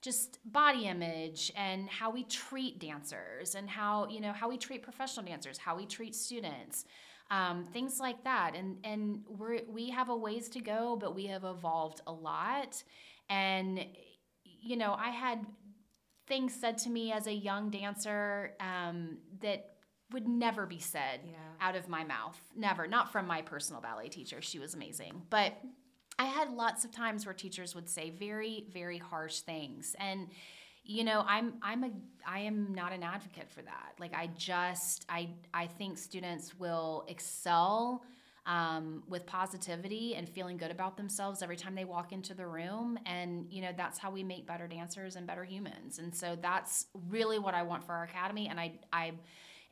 just 0.00 0.38
body 0.44 0.86
image 0.86 1.52
and 1.56 1.88
how 1.88 2.10
we 2.10 2.22
treat 2.24 2.78
dancers 2.78 3.54
and 3.54 3.68
how, 3.68 4.06
you 4.08 4.20
know, 4.20 4.32
how 4.32 4.48
we 4.48 4.56
treat 4.56 4.82
professional 4.82 5.26
dancers, 5.26 5.58
how 5.58 5.76
we 5.76 5.86
treat 5.86 6.14
students. 6.14 6.84
Um, 7.28 7.64
things 7.72 7.98
like 7.98 8.22
that. 8.22 8.54
And 8.54 8.76
and 8.84 9.24
we 9.26 9.62
we 9.68 9.90
have 9.90 10.10
a 10.10 10.16
ways 10.16 10.48
to 10.50 10.60
go, 10.60 10.96
but 10.96 11.16
we 11.16 11.26
have 11.26 11.42
evolved 11.42 12.00
a 12.06 12.12
lot. 12.12 12.84
And 13.28 13.84
you 14.44 14.76
know, 14.76 14.94
I 14.94 15.10
had 15.10 15.44
things 16.28 16.54
said 16.54 16.78
to 16.78 16.90
me 16.90 17.12
as 17.12 17.26
a 17.26 17.32
young 17.32 17.70
dancer 17.70 18.52
um, 18.60 19.18
that 19.40 19.75
would 20.12 20.28
never 20.28 20.66
be 20.66 20.78
said 20.78 21.20
yeah. 21.24 21.32
out 21.60 21.76
of 21.76 21.88
my 21.88 22.04
mouth. 22.04 22.40
Never. 22.54 22.86
Not 22.86 23.12
from 23.12 23.26
my 23.26 23.42
personal 23.42 23.80
ballet 23.80 24.08
teacher. 24.08 24.40
She 24.40 24.58
was 24.58 24.74
amazing. 24.74 25.22
But 25.30 25.54
I 26.18 26.26
had 26.26 26.52
lots 26.52 26.84
of 26.84 26.92
times 26.92 27.26
where 27.26 27.34
teachers 27.34 27.74
would 27.74 27.88
say 27.88 28.10
very, 28.10 28.66
very 28.72 28.98
harsh 28.98 29.40
things. 29.40 29.96
And 29.98 30.28
you 30.84 31.02
know, 31.02 31.24
I'm 31.26 31.54
I'm 31.62 31.82
a 31.82 31.90
I 32.24 32.40
am 32.40 32.72
not 32.72 32.92
an 32.92 33.02
advocate 33.02 33.50
for 33.50 33.62
that. 33.62 33.94
Like 33.98 34.14
I 34.14 34.28
just 34.36 35.04
I 35.08 35.30
I 35.52 35.66
think 35.66 35.98
students 35.98 36.56
will 36.58 37.04
excel 37.08 38.04
um, 38.46 39.02
with 39.08 39.26
positivity 39.26 40.14
and 40.14 40.28
feeling 40.28 40.56
good 40.56 40.70
about 40.70 40.96
themselves 40.96 41.42
every 41.42 41.56
time 41.56 41.74
they 41.74 41.84
walk 41.84 42.12
into 42.12 42.32
the 42.32 42.46
room. 42.46 42.98
And, 43.04 43.46
you 43.50 43.60
know, 43.60 43.72
that's 43.76 43.98
how 43.98 44.10
we 44.10 44.22
make 44.22 44.46
better 44.46 44.68
dancers 44.68 45.16
and 45.16 45.26
better 45.26 45.44
humans. 45.44 45.98
And 45.98 46.14
so 46.14 46.38
that's 46.40 46.86
really 47.08 47.40
what 47.40 47.54
I 47.54 47.64
want 47.64 47.84
for 47.84 47.92
our 47.92 48.04
academy. 48.04 48.48
And 48.48 48.60
I, 48.60 48.74
I, 48.92 49.12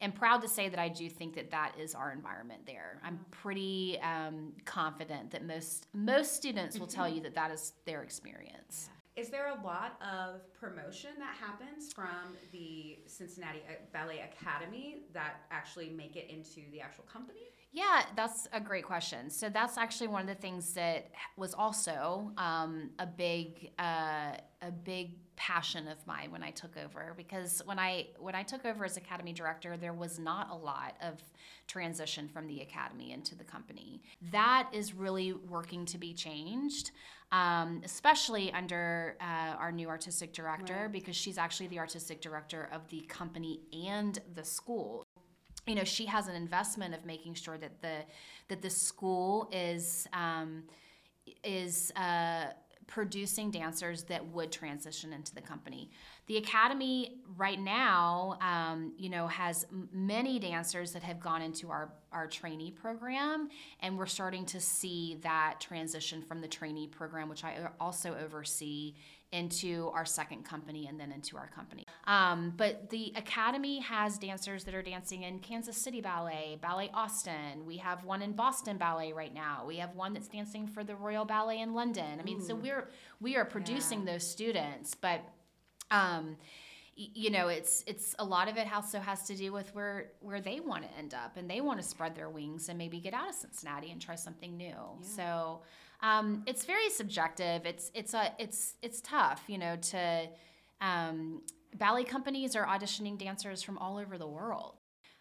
am 0.01 0.13
proud 0.13 0.43
to 0.43 0.49
say 0.49 0.69
that 0.69 0.79
I 0.79 0.89
do 0.89 1.09
think 1.09 1.35
that 1.35 1.51
that 1.51 1.73
is 1.79 1.95
our 1.95 2.13
environment 2.13 2.63
there. 2.67 3.01
I'm 3.05 3.21
pretty 3.31 3.99
um, 4.03 4.53
confident 4.65 5.31
that 5.31 5.45
most 5.45 5.87
most 5.93 6.35
students 6.35 6.79
will 6.79 6.87
tell 6.87 7.09
you 7.09 7.21
that 7.23 7.35
that 7.35 7.51
is 7.51 7.73
their 7.85 8.03
experience. 8.03 8.91
Is 9.17 9.29
there 9.29 9.49
a 9.49 9.65
lot 9.65 10.01
of 10.03 10.53
promotion 10.55 11.11
that 11.19 11.37
happens 11.37 11.93
from 11.93 12.37
the 12.51 12.99
Cincinnati 13.07 13.61
uh, 13.69 13.75
Ballet 13.93 14.29
Academy 14.33 15.03
that 15.13 15.43
actually 15.53 15.91
make 15.91 16.17
it 16.17 16.29
into 16.29 16.69
the 16.73 16.81
actual 16.81 17.05
company? 17.05 17.39
Yeah, 17.71 18.03
that's 18.17 18.49
a 18.53 18.61
great 18.61 18.85
question. 18.85 19.31
So 19.31 19.49
that's 19.49 19.79
actually 19.79 20.09
one 20.09 20.23
of 20.23 20.29
the 20.29 20.41
things 20.41 20.75
that 20.75 21.11
was 21.37 21.55
also 21.55 22.33
um, 22.39 22.91
a 22.99 23.07
big 23.07 23.71
uh, 23.79 24.33
a 24.63 24.71
big 24.85 25.13
passion 25.37 25.89
of 25.89 26.05
mine 26.07 26.31
when 26.31 26.43
I 26.43 26.51
took 26.51 26.77
over 26.77 27.15
because 27.17 27.63
when 27.65 27.79
I 27.79 28.09
when 28.19 28.35
I 28.35 28.43
took 28.43 28.65
over 28.65 28.85
as 28.85 28.97
academy 28.97 29.33
director, 29.33 29.77
there 29.77 29.93
was 29.93 30.19
not 30.19 30.51
a 30.51 30.55
lot 30.55 30.95
of 31.03 31.23
transition 31.67 32.29
from 32.29 32.47
the 32.47 32.61
academy 32.61 33.13
into 33.13 33.35
the 33.35 33.45
company. 33.45 34.03
That 34.33 34.69
is 34.73 34.95
really 34.95 35.33
working 35.33 35.85
to 35.87 35.99
be 35.99 36.15
changed. 36.15 36.91
Um, 37.33 37.81
especially 37.85 38.53
under 38.53 39.17
uh, 39.21 39.57
our 39.59 39.73
new 39.73 39.89
artistic 39.89 40.33
director, 40.33 40.83
right. 40.83 40.93
because 40.93 41.17
she's 41.17 41.37
actually 41.37 41.67
the 41.67 41.81
artistic 41.81 42.21
director 42.21 42.69
of 42.71 42.87
the 42.91 43.01
company 43.09 43.61
and 43.73 44.21
the 44.35 44.45
school 44.45 45.05
you 45.67 45.75
know 45.75 45.85
she 45.85 46.07
has 46.07 46.29
an 46.29 46.35
investment 46.35 46.95
of 46.95 47.05
making 47.07 47.35
sure 47.35 47.57
that 47.59 47.81
the 47.81 48.05
that 48.49 48.63
the 48.63 48.71
school 48.71 49.49
is 49.53 50.07
um, 50.13 50.65
is 51.43 51.93
uh, 51.97 52.47
producing 52.87 53.51
dancers 53.51 54.05
that 54.05 54.25
would 54.27 54.53
transition 54.53 55.13
into 55.13 55.35
the 55.35 55.41
company. 55.41 55.91
the 56.27 56.39
academy 56.39 57.19
right 57.37 57.61
now, 57.61 58.39
um, 58.41 58.93
you 58.97 59.11
know, 59.11 59.27
has 59.27 59.67
many 59.93 60.39
dancers 60.39 60.93
that 60.93 61.03
have 61.03 61.21
gone 61.21 61.43
into 61.43 61.71
our 61.71 61.93
our 62.13 62.27
trainee 62.27 62.71
program, 62.71 63.49
and 63.81 63.99
we're 63.99 64.07
starting 64.07 64.47
to 64.47 64.61
see 64.61 65.19
that 65.23 65.57
transition 65.61 66.23
from 66.23 66.41
the 66.41 66.49
trainee 66.49 66.87
program, 66.87 67.29
which 67.29 67.45
I 67.45 67.69
also 67.81 68.17
oversee, 68.25 68.95
into 69.35 69.91
our 69.93 70.05
second 70.05 70.45
company 70.45 70.87
and 70.87 70.99
then 70.99 71.11
into 71.11 71.37
our 71.37 71.49
company. 71.49 71.85
Um, 72.07 72.55
but 72.57 72.89
the 72.91 73.13
academy 73.17 73.81
has 73.81 74.17
dancers 74.17 74.63
that 74.65 74.75
are 74.75 74.83
dancing 74.83 75.25
in 75.25 75.41
Kansas 75.41 75.77
City 75.77 76.01
Ballet, 76.01 76.57
Ballet 76.63 76.89
Austin. 76.95 77.67
We 77.67 77.79
have 77.79 78.05
one 78.05 78.23
in 78.23 78.33
Boston 78.33 78.79
Ballet 78.79 79.13
right 79.13 79.35
now. 79.35 79.65
We 79.67 79.79
have 79.79 79.97
one 79.97 80.15
that's 80.15 80.29
dancing 80.29 80.69
for 80.69 80.85
the 80.85 80.95
Royal 80.95 81.25
Ballet 81.25 81.61
in 81.61 81.75
London. 81.75 82.21
I 82.21 82.23
mean, 82.23 82.39
Ooh. 82.39 82.47
so 82.47 82.55
we're 82.55 82.89
we 83.21 83.37
are 83.37 83.45
producing 83.45 84.07
yeah. 84.07 84.13
those 84.13 84.27
students, 84.27 84.95
but 84.95 85.21
um, 85.91 86.37
you 86.97 87.31
know 87.31 87.49
it's 87.49 87.83
it's 87.89 88.15
a 88.21 88.25
lot 88.25 88.49
of 88.49 88.57
it 88.57 88.73
also 88.73 89.01
has 89.01 89.25
to 89.25 89.35
do 89.35 89.53
with 89.53 89.75
where 89.75 90.13
where 90.21 90.41
they 90.41 90.61
want 90.61 90.85
to 90.85 90.89
end 90.97 91.13
up 91.13 91.37
and 91.37 91.51
they 91.51 91.61
want 91.61 91.81
to 91.81 91.85
spread 91.85 92.15
their 92.15 92.31
wings 92.31 92.69
and 92.69 92.79
maybe 92.79 93.01
get 93.01 93.13
out 93.13 93.29
of 93.29 93.35
cincinnati 93.35 93.91
and 93.91 94.01
try 94.01 94.15
something 94.15 94.57
new 94.57 94.67
yeah. 94.67 95.09
so 95.17 95.61
um, 96.05 96.43
it's 96.47 96.67
very 96.67 96.91
subjective. 96.91 97.65
It's 97.65 97.91
it's 97.95 98.13
a 98.13 98.33
it's 98.39 98.77
it's 98.83 99.01
tough, 99.01 99.43
you 99.47 99.57
know. 99.57 99.77
To 99.77 100.29
um, 100.83 101.41
ballet 101.77 102.05
companies 102.05 102.55
are 102.55 102.67
auditioning 102.67 103.19
dancers 103.19 103.63
from 103.63 103.79
all 103.79 103.97
over 103.97 104.19
the 104.19 104.27
world. 104.27 104.75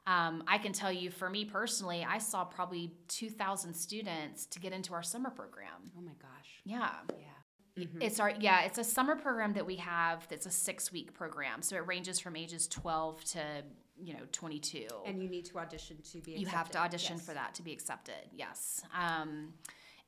Um, 0.05 0.43
I 0.45 0.57
can 0.57 0.73
tell 0.73 0.91
you, 0.91 1.09
for 1.09 1.29
me 1.29 1.45
personally, 1.45 2.05
I 2.07 2.17
saw 2.17 2.43
probably 2.43 2.91
two 3.07 3.29
thousand 3.29 3.73
students 3.73 4.45
to 4.47 4.59
get 4.59 4.73
into 4.73 4.93
our 4.93 5.03
summer 5.03 5.29
program. 5.29 5.91
Oh 5.97 6.01
my 6.01 6.11
gosh! 6.21 6.61
Yeah, 6.65 6.89
yeah. 7.09 7.83
Mm-hmm. 7.85 8.01
It's 8.01 8.19
our 8.19 8.33
yeah, 8.37 8.63
it's 8.63 8.77
a 8.77 8.83
summer 8.83 9.15
program 9.15 9.53
that 9.53 9.65
we 9.65 9.77
have. 9.77 10.27
That's 10.27 10.47
a 10.47 10.51
six 10.51 10.91
week 10.91 11.13
program, 11.13 11.61
so 11.61 11.77
it 11.77 11.87
ranges 11.87 12.19
from 12.19 12.35
ages 12.35 12.67
twelve 12.67 13.23
to 13.25 13.39
you 13.95 14.11
know 14.11 14.21
22 14.31 14.87
and 15.05 15.21
you 15.21 15.29
need 15.29 15.45
to 15.45 15.59
audition 15.59 15.95
to 15.97 16.17
be 16.17 16.31
accepted. 16.31 16.39
you 16.39 16.47
have 16.47 16.71
to 16.71 16.79
audition 16.79 17.15
yes. 17.15 17.25
for 17.27 17.35
that 17.35 17.53
to 17.53 17.61
be 17.61 17.71
accepted 17.71 18.15
yes 18.35 18.81
um, 18.99 19.53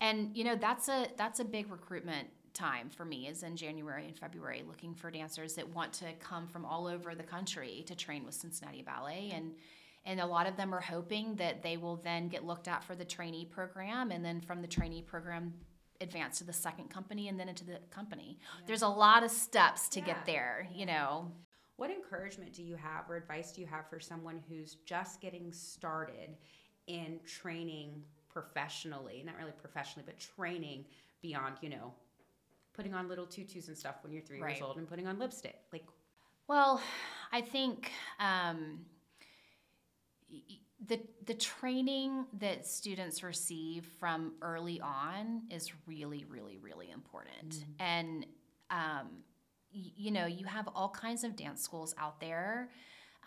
and 0.02 0.36
you 0.36 0.44
know 0.44 0.56
that's 0.56 0.88
a 0.90 1.08
that's 1.18 1.40
a 1.40 1.46
big 1.46 1.72
recruitment 1.72 2.28
time 2.54 2.90
for 2.90 3.06
me 3.06 3.28
is 3.28 3.44
in 3.44 3.56
January 3.56 4.06
and 4.06 4.18
February 4.18 4.64
looking 4.66 4.94
for 4.94 5.12
dancers 5.12 5.54
that 5.56 5.68
want 5.76 5.92
to 5.92 6.06
come 6.20 6.48
from 6.48 6.66
all 6.66 6.88
over 6.88 7.14
the 7.14 7.24
country 7.24 7.84
to 7.86 7.96
train 7.96 8.26
with 8.26 8.34
Cincinnati 8.34 8.82
Ballet 8.82 9.32
and 9.34 9.52
and 10.06 10.20
a 10.20 10.26
lot 10.26 10.48
of 10.48 10.56
them 10.56 10.74
are 10.74 10.82
hoping 10.82 11.36
that 11.36 11.64
they 11.64 11.78
will 11.78 11.98
then 11.98 12.28
get 12.28 12.46
looked 12.46 12.68
at 12.68 12.84
for 12.84 12.96
the 12.96 13.04
trainee 13.06 13.46
program 13.46 14.12
and 14.12 14.24
then 14.24 14.40
from 14.40 14.62
the 14.62 14.68
trainee 14.68 15.02
program 15.02 15.54
advance 16.02 16.38
to 16.38 16.44
the 16.44 16.54
second 16.54 16.90
company 16.90 17.28
and 17.28 17.40
then 17.40 17.50
into 17.50 17.66
the 17.66 17.80
company. 17.90 18.38
Yeah. 18.40 18.66
There's 18.68 18.82
a 18.84 18.88
lot 18.88 19.24
of 19.24 19.32
steps 19.32 19.90
to 19.90 20.00
yeah. 20.00 20.06
get 20.06 20.26
there, 20.26 20.68
you 20.72 20.86
know. 20.86 21.32
What 21.78 21.90
encouragement 21.90 22.54
do 22.54 22.64
you 22.64 22.76
have 22.76 23.10
or 23.10 23.16
advice 23.16 23.52
do 23.52 23.62
you 23.62 23.68
have 23.68 23.90
for 23.90 24.00
someone 24.00 24.42
who's 24.48 24.76
just 24.86 25.20
getting 25.22 25.52
started 25.52 26.38
in 26.88 27.20
training 27.26 28.04
professionally, 28.36 29.24
not 29.26 29.38
really 29.38 29.54
professionally, 29.54 30.04
but 30.06 30.20
training 30.20 30.84
beyond, 31.22 31.56
you 31.62 31.70
know, 31.70 31.94
putting 32.74 32.94
on 32.94 33.08
little 33.08 33.26
tutus 33.26 33.70
and 33.70 33.78
stuff 33.78 33.96
when 34.04 34.12
you're 34.12 34.22
three 34.22 34.42
right. 34.42 34.52
years 34.52 34.62
old 34.62 34.76
and 34.76 34.90
putting 34.90 35.08
on 35.08 35.18
lipstick? 35.18 35.56
Like, 35.72 35.86
well, 36.50 36.82
I 37.32 37.40
think 37.40 37.92
um, 38.20 38.80
the 40.86 41.00
the 41.26 41.34
training 41.34 42.26
that 42.40 42.68
students 42.68 43.24
receive 43.24 43.86
from 44.00 44.34
early 44.42 44.82
on 44.82 45.44
is 45.50 45.72
really, 45.88 46.26
really, 46.28 46.58
really 46.58 46.92
important. 46.92 47.52
Mm-hmm. 47.52 47.72
And 47.80 48.26
um, 48.70 49.08
y- 49.74 49.94
you 49.96 50.12
know, 50.12 50.26
you 50.26 50.46
have 50.46 50.68
all 50.76 50.90
kinds 50.90 51.24
of 51.24 51.38
dance 51.38 51.64
schools 51.64 51.96
out 51.98 52.20
there 52.20 52.70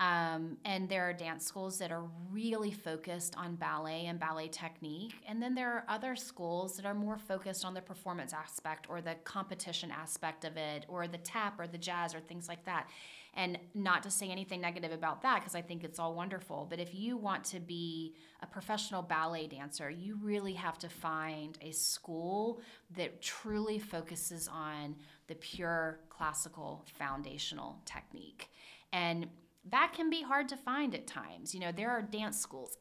um, 0.00 0.56
and 0.64 0.88
there 0.88 1.08
are 1.08 1.12
dance 1.12 1.44
schools 1.44 1.78
that 1.78 1.90
are 1.90 2.04
really 2.30 2.70
focused 2.70 3.34
on 3.36 3.56
ballet 3.56 4.06
and 4.06 4.20
ballet 4.20 4.46
technique. 4.46 5.14
And 5.26 5.42
then 5.42 5.56
there 5.56 5.72
are 5.72 5.84
other 5.88 6.14
schools 6.14 6.76
that 6.76 6.86
are 6.86 6.94
more 6.94 7.18
focused 7.18 7.64
on 7.64 7.74
the 7.74 7.80
performance 7.80 8.32
aspect 8.32 8.86
or 8.88 9.00
the 9.00 9.16
competition 9.24 9.90
aspect 9.90 10.44
of 10.44 10.56
it 10.56 10.86
or 10.88 11.08
the 11.08 11.18
tap 11.18 11.58
or 11.58 11.66
the 11.66 11.78
jazz 11.78 12.14
or 12.14 12.20
things 12.20 12.48
like 12.48 12.64
that. 12.64 12.88
And 13.34 13.58
not 13.74 14.04
to 14.04 14.10
say 14.10 14.30
anything 14.30 14.60
negative 14.60 14.92
about 14.92 15.22
that 15.22 15.40
because 15.40 15.56
I 15.56 15.62
think 15.62 15.82
it's 15.82 15.98
all 15.98 16.14
wonderful. 16.14 16.66
But 16.70 16.78
if 16.78 16.94
you 16.94 17.16
want 17.16 17.44
to 17.46 17.60
be 17.60 18.14
a 18.40 18.46
professional 18.46 19.02
ballet 19.02 19.48
dancer, 19.48 19.90
you 19.90 20.16
really 20.22 20.54
have 20.54 20.78
to 20.78 20.88
find 20.88 21.58
a 21.60 21.72
school 21.72 22.60
that 22.96 23.20
truly 23.20 23.80
focuses 23.80 24.48
on 24.48 24.94
the 25.26 25.34
pure 25.34 26.00
classical 26.08 26.84
foundational 26.98 27.80
technique. 27.84 28.48
And 28.92 29.28
that 29.70 29.92
can 29.94 30.10
be 30.10 30.22
hard 30.22 30.48
to 30.48 30.56
find 30.56 30.94
at 30.94 31.06
times. 31.06 31.54
You 31.54 31.60
know, 31.60 31.72
there 31.72 31.90
are 31.90 32.02
dance 32.02 32.38
schools 32.38 32.76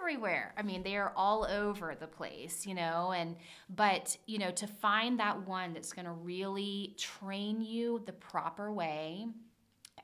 everywhere. 0.00 0.54
I 0.56 0.62
mean, 0.62 0.82
they 0.82 0.96
are 0.96 1.12
all 1.16 1.44
over 1.44 1.94
the 1.98 2.06
place, 2.06 2.66
you 2.66 2.74
know, 2.74 3.12
and 3.12 3.36
but, 3.68 4.16
you 4.26 4.38
know, 4.38 4.50
to 4.52 4.66
find 4.66 5.18
that 5.20 5.46
one 5.46 5.72
that's 5.72 5.92
going 5.92 6.06
to 6.06 6.12
really 6.12 6.94
train 6.98 7.60
you 7.60 8.02
the 8.06 8.12
proper 8.12 8.72
way 8.72 9.26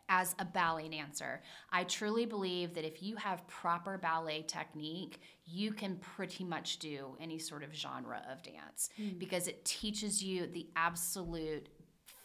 as 0.09 0.35
a 0.39 0.45
ballet 0.45 0.89
dancer. 0.89 1.43
I 1.71 1.85
truly 1.85 2.25
believe 2.25 2.75
that 2.75 2.87
if 2.87 3.03
you 3.03 3.17
have 3.17 3.47
proper 3.47 3.99
ballet 3.99 4.43
technique, 4.43 5.21
you 5.45 5.73
can 5.73 5.97
pretty 5.97 6.45
much 6.45 6.79
do 6.79 7.17
any 7.21 7.39
sort 7.39 7.63
of 7.63 7.75
genre 7.75 8.23
of 8.31 8.43
dance 8.43 8.89
mm. 8.99 9.19
because 9.19 9.49
it 9.49 9.65
teaches 9.65 10.23
you 10.23 10.47
the 10.47 10.69
absolute 10.77 11.69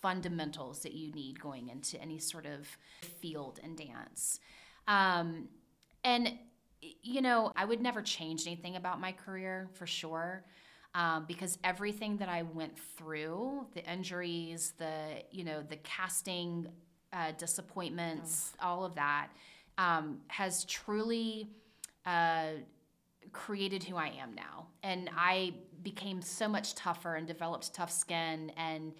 fundamentals 0.03 0.81
that 0.83 0.93
you 0.93 1.11
need 1.13 1.39
going 1.39 1.69
into 1.69 1.99
any 1.99 2.19
sort 2.19 2.45
of 2.45 2.67
field 3.21 3.59
in 3.63 3.75
dance. 3.75 4.39
Um, 4.87 5.47
and, 6.03 6.33
you 7.01 7.21
know, 7.21 7.51
I 7.55 7.65
would 7.65 7.81
never 7.81 8.01
change 8.03 8.45
anything 8.45 8.75
about 8.75 9.01
my 9.01 9.13
career 9.13 9.69
for 9.73 9.87
sure. 9.87 10.43
Um, 10.95 11.25
because 11.27 11.57
everything 11.63 12.17
that 12.17 12.29
I 12.29 12.43
went 12.43 12.77
through, 12.77 13.65
the 13.73 13.83
injuries, 13.91 14.73
the 14.77 15.23
you 15.31 15.43
know 15.43 15.63
the 15.67 15.77
casting 15.77 16.67
uh, 17.11 17.31
disappointments, 17.35 18.53
oh. 18.61 18.67
all 18.67 18.85
of 18.85 18.93
that, 18.93 19.29
um, 19.79 20.19
has 20.27 20.65
truly 20.65 21.49
uh, 22.05 22.49
created 23.31 23.83
who 23.83 23.95
I 23.95 24.09
am 24.21 24.35
now. 24.35 24.67
And 24.83 25.09
I 25.17 25.55
became 25.81 26.21
so 26.21 26.47
much 26.47 26.75
tougher 26.75 27.15
and 27.15 27.27
developed 27.27 27.73
tough 27.73 27.91
skin 27.91 28.51
and 28.55 28.93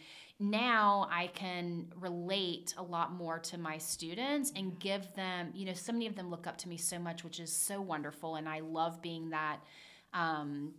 now 0.49 1.07
I 1.11 1.27
can 1.27 1.87
relate 1.99 2.73
a 2.77 2.83
lot 2.83 3.13
more 3.13 3.39
to 3.39 3.57
my 3.57 3.77
students 3.77 4.51
and 4.55 4.77
give 4.79 5.13
them, 5.15 5.51
you 5.53 5.65
know, 5.65 5.73
so 5.73 5.91
many 5.93 6.07
of 6.07 6.15
them 6.15 6.29
look 6.29 6.47
up 6.47 6.57
to 6.59 6.69
me 6.69 6.77
so 6.77 6.99
much, 6.99 7.23
which 7.23 7.39
is 7.39 7.51
so 7.51 7.81
wonderful. 7.81 8.35
And 8.35 8.47
I 8.47 8.59
love 8.59 9.01
being 9.01 9.29
that, 9.29 9.59
um, 10.13 10.73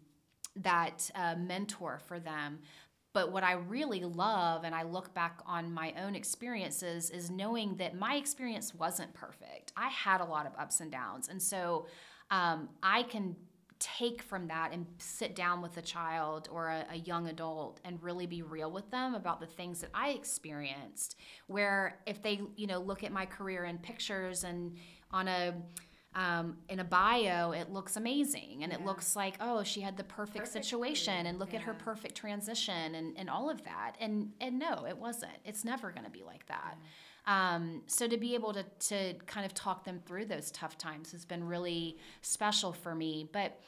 that 0.57 1.11
uh, 1.14 1.37
mentor 1.37 2.00
for 2.07 2.20
them. 2.20 2.59
But 3.12 3.31
what 3.33 3.44
I 3.44 3.53
really 3.53 4.03
love, 4.03 4.64
and 4.64 4.74
I 4.74 4.83
look 4.83 5.14
back 5.14 5.40
on 5.46 5.72
my 5.72 5.94
own 6.03 6.14
experiences, 6.16 7.11
is 7.11 7.31
knowing 7.31 7.77
that 7.77 7.96
my 7.96 8.16
experience 8.16 8.74
wasn't 8.74 9.14
perfect. 9.14 9.72
I 9.77 9.88
had 9.88 10.20
a 10.20 10.24
lot 10.24 10.46
of 10.46 10.53
ups 10.59 10.81
and 10.81 10.90
downs. 10.90 11.29
And 11.29 11.40
so 11.40 11.87
um, 12.31 12.68
I 12.83 13.05
can 13.05 13.37
take 13.85 14.23
from 14.23 14.49
that 14.49 14.73
and 14.73 14.87
sit 14.97 15.37
down 15.37 15.61
with 15.61 15.77
a 15.77 15.83
child 15.83 16.49
or 16.51 16.68
a, 16.68 16.87
a, 16.92 16.97
young 16.97 17.29
adult 17.29 17.81
and 17.85 18.03
really 18.03 18.25
be 18.25 18.40
real 18.40 18.70
with 18.70 18.90
them 18.90 19.14
about 19.14 19.40
the 19.40 19.47
things 19.47 19.81
that 19.83 19.90
I 19.92 20.11
experienced. 20.11 21.16
Where 21.49 21.99
if 22.07 22.23
they, 22.23 22.40
you 22.57 22.66
know, 22.66 22.81
look 22.81 23.05
at 23.05 23.12
my 23.12 23.27
career 23.27 23.64
in 23.66 23.77
pictures 23.79 24.44
and 24.44 24.77
on 25.11 25.29
a 25.29 25.55
um, 26.14 26.57
in 26.68 26.79
a 26.79 26.85
bio, 26.85 27.51
it 27.51 27.70
looks 27.70 27.97
amazing 27.97 28.61
and 28.62 28.73
yeah. 28.73 28.79
it 28.79 28.87
looks 28.87 29.16
like, 29.16 29.35
oh, 29.40 29.64
she 29.64 29.81
had 29.81 29.97
the 29.97 30.05
perfect, 30.05 30.44
perfect 30.44 30.64
situation 30.64 31.27
and 31.27 31.38
look 31.38 31.53
yeah. 31.53 31.59
at 31.59 31.64
her 31.64 31.75
perfect 31.75 32.14
transition 32.14 32.94
and, 32.94 33.18
and 33.18 33.29
all 33.29 33.51
of 33.51 33.64
that. 33.64 33.97
And 34.01 34.31
and 34.40 34.59
no, 34.59 34.87
it 34.88 34.97
wasn't. 34.97 35.37
It's 35.44 35.64
never 35.64 35.90
going 35.90 36.05
to 36.05 36.11
be 36.11 36.23
like 36.23 36.47
that. 36.47 36.79
Yeah. 36.81 36.88
Um, 37.26 37.82
so 37.87 38.06
to 38.06 38.16
be 38.16 38.34
able 38.34 38.52
to, 38.52 38.64
to 38.88 39.14
kind 39.26 39.46
of 39.46 39.54
talk 39.54 39.84
them 39.84 40.00
through 40.04 40.26
those 40.26 40.50
tough 40.50 40.76
times 40.76 41.12
has 41.12 41.24
been 41.24 41.44
really 41.44 41.96
special 42.20 42.72
for 42.72 42.94
me. 42.94 43.28
But 43.32 43.58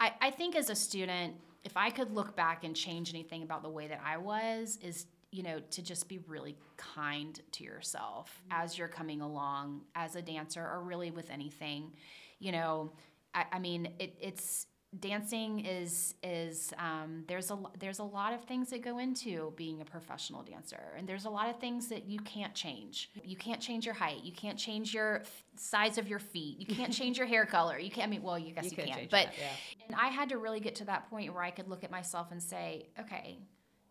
I, 0.00 0.12
I 0.20 0.30
think 0.30 0.56
as 0.56 0.70
a 0.70 0.74
student, 0.74 1.34
if 1.62 1.76
I 1.76 1.90
could 1.90 2.12
look 2.12 2.36
back 2.36 2.64
and 2.64 2.74
change 2.74 3.10
anything 3.10 3.42
about 3.42 3.62
the 3.62 3.70
way 3.70 3.86
that 3.88 4.00
I 4.04 4.16
was, 4.16 4.78
is 4.82 5.06
you 5.30 5.42
know 5.42 5.58
to 5.70 5.82
just 5.82 6.08
be 6.08 6.18
really 6.28 6.56
kind 6.76 7.40
to 7.52 7.64
yourself 7.64 8.40
mm-hmm. 8.48 8.62
as 8.62 8.78
you're 8.78 8.88
coming 8.88 9.20
along 9.20 9.80
as 9.96 10.14
a 10.14 10.22
dancer 10.22 10.60
or 10.60 10.82
really 10.82 11.10
with 11.10 11.30
anything. 11.30 11.92
You 12.38 12.52
know, 12.52 12.92
I, 13.34 13.46
I 13.52 13.58
mean 13.58 13.88
it, 13.98 14.14
it's 14.20 14.66
dancing 15.00 15.64
is 15.64 16.14
is 16.22 16.72
um, 16.78 17.24
there's 17.26 17.50
a 17.50 17.58
there's 17.78 17.98
a 17.98 18.04
lot 18.04 18.32
of 18.32 18.44
things 18.44 18.70
that 18.70 18.82
go 18.82 18.98
into 18.98 19.52
being 19.56 19.80
a 19.80 19.84
professional 19.84 20.42
dancer 20.42 20.94
and 20.96 21.08
there's 21.08 21.24
a 21.24 21.30
lot 21.30 21.48
of 21.48 21.58
things 21.58 21.88
that 21.88 22.04
you 22.04 22.18
can't 22.20 22.54
change 22.54 23.10
you 23.24 23.36
can't 23.36 23.60
change 23.60 23.84
your 23.84 23.94
height 23.94 24.22
you 24.22 24.32
can't 24.32 24.58
change 24.58 24.94
your 24.94 25.20
f- 25.20 25.44
size 25.56 25.98
of 25.98 26.06
your 26.08 26.18
feet 26.18 26.58
you 26.60 26.66
can't 26.66 26.92
change 26.92 27.18
your 27.18 27.26
hair 27.26 27.44
color 27.44 27.78
you 27.78 27.90
can't 27.90 28.08
I 28.08 28.10
mean 28.10 28.22
well 28.22 28.38
you 28.38 28.52
guess 28.52 28.64
you, 28.64 28.70
you 28.76 28.92
can 28.92 29.08
but 29.10 29.26
that, 29.26 29.34
yeah. 29.38 29.86
and 29.88 29.96
I 29.96 30.08
had 30.08 30.28
to 30.28 30.38
really 30.38 30.60
get 30.60 30.76
to 30.76 30.84
that 30.84 31.08
point 31.10 31.32
where 31.32 31.42
I 31.42 31.50
could 31.50 31.68
look 31.68 31.82
at 31.84 31.90
myself 31.90 32.28
and 32.30 32.42
say 32.42 32.86
okay 33.00 33.38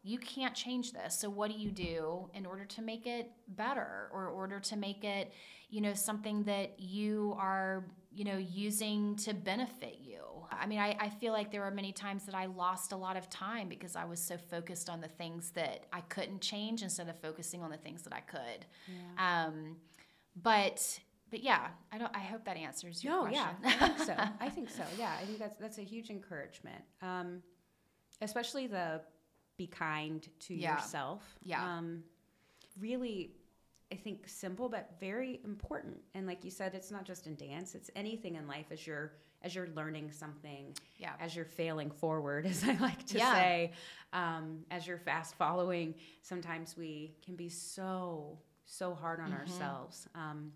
you 0.04 0.18
can't 0.18 0.54
change 0.54 0.92
this. 0.92 1.18
So 1.18 1.30
what 1.30 1.50
do 1.50 1.58
you 1.58 1.72
do 1.72 2.30
in 2.34 2.46
order 2.46 2.66
to 2.66 2.82
make 2.82 3.08
it 3.08 3.32
better 3.48 4.10
or 4.12 4.28
in 4.28 4.34
order 4.34 4.60
to 4.60 4.76
make 4.76 5.06
it, 5.06 5.32
you 5.70 5.80
know, 5.80 5.94
something 5.94 6.44
that 6.44 6.78
you 6.78 7.36
are, 7.40 7.86
you 8.14 8.24
know, 8.26 8.38
using 8.38 9.16
to 9.18 9.34
benefit 9.34 10.00
you? 10.02 10.20
I 10.52 10.66
mean, 10.68 10.80
I, 10.80 10.96
I 11.00 11.10
feel 11.10 11.34
like 11.34 11.52
there 11.52 11.62
were 11.62 11.72
many 11.72 11.92
times 11.92 12.26
that 12.26 12.36
I 12.36 12.46
lost 12.46 12.92
a 12.92 12.96
lot 12.96 13.18
of 13.18 13.30
time 13.30 13.68
because 13.70 13.96
I 13.96 14.06
was 14.06 14.20
so 14.22 14.38
focused 14.38 14.90
on 14.90 15.02
the 15.02 15.08
things 15.08 15.52
that 15.52 15.86
I 15.92 16.02
couldn't 16.02 16.42
change 16.42 16.84
instead 16.84 17.10
of 17.10 17.20
focusing 17.20 17.62
on 17.64 17.72
the 17.72 17.78
things 17.78 18.04
that 18.04 18.14
I 18.14 18.20
could. 18.20 18.66
Yeah. 18.88 19.46
Um, 19.48 19.78
but 20.42 21.00
but 21.32 21.42
yeah, 21.44 21.68
I 21.92 21.98
don't. 21.98 22.16
I 22.16 22.20
hope 22.20 22.46
that 22.46 22.58
answers 22.58 23.04
your 23.04 23.14
no, 23.14 23.22
question. 23.22 23.44
yeah, 23.64 23.70
I 23.82 23.88
think 23.88 24.00
so. 24.00 24.16
I 24.42 24.50
think 24.50 24.70
so. 24.80 24.84
Yeah, 25.00 25.14
I 25.20 25.26
think 25.26 25.40
that's 25.40 25.58
that's 25.58 25.78
a 25.80 25.84
huge 25.84 26.10
encouragement. 26.12 26.84
Um, 27.02 27.42
especially 28.22 28.68
the 28.68 29.02
be 29.58 29.66
kind 29.68 30.28
to 30.42 30.54
Yeah. 30.54 30.76
yourself. 30.76 31.24
Yeah. 31.42 31.64
Um, 31.78 32.04
really, 32.80 33.32
I 33.94 33.96
think 33.96 34.28
simple 34.28 34.70
but 34.70 34.90
very 35.00 35.40
important. 35.46 35.98
And 36.16 36.26
like 36.26 36.44
you 36.44 36.50
said, 36.50 36.74
it's 36.74 36.90
not 36.90 37.04
just 37.06 37.28
in 37.28 37.36
dance; 37.36 37.76
it's 37.76 37.92
anything 37.96 38.36
in 38.36 38.48
life. 38.48 38.66
As 38.72 38.88
you're 38.88 39.14
as 39.44 39.54
you're 39.54 39.68
learning 39.76 40.10
something, 40.12 40.74
Yeah. 40.98 41.14
as 41.20 41.36
you're 41.36 41.46
failing 41.46 41.92
forward, 41.92 42.46
as 42.54 42.64
I 42.64 42.74
like 42.78 43.06
to 43.08 43.18
Yeah. 43.20 43.32
say, 43.34 43.72
um, 44.12 44.66
as 44.72 44.88
you're 44.88 44.98
fast 44.98 45.36
following, 45.36 45.94
sometimes 46.24 46.76
we 46.76 47.14
can 47.24 47.36
be 47.36 47.50
so 47.50 48.40
so 48.66 48.96
hard 48.96 49.20
on 49.20 49.30
Mhm. 49.32 49.40
ourselves. 49.40 50.08
Um, 50.16 50.52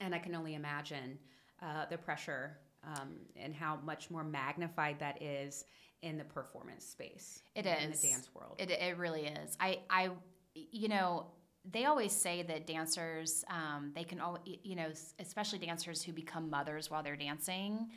and 0.00 0.14
I 0.14 0.18
can 0.18 0.34
only 0.34 0.54
imagine 0.54 1.18
uh, 1.62 1.86
the 1.86 1.96
pressure 1.96 2.58
um, 2.84 3.20
and 3.36 3.54
how 3.54 3.76
much 3.84 4.10
more 4.10 4.24
magnified 4.24 4.98
that 4.98 5.22
is 5.22 5.64
in 6.02 6.18
the 6.18 6.24
performance 6.24 6.84
space. 6.84 7.42
It 7.54 7.64
is 7.66 7.84
in 7.84 7.90
the 7.90 7.96
dance 7.96 8.34
world. 8.34 8.56
It, 8.58 8.70
it 8.70 8.96
really 8.98 9.26
is. 9.26 9.56
I, 9.60 9.80
I, 9.90 10.10
you 10.54 10.88
know, 10.88 11.26
they 11.64 11.84
always 11.84 12.12
say 12.12 12.42
that 12.42 12.66
dancers, 12.66 13.44
um, 13.50 13.92
they 13.94 14.04
can, 14.04 14.20
all, 14.20 14.38
you 14.44 14.76
know, 14.76 14.88
especially 15.18 15.58
dancers 15.58 16.02
who 16.02 16.12
become 16.12 16.48
mothers 16.48 16.90
while 16.90 17.02
they're 17.02 17.16
dancing. 17.16 17.90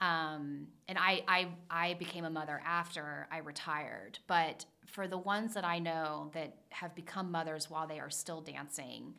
Um, 0.00 0.68
and 0.88 0.98
I, 0.98 1.22
I, 1.28 1.48
I 1.70 1.94
became 1.94 2.24
a 2.24 2.30
mother 2.30 2.60
after 2.66 3.28
I 3.30 3.38
retired. 3.38 4.18
But 4.26 4.64
for 4.86 5.06
the 5.06 5.18
ones 5.18 5.54
that 5.54 5.64
I 5.64 5.78
know 5.78 6.30
that 6.34 6.56
have 6.70 6.94
become 6.94 7.30
mothers 7.30 7.70
while 7.70 7.86
they 7.86 8.00
are 8.00 8.10
still 8.10 8.40
dancing, 8.40 9.14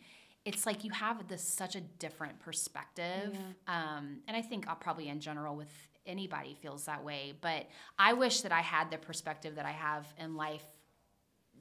it's 0.45 0.65
like 0.65 0.83
you 0.83 0.91
have 0.91 1.27
this 1.27 1.43
such 1.43 1.75
a 1.75 1.81
different 1.81 2.39
perspective. 2.39 3.35
Um, 3.67 4.19
and 4.27 4.35
I 4.35 4.41
think 4.41 4.67
I'll 4.67 4.75
probably 4.75 5.09
in 5.09 5.19
general 5.19 5.55
with 5.55 5.69
anybody 6.05 6.55
feels 6.61 6.85
that 6.85 7.03
way. 7.03 7.33
But 7.41 7.67
I 7.97 8.13
wish 8.13 8.41
that 8.41 8.51
I 8.51 8.61
had 8.61 8.91
the 8.91 8.97
perspective 8.97 9.55
that 9.55 9.65
I 9.65 9.71
have 9.71 10.05
in 10.19 10.35
life 10.35 10.63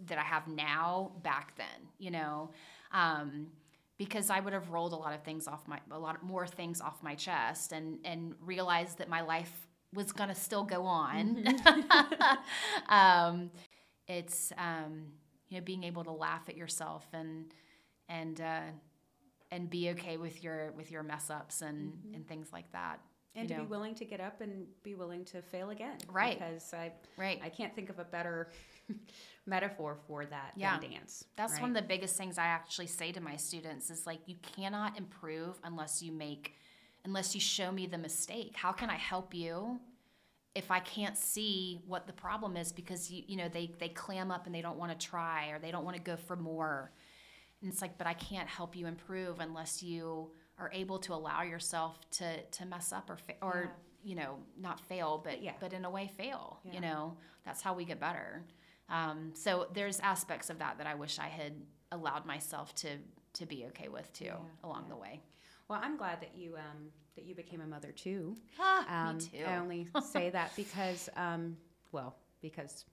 that 0.07 0.19
I 0.19 0.23
have 0.23 0.49
now 0.49 1.13
back 1.23 1.57
then, 1.57 1.89
you 1.99 2.11
know, 2.11 2.51
um, 2.93 3.47
because 3.99 4.29
I 4.31 4.41
would 4.41 4.53
have 4.53 4.71
rolled 4.71 4.93
a 4.93 4.97
lot 4.97 5.15
of 5.15 5.23
things 5.23 5.47
off 5.47 5.67
my, 5.69 5.79
a 5.91 5.99
lot 5.99 6.23
more 6.23 6.47
things 6.47 6.81
off 6.81 7.03
my 7.03 7.15
chest 7.15 7.73
and, 7.73 7.99
and 8.05 8.35
realized 8.41 8.99
that 8.99 9.09
my 9.09 9.21
life 9.21 9.69
was 9.93 10.11
going 10.13 10.29
to 10.29 10.35
still 10.35 10.65
go 10.65 10.85
on. 10.85 11.45
um, 12.89 13.51
it's, 14.09 14.53
um, 14.59 15.05
you 15.49 15.59
know, 15.59 15.65
being 15.65 15.85
able 15.85 16.05
to 16.05 16.11
laugh 16.11 16.49
at 16.49 16.57
yourself 16.57 17.07
and, 17.13 17.47
and, 18.09 18.41
uh, 18.41 18.61
and 19.51 19.71
be 19.71 19.91
okay 19.91 20.17
with 20.17 20.43
your, 20.43 20.73
with 20.73 20.91
your 20.91 21.03
mess 21.03 21.31
ups 21.31 21.63
and, 21.63 21.93
and 22.13 22.27
things 22.27 22.49
like 22.53 22.71
that. 22.73 22.99
and 23.37 23.47
to 23.49 23.55
know. 23.55 23.61
be 23.63 23.67
willing 23.67 23.95
to 23.95 24.05
get 24.05 24.21
up 24.21 24.41
and 24.41 24.67
be 24.83 24.95
willing 24.97 25.25
to 25.27 25.41
fail 25.43 25.71
again. 25.71 25.97
Right. 26.11 26.39
Because 26.39 26.75
I, 26.75 26.91
Right. 27.17 27.41
I 27.45 27.49
can't 27.49 27.75
think 27.75 27.89
of 27.91 27.99
a 28.01 28.05
better 28.05 28.49
metaphor 29.47 29.97
for 30.07 30.25
that 30.27 30.53
Yeah. 30.57 30.79
dance. 30.81 31.25
That's 31.37 31.55
right? 31.55 31.63
one 31.63 31.71
of 31.71 31.77
the 31.77 31.87
biggest 31.89 32.17
things 32.17 32.39
I 32.39 32.47
actually 32.47 32.87
say 32.87 33.13
to 33.13 33.21
my 33.21 33.37
students 33.37 33.91
is 33.91 34.07
like 34.07 34.21
you 34.27 34.37
cannot 34.57 34.97
improve 34.99 35.59
unless 35.65 36.03
you 36.03 36.13
make 36.13 36.55
unless 37.07 37.35
you 37.35 37.41
show 37.41 37.71
me 37.71 37.87
the 37.87 37.99
mistake. 37.99 38.53
How 38.57 38.73
can 38.73 38.89
I 38.89 38.97
help 38.97 39.35
you 39.35 39.79
if 40.55 40.71
I 40.71 40.79
can't 40.81 41.19
see 41.19 41.83
what 41.87 42.07
the 42.07 42.13
problem 42.15 42.57
is 42.57 42.73
because 42.73 43.11
you 43.11 43.23
you 43.27 43.37
know 43.37 43.49
they 43.49 43.71
they 43.79 43.89
clam 43.89 44.31
up 44.31 44.47
and 44.47 44.55
they 44.55 44.63
don't 44.63 44.79
want 44.79 44.99
to 44.99 45.07
try 45.07 45.49
or 45.49 45.59
they 45.59 45.71
don't 45.71 45.85
want 45.85 45.97
to 45.97 46.03
go 46.03 46.17
for 46.17 46.37
more. 46.37 46.91
And 47.61 47.71
it's 47.73 47.83
like 47.83 47.99
but 47.99 48.07
I 48.07 48.15
can't 48.15 48.49
help 48.49 48.75
you 48.77 48.87
improve 48.87 49.41
unless 49.41 49.83
you 49.83 50.31
are 50.59 50.71
able 50.73 50.99
to 51.01 51.13
allow 51.13 51.43
yourself 51.43 51.99
to 52.13 52.41
to 52.43 52.65
mess 52.65 52.93
up 52.93 53.11
or 53.11 53.17
fa- 53.17 53.35
or 53.43 53.73
you 54.03 54.15
know 54.15 54.37
not 54.59 54.81
fail 54.81 55.21
but 55.23 55.43
Yeah. 55.43 55.53
but 55.61 55.73
in 55.75 55.85
a 55.85 55.91
way 55.91 56.11
fail. 56.17 56.61
Yeah. 56.65 56.75
You 56.75 56.81
know, 56.81 57.17
that's 57.45 57.61
how 57.61 57.75
we 57.75 57.85
get 57.85 58.01
better. 58.01 58.45
Um, 58.89 59.31
so 59.35 59.67
there's 59.73 60.01
aspects 60.01 60.51
of 60.51 60.59
that 60.59 60.79
that 60.79 60.87
I 60.87 60.95
wish 60.95 61.19
I 61.19 61.29
had 61.29 61.53
allowed 61.93 62.27
myself 62.27 62.75
to 62.77 62.89
to 63.35 63.47
be 63.47 63.65
okay 63.67 63.89
with 63.89 64.13
too 64.13 64.27
Yeah, 64.27 64.37
along 64.63 64.85
yeah. 64.85 64.89
the 64.91 64.97
way. 64.97 65.21
Well, 65.69 65.81
I'm 65.83 65.97
glad 65.97 66.21
that 66.21 66.33
you 66.37 66.55
um, 66.57 66.91
that 67.17 67.25
you 67.25 67.35
became 67.35 67.61
a 67.61 67.67
mother 67.67 67.91
too. 67.93 68.37
Ah, 68.61 69.09
Um, 69.09 69.17
me 69.17 69.25
too. 69.25 69.45
I 69.47 69.57
only 69.57 69.89
say 70.03 70.31
that 70.31 70.53
because, 70.57 71.09
um, 71.17 71.57
well, 71.93 72.15
because 72.43 72.85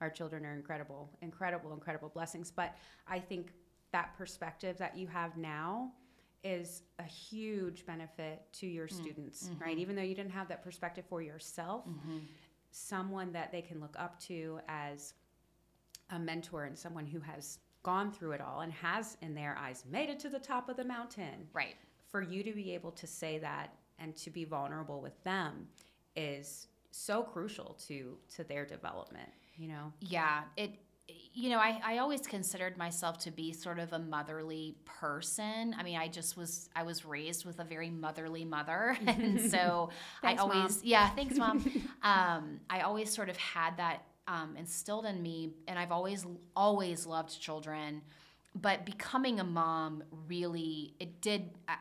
our 0.00 0.10
children 0.10 0.44
are 0.46 0.54
incredible, 0.54 1.10
incredible, 1.20 1.72
incredible 1.72 2.08
blessings. 2.08 2.50
But 2.50 2.74
I 3.06 3.18
think 3.20 3.52
that 3.92 4.16
perspective 4.16 4.78
that 4.78 4.96
you 4.96 5.06
have 5.08 5.36
now 5.36 5.92
is 6.44 6.82
a 6.98 7.04
huge 7.04 7.84
benefit 7.86 8.42
to 8.54 8.66
your 8.66 8.88
Mm, 8.88 8.92
students, 8.92 9.48
mm-hmm. 9.48 9.62
right? 9.62 9.78
Even 9.78 9.94
though 9.94 10.02
you 10.02 10.14
didn't 10.16 10.32
have 10.32 10.48
that 10.48 10.64
perspective 10.64 11.04
for 11.08 11.22
yourself, 11.22 11.84
someone 12.72 13.32
that 13.32 13.52
they 13.52 13.62
can 13.62 13.80
look 13.80 13.94
up 13.98 14.18
to 14.20 14.58
as 14.68 15.14
a 16.10 16.18
mentor 16.18 16.64
and 16.64 16.76
someone 16.76 17.06
who 17.06 17.20
has 17.20 17.58
gone 17.82 18.10
through 18.12 18.32
it 18.32 18.40
all 18.40 18.60
and 18.60 18.72
has, 18.72 19.16
in 19.22 19.34
their 19.34 19.56
eyes, 19.58 19.84
made 19.90 20.08
it 20.08 20.18
to 20.20 20.28
the 20.28 20.38
top 20.38 20.68
of 20.68 20.76
the 20.76 20.84
mountain 20.84 21.46
right. 21.52 21.76
for 22.08 22.22
you 22.22 22.42
to 22.42 22.52
be 22.52 22.72
able 22.74 22.90
to 22.92 23.06
say 23.06 23.38
that 23.38 23.74
and 23.98 24.16
to 24.16 24.30
be 24.30 24.44
vulnerable 24.44 25.00
with 25.00 25.22
them 25.24 25.66
is 26.16 26.66
so 26.90 27.22
crucial 27.22 27.76
to 27.86 28.16
to 28.28 28.44
their 28.44 28.66
development 28.66 29.28
you 29.56 29.66
know 29.68 29.92
Yeah, 30.00 30.42
it. 30.56 30.72
You 31.34 31.48
know, 31.48 31.58
I, 31.58 31.80
I 31.82 31.98
always 31.98 32.20
considered 32.22 32.76
myself 32.76 33.16
to 33.20 33.30
be 33.30 33.52
sort 33.54 33.78
of 33.78 33.92
a 33.94 33.98
motherly 33.98 34.76
person. 34.84 35.74
I 35.78 35.82
mean, 35.82 35.96
I 35.96 36.08
just 36.08 36.36
was 36.36 36.68
I 36.76 36.82
was 36.82 37.04
raised 37.06 37.46
with 37.46 37.58
a 37.58 37.64
very 37.64 37.88
motherly 37.88 38.44
mother, 38.44 38.96
and 39.06 39.40
so 39.40 39.88
Thanks, 40.22 40.42
I 40.42 40.46
Mom. 40.46 40.56
always 40.56 40.84
yeah, 40.84 41.08
thanks, 41.10 41.36
mom. 41.36 41.58
um, 42.02 42.60
I 42.68 42.80
always 42.82 43.10
sort 43.10 43.30
of 43.30 43.36
had 43.38 43.78
that 43.78 44.02
um, 44.28 44.56
instilled 44.58 45.06
in 45.06 45.22
me, 45.22 45.52
and 45.66 45.78
I've 45.78 45.92
always 45.92 46.26
always 46.54 47.06
loved 47.06 47.40
children. 47.40 48.02
But 48.54 48.84
becoming 48.84 49.40
a 49.40 49.44
mom 49.44 50.02
really 50.28 50.92
it 51.00 51.22
did. 51.22 51.50
Uh, 51.66 51.76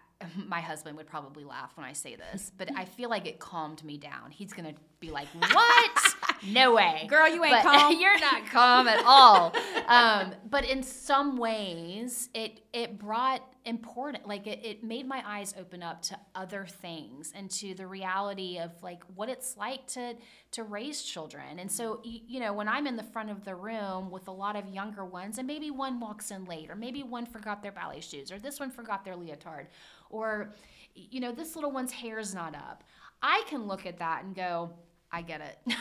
my 0.47 0.61
husband 0.61 0.95
would 0.97 1.07
probably 1.07 1.43
laugh 1.43 1.71
when 1.75 1.85
I 1.85 1.93
say 1.93 2.15
this, 2.15 2.51
but 2.57 2.69
I 2.77 2.85
feel 2.85 3.09
like 3.09 3.25
it 3.25 3.39
calmed 3.39 3.83
me 3.83 3.97
down. 3.97 4.29
He's 4.31 4.53
gonna 4.53 4.75
be 5.01 5.09
like, 5.11 5.27
"What? 5.29 6.10
No 6.47 6.73
way, 6.73 7.05
Girl, 7.09 7.27
you 7.27 7.43
ain't 7.43 7.53
But 7.53 7.63
calm. 7.79 7.99
you're 7.99 8.19
not 8.19 8.45
calm 8.47 8.87
at 8.87 9.03
all." 9.05 9.53
Um, 9.87 10.33
but 10.49 10.63
in 10.63 10.83
some 10.83 11.35
ways, 11.35 12.29
it 12.33 12.61
it 12.71 12.97
brought 12.97 13.41
important, 13.65 14.25
like 14.25 14.47
it, 14.47 14.59
it 14.63 14.83
made 14.85 15.05
my 15.05 15.21
eyes 15.25 15.53
open 15.59 15.83
up 15.83 16.01
to 16.03 16.17
other 16.33 16.65
things 16.65 17.33
and 17.35 17.49
to 17.51 17.73
the 17.73 17.85
reality 17.85 18.57
of 18.57 18.71
like 18.81 19.03
what 19.15 19.27
it's 19.27 19.57
like 19.57 19.85
to 19.87 20.15
to 20.51 20.63
raise 20.63 21.01
children. 21.01 21.59
And 21.59 21.69
so, 21.69 21.99
you 22.03 22.39
know, 22.39 22.53
when 22.53 22.69
I'm 22.69 22.87
in 22.87 22.95
the 22.95 23.03
front 23.03 23.31
of 23.31 23.43
the 23.43 23.53
room 23.55 24.11
with 24.11 24.29
a 24.29 24.31
lot 24.31 24.55
of 24.55 24.65
younger 24.69 25.03
ones, 25.03 25.37
and 25.39 25.45
maybe 25.45 25.71
one 25.71 25.99
walks 25.99 26.31
in 26.31 26.45
late, 26.45 26.69
or 26.69 26.75
maybe 26.75 27.03
one 27.03 27.25
forgot 27.25 27.61
their 27.61 27.73
ballet 27.73 27.99
shoes, 27.99 28.31
or 28.31 28.39
this 28.39 28.59
one 28.59 28.71
forgot 28.71 29.03
their 29.03 29.15
leotard, 29.17 29.67
or 30.09 30.53
you 30.95 31.19
know, 31.19 31.31
this 31.33 31.55
little 31.55 31.71
one's 31.71 31.91
hair's 31.91 32.33
not 32.33 32.55
up. 32.55 32.83
I 33.21 33.43
can 33.49 33.67
look 33.67 33.85
at 33.85 33.99
that 33.99 34.23
and 34.23 34.33
go, 34.35 34.71
I 35.11 35.21
get 35.21 35.41
it. 35.41 35.75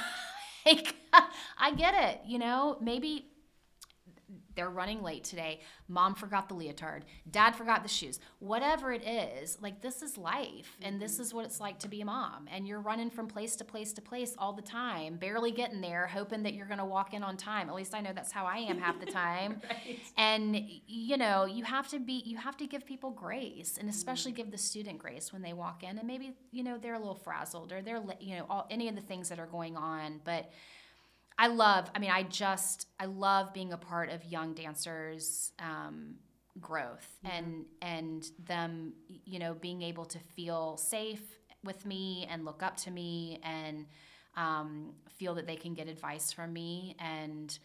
like, 0.76 0.94
I 1.58 1.72
get 1.74 1.94
it. 1.94 2.20
You 2.26 2.38
know, 2.38 2.78
maybe 2.80 3.29
they're 4.60 4.68
running 4.68 5.02
late 5.02 5.24
today. 5.24 5.58
Mom 5.88 6.14
forgot 6.14 6.50
the 6.50 6.54
leotard. 6.54 7.06
Dad 7.30 7.52
forgot 7.56 7.82
the 7.82 7.88
shoes. 7.88 8.20
Whatever 8.40 8.92
it 8.92 9.02
is, 9.08 9.56
like 9.62 9.80
this 9.80 10.02
is 10.02 10.18
life 10.18 10.76
and 10.82 11.00
this 11.00 11.14
mm-hmm. 11.14 11.22
is 11.22 11.32
what 11.32 11.46
it's 11.46 11.60
like 11.60 11.78
to 11.78 11.88
be 11.88 12.02
a 12.02 12.04
mom. 12.04 12.46
And 12.52 12.68
you're 12.68 12.82
running 12.82 13.08
from 13.08 13.26
place 13.26 13.56
to 13.56 13.64
place 13.64 13.94
to 13.94 14.02
place 14.02 14.34
all 14.36 14.52
the 14.52 14.60
time, 14.60 15.16
barely 15.16 15.50
getting 15.50 15.80
there, 15.80 16.06
hoping 16.06 16.42
that 16.42 16.52
you're 16.52 16.66
going 16.66 16.78
to 16.78 16.84
walk 16.84 17.14
in 17.14 17.22
on 17.22 17.38
time. 17.38 17.70
At 17.70 17.74
least 17.74 17.94
I 17.94 18.02
know 18.02 18.10
that's 18.14 18.32
how 18.32 18.44
I 18.44 18.58
am 18.58 18.78
half 18.78 19.00
the 19.00 19.06
time. 19.10 19.62
And 20.18 20.62
you 20.86 21.16
know, 21.16 21.46
you 21.46 21.64
have 21.64 21.88
to 21.88 21.98
be 21.98 22.22
you 22.26 22.36
have 22.36 22.58
to 22.58 22.66
give 22.66 22.84
people 22.84 23.12
grace 23.12 23.78
and 23.80 23.88
especially 23.88 24.32
mm. 24.32 24.36
give 24.36 24.50
the 24.50 24.58
student 24.58 24.98
grace 24.98 25.32
when 25.32 25.40
they 25.40 25.54
walk 25.54 25.84
in 25.84 25.96
and 25.96 26.06
maybe, 26.06 26.34
you 26.52 26.62
know, 26.62 26.76
they're 26.76 26.96
a 26.96 26.98
little 26.98 27.14
frazzled 27.14 27.72
or 27.72 27.80
they're 27.80 28.02
you 28.20 28.36
know, 28.36 28.44
all 28.50 28.66
any 28.70 28.88
of 28.90 28.94
the 28.94 29.00
things 29.00 29.30
that 29.30 29.38
are 29.38 29.46
going 29.46 29.78
on, 29.78 30.20
but 30.22 30.50
I 31.40 31.46
love, 31.46 31.90
I 31.94 31.98
mean, 31.98 32.10
I 32.10 32.22
just, 32.22 32.86
I 33.00 33.06
love 33.06 33.54
being 33.54 33.72
a 33.72 33.78
part 33.78 34.10
of 34.10 34.22
young 34.26 34.52
dancers' 34.52 35.52
um, 35.58 36.16
growth 36.60 37.08
and 37.24 37.64
and 37.80 38.26
them, 38.44 38.92
you 39.24 39.38
know, 39.38 39.54
being 39.54 39.80
able 39.80 40.04
to 40.04 40.18
feel 40.36 40.76
safe 40.76 41.22
with 41.64 41.86
me 41.86 42.28
and 42.30 42.44
look 42.44 42.62
up 42.62 42.76
to 42.76 42.90
me 42.90 43.40
and 43.42 43.86
um, 44.36 44.92
feel 45.18 45.34
that 45.36 45.46
they 45.46 45.56
can 45.56 45.72
get 45.72 45.88
advice 45.88 46.30
from 46.30 46.52
me 46.52 46.94
and 46.98 47.58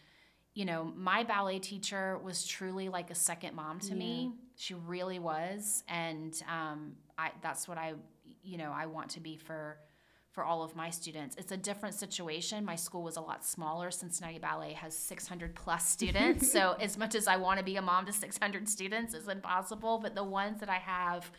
you 0.54 0.64
know, 0.64 0.94
my 0.96 1.24
ballet 1.26 1.60
teacher 1.60 2.18
was 2.24 2.48
truly 2.48 2.88
like 2.88 3.12
a 3.12 3.16
second 3.16 3.56
mom 3.56 3.82
to 3.82 3.90
yeah. 3.90 3.96
me. 3.96 4.32
She 4.56 4.74
really 4.74 5.20
was, 5.20 5.84
and 5.90 6.34
um, 6.50 6.94
I 7.18 7.32
that's 7.42 7.68
what 7.68 7.78
I, 7.78 7.96
you 8.42 8.58
know, 8.58 8.72
I 8.74 8.86
want 8.86 9.10
to 9.12 9.20
be 9.20 9.36
for 9.36 9.78
for 10.36 10.44
all 10.44 10.62
of 10.64 10.76
my 10.76 10.90
students. 10.90 11.38
It's 11.38 11.54
a 11.54 11.58
different 11.58 11.96
situation. 11.96 12.66
My 12.66 12.76
school 12.76 13.04
was 13.04 13.16
a 13.16 13.22
lot 13.22 13.46
smaller. 13.46 13.90
Cincinnati 13.90 14.38
Ballet 14.38 14.74
has 14.74 14.96
600 14.96 15.56
plus 15.56 15.88
students. 15.88 16.52
so, 16.52 16.76
as 16.80 16.98
much 16.98 17.16
as 17.16 17.26
I 17.26 17.38
want 17.38 17.58
to 17.60 17.64
be 17.64 17.78
a 17.78 17.82
mom 17.82 18.06
to 18.06 18.14
600 18.14 18.68
students, 18.68 19.14
it's 19.14 19.30
impossible. 19.30 20.00
But 20.04 20.14
the 20.14 20.26
ones 20.26 20.60
that 20.60 20.70
I 20.70 20.80
have, 20.80 21.32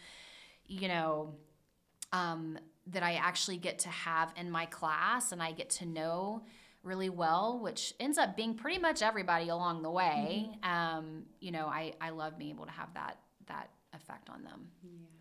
you 0.66 0.88
know, 0.88 1.34
um, 2.12 2.58
that 2.86 3.02
I 3.02 3.14
actually 3.14 3.58
get 3.58 3.80
to 3.80 3.90
have 3.90 4.32
in 4.34 4.50
my 4.50 4.64
class 4.64 5.30
and 5.30 5.42
I 5.42 5.52
get 5.52 5.68
to 5.70 5.86
know 5.86 6.46
really 6.82 7.10
well, 7.10 7.58
which 7.60 7.92
ends 8.00 8.16
up 8.16 8.34
being 8.34 8.54
pretty 8.54 8.80
much 8.80 9.02
everybody 9.02 9.50
along 9.50 9.82
the 9.82 9.90
way. 9.90 10.48
Mm-hmm. 10.64 10.70
Um, 10.70 11.22
you 11.40 11.50
know, 11.50 11.66
I, 11.66 11.92
I 12.00 12.10
love 12.10 12.38
being 12.38 12.52
able 12.52 12.64
to 12.64 12.72
have 12.72 12.94
that 12.94 13.18
that 13.48 13.68
effect 13.92 14.30
on 14.30 14.42
them. 14.42 14.68
Yeah. 14.82 15.15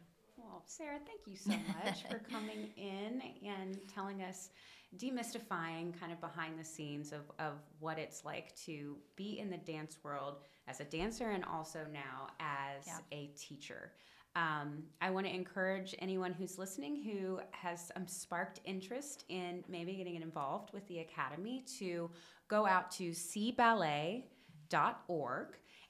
Sarah, 0.68 0.99
thank 1.05 1.22
you 1.28 1.36
so 1.36 1.51
much 1.84 2.03
for 2.09 2.20
coming 2.32 2.70
in 2.78 3.22
and 3.45 3.78
telling 3.93 4.24
us, 4.24 4.49
demystifying 4.97 5.99
kind 5.99 6.11
of 6.11 6.22
behind 6.22 6.59
the 6.59 6.63
scenes 6.63 7.11
of, 7.11 7.22
of 7.39 7.53
what 7.80 7.97
it's 7.99 8.24
like 8.24 8.55
to 8.55 8.95
be 9.16 9.39
in 9.39 9.49
the 9.49 9.57
dance 9.57 9.97
world 10.03 10.38
as 10.68 10.80
a 10.80 10.86
dancer 10.86 11.32
and 11.32 11.43
also 11.43 11.86
now 11.91 12.28
as 12.39 12.88
yeah. 12.88 12.99
a 13.11 13.28
teacher. 13.38 13.91
Um, 14.36 14.84
I 15.01 15.09
want 15.11 15.26
to 15.26 15.34
encourage 15.34 15.95
anyone 15.99 16.34
who's 16.34 16.57
listening 16.57 17.03
who 17.03 17.39
has 17.51 17.91
um, 17.95 18.05
sparked 18.07 18.59
interest 18.66 19.24
in 19.30 19.63
maybe 19.70 19.93
getting 19.93 20.16
involved 20.16 20.74
with 20.74 20.86
the 20.88 20.99
Academy 20.99 21.63
to 21.80 22.09
go 22.49 22.66
out 22.68 22.91
to 22.91 23.11
cballet.org. 23.11 24.24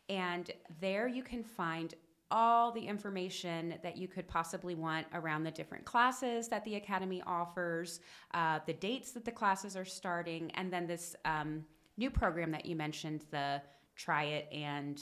And 0.08 0.52
there 0.80 1.08
you 1.08 1.24
can 1.24 1.44
find 1.44 1.96
all 2.36 2.70
the 2.74 2.82
information 2.82 3.76
that 3.82 3.96
you 3.96 4.10
could 4.10 4.28
possibly 4.28 4.76
want 4.76 5.08
around 5.14 5.46
the 5.46 5.52
different 5.52 5.86
classes 5.86 6.50
that 6.50 6.66
the 6.66 6.76
Academy 6.76 7.24
offers, 7.26 8.02
uh, 8.34 8.60
the 8.66 8.74
dates 8.74 9.14
that 9.14 9.24
the 9.24 9.32
classes 9.32 9.78
are 9.78 9.86
starting, 9.86 10.52
and 10.56 10.72
then 10.72 10.86
this 10.86 11.16
um, 11.24 11.64
new 11.96 12.12
program 12.12 12.52
that 12.52 12.66
you 12.66 12.76
mentioned, 12.76 13.24
the 13.32 13.62
Try 13.96 14.26
It 14.26 14.50
and 14.52 15.02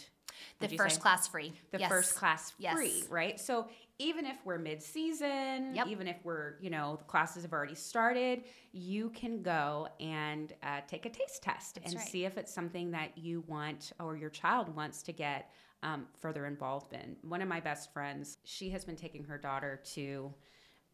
the 0.60 0.68
first 0.68 0.96
say? 0.96 1.02
class 1.02 1.28
free. 1.28 1.54
The 1.72 1.80
yes. 1.80 1.90
first 1.90 2.16
class 2.16 2.54
yes. 2.60 2.76
free, 2.76 3.04
right? 3.10 3.40
So 3.40 3.68
even 3.98 4.28
if 4.28 4.38
we're 4.46 4.60
mid-season, 4.60 5.74
yep. 5.74 5.88
even 5.88 6.08
if 6.08 6.18
we're, 6.24 6.56
you 6.62 6.70
know, 6.70 6.98
the 6.98 7.06
classes 7.06 7.42
have 7.42 7.54
already 7.54 7.76
started, 7.76 8.44
you 8.74 9.10
can 9.10 9.42
go 9.42 9.88
and 10.00 10.54
uh, 10.62 10.82
take 10.88 11.08
a 11.08 11.10
taste 11.10 11.42
test 11.42 11.76
That's 11.76 11.88
and 11.88 12.00
right. 12.00 12.08
see 12.08 12.26
if 12.26 12.38
it's 12.38 12.54
something 12.54 12.92
that 12.92 13.18
you 13.18 13.44
want 13.48 13.92
or 14.00 14.16
your 14.18 14.30
child 14.30 14.76
wants 14.76 15.02
to 15.04 15.12
get 15.12 15.52
um, 15.84 16.08
further 16.20 16.46
involved 16.46 16.94
in. 16.94 17.18
One 17.22 17.42
of 17.42 17.48
my 17.48 17.60
best 17.60 17.94
friends, 17.94 18.38
she 18.46 18.70
has 18.70 18.86
been 18.86 18.96
taking 18.96 19.24
her 19.26 19.38
daughter 19.38 19.82
to, 19.94 20.34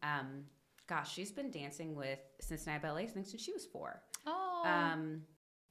um, 0.02 0.44
gosh, 0.88 1.12
she's 1.14 1.30
been 1.30 1.50
dancing 1.50 1.94
with 1.94 2.18
Cincinnati 2.40 2.82
Ballet 2.82 3.06
since 3.06 3.34
she 3.40 3.52
was 3.52 3.64
four. 3.64 4.02
Oh. 4.26 4.62
Um, 4.66 5.22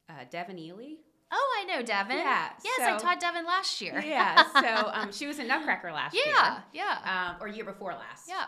uh, 0.10 0.24
Devin 0.32 0.58
Ely. 0.58 0.94
Oh, 1.32 1.58
I 1.62 1.66
know 1.66 1.84
Devin. 1.84 2.18
Yeah. 2.18 2.50
Yes, 2.64 2.78
so, 2.78 2.96
I 2.96 2.98
taught 2.98 3.20
Devin 3.20 3.46
last 3.46 3.80
year. 3.82 4.00
yeah. 4.06 4.44
So 4.54 4.90
um, 4.94 5.12
she 5.12 5.28
was 5.28 5.38
in 5.38 5.48
Nutcracker 5.48 5.92
last 5.92 6.16
yeah, 6.16 6.26
year. 6.26 6.64
Yeah. 6.74 6.98
Yeah. 7.04 7.30
Um, 7.30 7.36
or 7.42 7.48
year 7.48 7.66
before 7.66 7.92
last. 7.94 8.28
Yeah. 8.28 8.46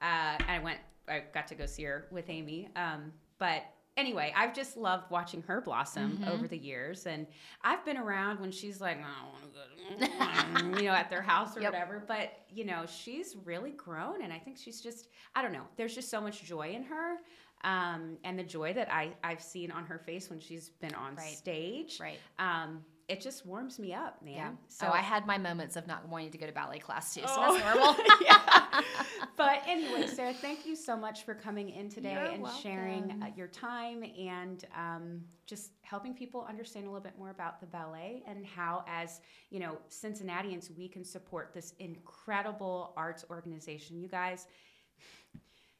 Uh, 0.00 0.36
and 0.40 0.50
I 0.50 0.58
went. 0.58 0.80
I 1.08 1.22
got 1.32 1.46
to 1.48 1.54
go 1.54 1.66
see 1.66 1.84
her 1.84 2.06
with 2.10 2.28
Amy. 2.28 2.68
Um, 2.74 3.12
but 3.38 3.62
anyway, 3.96 4.32
I've 4.36 4.54
just 4.54 4.76
loved 4.76 5.10
watching 5.10 5.42
her 5.42 5.60
blossom 5.60 6.18
mm-hmm. 6.18 6.30
over 6.30 6.46
the 6.46 6.56
years, 6.56 7.06
and 7.06 7.26
I've 7.62 7.84
been 7.84 7.96
around 7.96 8.40
when 8.40 8.50
she's 8.50 8.80
like, 8.80 8.98
I 8.98 9.24
want 9.26 9.42
to 9.42 10.70
go, 10.72 10.78
you 10.80 10.86
know, 10.86 10.94
at 10.94 11.10
their 11.10 11.22
house 11.22 11.56
or 11.56 11.60
yep. 11.62 11.72
whatever. 11.72 12.02
But 12.06 12.32
you 12.52 12.64
know, 12.64 12.84
she's 12.86 13.36
really 13.44 13.72
grown, 13.72 14.22
and 14.22 14.32
I 14.32 14.38
think 14.38 14.56
she's 14.58 14.80
just, 14.80 15.08
I 15.34 15.42
don't 15.42 15.52
know, 15.52 15.66
there's 15.76 15.94
just 15.94 16.10
so 16.10 16.20
much 16.20 16.42
joy 16.44 16.70
in 16.70 16.82
her. 16.84 17.16
Um, 17.64 18.18
and 18.22 18.38
the 18.38 18.44
joy 18.44 18.74
that 18.74 18.92
I, 18.92 19.12
I've 19.24 19.42
seen 19.42 19.70
on 19.70 19.86
her 19.86 19.98
face 19.98 20.30
when 20.30 20.38
she's 20.38 20.68
been 20.68 20.94
on 20.94 21.16
right. 21.16 21.34
stage. 21.34 21.98
Right. 22.00 22.18
Um, 22.38 22.84
it 23.08 23.20
just 23.20 23.46
warms 23.46 23.78
me 23.78 23.94
up, 23.94 24.20
man. 24.22 24.34
Yeah. 24.34 24.50
So 24.68 24.86
oh, 24.88 24.92
I 24.92 25.00
had 25.00 25.26
my 25.26 25.38
moments 25.38 25.76
of 25.76 25.86
not 25.86 26.08
wanting 26.08 26.30
to 26.30 26.38
go 26.38 26.46
to 26.46 26.52
ballet 26.52 26.80
class 26.80 27.14
too, 27.14 27.20
so 27.20 27.26
oh, 27.28 27.58
that's 27.58 27.76
normal. 27.76 27.96
yeah. 28.20 28.82
But 29.36 29.62
anyway, 29.66 30.06
Sarah, 30.06 30.32
thank 30.32 30.64
you 30.64 30.74
so 30.74 30.96
much 30.96 31.24
for 31.24 31.34
coming 31.34 31.68
in 31.68 31.90
today 31.90 32.12
You're 32.12 32.24
and 32.24 32.42
welcome. 32.42 32.62
sharing 32.62 33.22
uh, 33.22 33.26
your 33.36 33.48
time 33.48 34.02
and 34.18 34.64
um, 34.74 35.20
just 35.44 35.72
helping 35.82 36.14
people 36.14 36.46
understand 36.48 36.86
a 36.86 36.88
little 36.88 37.02
bit 37.02 37.18
more 37.18 37.28
about 37.28 37.60
the 37.60 37.66
ballet 37.66 38.22
and 38.26 38.46
how, 38.46 38.82
as 38.88 39.20
you 39.50 39.60
know, 39.60 39.76
Cincinnatians, 39.88 40.70
we 40.74 40.88
can 40.88 41.04
support 41.04 41.52
this 41.52 41.74
incredible 41.80 42.94
arts 42.96 43.26
organization. 43.28 44.00
You 44.00 44.08
guys, 44.08 44.46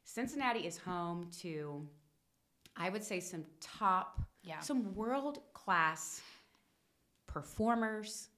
Cincinnati 0.05 0.61
is 0.61 0.77
home 0.77 1.31
to, 1.41 1.87
I 2.77 2.91
would 2.91 3.03
say, 3.03 3.20
some 3.20 3.45
top, 3.59 4.20
yeah. 4.43 4.61
some 4.61 4.95
world 4.95 5.39
class 5.55 6.20
performers, 7.27 8.29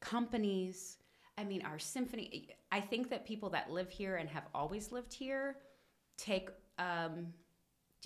companies. 0.00 0.98
I 1.36 1.44
mean, 1.44 1.62
our 1.62 1.78
symphony. 1.78 2.48
I 2.70 2.80
think 2.80 3.10
that 3.10 3.26
people 3.26 3.50
that 3.50 3.70
live 3.70 3.90
here 3.90 4.16
and 4.16 4.28
have 4.28 4.44
always 4.54 4.92
lived 4.92 5.12
here 5.12 5.56
take 6.16 6.50
um, 6.78 7.26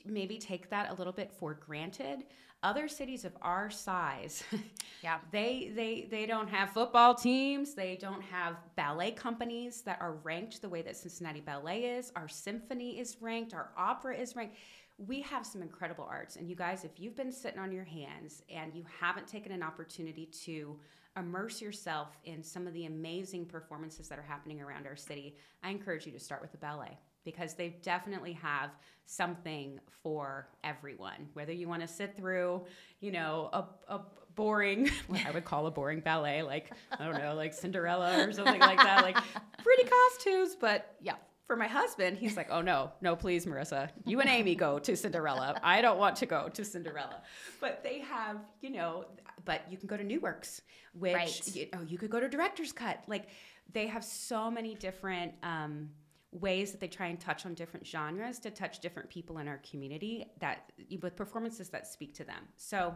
maybe 0.06 0.38
take 0.38 0.70
that 0.70 0.90
a 0.90 0.94
little 0.94 1.12
bit 1.12 1.32
for 1.32 1.54
granted. 1.54 2.24
Other 2.64 2.88
cities 2.88 3.24
of 3.24 3.32
our 3.40 3.70
size, 3.70 4.42
yeah, 5.02 5.18
they 5.30 5.70
they 5.76 6.08
they 6.10 6.26
don't 6.26 6.48
have 6.48 6.70
football 6.70 7.14
teams. 7.14 7.74
They 7.74 7.96
don't 8.00 8.22
have 8.22 8.56
ballet 8.74 9.12
companies 9.12 9.82
that 9.82 9.98
are 10.00 10.14
ranked 10.24 10.60
the 10.60 10.68
way 10.68 10.82
that 10.82 10.96
Cincinnati 10.96 11.40
Ballet 11.40 11.84
is. 11.84 12.10
Our 12.16 12.26
symphony 12.26 12.98
is 12.98 13.18
ranked. 13.20 13.54
Our 13.54 13.70
opera 13.76 14.16
is 14.16 14.34
ranked 14.34 14.56
we 14.98 15.20
have 15.22 15.46
some 15.46 15.62
incredible 15.62 16.06
arts. 16.10 16.36
And 16.36 16.48
you 16.48 16.56
guys, 16.56 16.84
if 16.84 16.98
you've 16.98 17.16
been 17.16 17.30
sitting 17.30 17.60
on 17.60 17.70
your 17.70 17.84
hands 17.84 18.42
and 18.52 18.74
you 18.74 18.84
haven't 19.00 19.28
taken 19.28 19.52
an 19.52 19.62
opportunity 19.62 20.26
to 20.44 20.76
immerse 21.16 21.62
yourself 21.62 22.18
in 22.24 22.42
some 22.42 22.66
of 22.66 22.72
the 22.74 22.86
amazing 22.86 23.46
performances 23.46 24.08
that 24.08 24.18
are 24.18 24.22
happening 24.22 24.60
around 24.60 24.86
our 24.86 24.96
city, 24.96 25.36
I 25.62 25.70
encourage 25.70 26.04
you 26.04 26.12
to 26.12 26.18
start 26.18 26.42
with 26.42 26.52
the 26.52 26.58
ballet 26.58 26.98
because 27.24 27.54
they 27.54 27.76
definitely 27.82 28.32
have 28.34 28.70
something 29.04 29.78
for 30.02 30.48
everyone. 30.64 31.28
Whether 31.34 31.52
you 31.52 31.68
want 31.68 31.82
to 31.82 31.88
sit 31.88 32.16
through, 32.16 32.64
you 33.00 33.12
know, 33.12 33.50
a, 33.52 33.94
a 33.94 34.00
boring, 34.34 34.90
what 35.06 35.24
I 35.26 35.30
would 35.30 35.44
call 35.44 35.66
a 35.66 35.70
boring 35.70 36.00
ballet, 36.00 36.42
like, 36.42 36.72
I 36.98 37.04
don't 37.04 37.18
know, 37.18 37.34
like 37.34 37.54
Cinderella 37.54 38.26
or 38.26 38.32
something 38.32 38.60
like 38.60 38.78
that, 38.78 39.02
like 39.02 39.16
pretty 39.62 39.84
costumes, 39.84 40.56
but 40.58 40.96
yeah, 41.00 41.14
for 41.48 41.56
my 41.56 41.66
husband, 41.66 42.18
he's 42.18 42.36
like, 42.36 42.48
oh 42.50 42.60
no, 42.60 42.92
no, 43.00 43.16
please, 43.16 43.46
Marissa, 43.46 43.88
you 44.04 44.20
and 44.20 44.28
Amy 44.28 44.54
go 44.54 44.78
to 44.78 44.94
Cinderella. 44.94 45.58
I 45.62 45.80
don't 45.80 45.98
want 45.98 46.16
to 46.16 46.26
go 46.26 46.50
to 46.50 46.62
Cinderella. 46.62 47.22
But 47.58 47.82
they 47.82 48.00
have, 48.00 48.36
you 48.60 48.68
know, 48.68 49.06
but 49.46 49.62
you 49.70 49.78
can 49.78 49.88
go 49.88 49.96
to 49.96 50.04
New 50.04 50.20
Works, 50.20 50.60
which, 50.92 51.14
right. 51.14 51.56
you 51.56 51.66
know, 51.72 51.80
you 51.88 51.96
could 51.96 52.10
go 52.10 52.20
to 52.20 52.28
Director's 52.28 52.70
Cut. 52.70 53.02
Like 53.06 53.30
they 53.72 53.86
have 53.86 54.04
so 54.04 54.50
many 54.50 54.74
different 54.74 55.32
um, 55.42 55.88
ways 56.32 56.70
that 56.72 56.80
they 56.80 56.86
try 56.86 57.06
and 57.06 57.18
touch 57.18 57.46
on 57.46 57.54
different 57.54 57.86
genres 57.86 58.38
to 58.40 58.50
touch 58.50 58.80
different 58.80 59.08
people 59.08 59.38
in 59.38 59.48
our 59.48 59.60
community 59.68 60.26
that 60.40 60.70
with 61.00 61.16
performances 61.16 61.70
that 61.70 61.86
speak 61.86 62.12
to 62.14 62.24
them. 62.24 62.44
So 62.58 62.92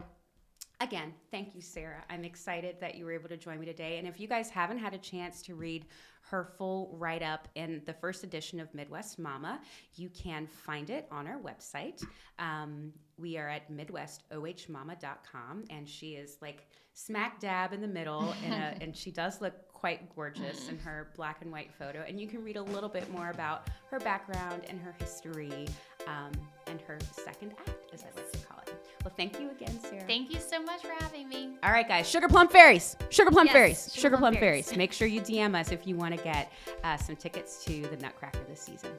Again, 0.81 1.13
thank 1.31 1.55
you, 1.55 1.61
Sarah. 1.61 2.03
I'm 2.09 2.25
excited 2.25 2.77
that 2.81 2.95
you 2.95 3.05
were 3.05 3.13
able 3.13 3.29
to 3.29 3.37
join 3.37 3.59
me 3.59 3.65
today. 3.65 3.99
And 3.99 4.07
if 4.07 4.19
you 4.19 4.27
guys 4.27 4.49
haven't 4.49 4.79
had 4.79 4.93
a 4.93 4.97
chance 4.97 5.41
to 5.43 5.55
read 5.55 5.85
her 6.29 6.45
full 6.57 6.89
write 6.97 7.21
up 7.21 7.47
in 7.55 7.81
the 7.85 7.93
first 7.93 8.23
edition 8.23 8.59
of 8.59 8.73
Midwest 8.73 9.19
Mama. 9.19 9.59
You 9.95 10.09
can 10.09 10.47
find 10.47 10.89
it 10.89 11.07
on 11.11 11.27
our 11.27 11.39
website. 11.39 12.03
Um, 12.39 12.91
we 13.17 13.37
are 13.37 13.49
at 13.49 13.71
MidwestOHMama.com, 13.71 15.65
and 15.69 15.87
she 15.87 16.13
is 16.13 16.37
like 16.41 16.67
smack 16.93 17.39
dab 17.39 17.73
in 17.73 17.81
the 17.81 17.87
middle, 17.87 18.33
a, 18.45 18.47
and 18.81 18.95
she 18.95 19.11
does 19.11 19.41
look 19.41 19.53
quite 19.67 20.15
gorgeous 20.15 20.69
in 20.69 20.79
her 20.79 21.11
black 21.15 21.41
and 21.41 21.51
white 21.51 21.73
photo. 21.73 22.05
And 22.07 22.19
you 22.19 22.27
can 22.27 22.43
read 22.43 22.55
a 22.55 22.63
little 22.63 22.89
bit 22.89 23.11
more 23.11 23.29
about 23.29 23.69
her 23.91 23.99
background 23.99 24.63
and 24.69 24.79
her 24.79 24.95
history 24.99 25.67
um, 26.07 26.31
and 26.67 26.79
her 26.81 26.97
second 27.11 27.53
act, 27.67 27.91
as 27.93 28.03
I 28.03 28.07
like 28.15 28.31
to 28.31 28.37
call 28.39 28.59
it. 28.65 28.82
Well, 29.03 29.13
thank 29.17 29.39
you 29.39 29.51
again, 29.51 29.77
Sarah. 29.81 30.03
Thank 30.07 30.33
you 30.33 30.39
so 30.39 30.61
much 30.61 30.81
for 30.81 30.93
having 31.03 31.27
me. 31.27 31.57
All 31.61 31.71
right, 31.71 31.87
guys. 31.87 32.09
Sugar 32.09 32.29
Plum 32.29 32.47
Fairies. 32.47 32.95
Sugar 33.09 33.31
Plum 33.31 33.47
yes, 33.47 33.53
Fairies. 33.53 33.83
Sugar, 33.91 34.01
Sugar 34.01 34.17
Plum, 34.17 34.33
Plum 34.33 34.41
Fairies. 34.41 34.65
Fairies. 34.67 34.77
Make 34.77 34.93
sure 34.93 35.07
you 35.07 35.19
DM 35.19 35.59
us 35.59 35.71
if 35.71 35.85
you 35.85 35.95
want 35.95 36.17
to 36.17 36.23
get 36.23 36.51
uh, 36.85 36.95
some 36.95 37.17
tickets 37.17 37.65
to 37.65 37.81
the 37.81 37.97
Nutcracker 37.97 38.39
this 38.47 38.61
season. 38.61 38.91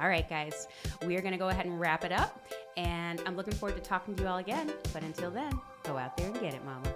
All 0.00 0.08
right, 0.08 0.28
guys. 0.28 0.66
We 1.06 1.16
are 1.16 1.20
going 1.20 1.32
to 1.32 1.38
go 1.38 1.50
ahead 1.50 1.66
and 1.66 1.78
wrap 1.78 2.04
it 2.04 2.10
up. 2.10 2.44
And 2.76 3.22
I'm 3.26 3.36
looking 3.36 3.54
forward 3.54 3.76
to 3.76 3.82
talking 3.82 4.16
to 4.16 4.22
you 4.24 4.28
all 4.28 4.38
again. 4.38 4.72
But 4.92 5.04
until 5.04 5.30
then, 5.30 5.52
go 5.84 5.96
out 5.96 6.16
there 6.16 6.26
and 6.26 6.40
get 6.40 6.54
it, 6.54 6.64
Mama. 6.64 6.92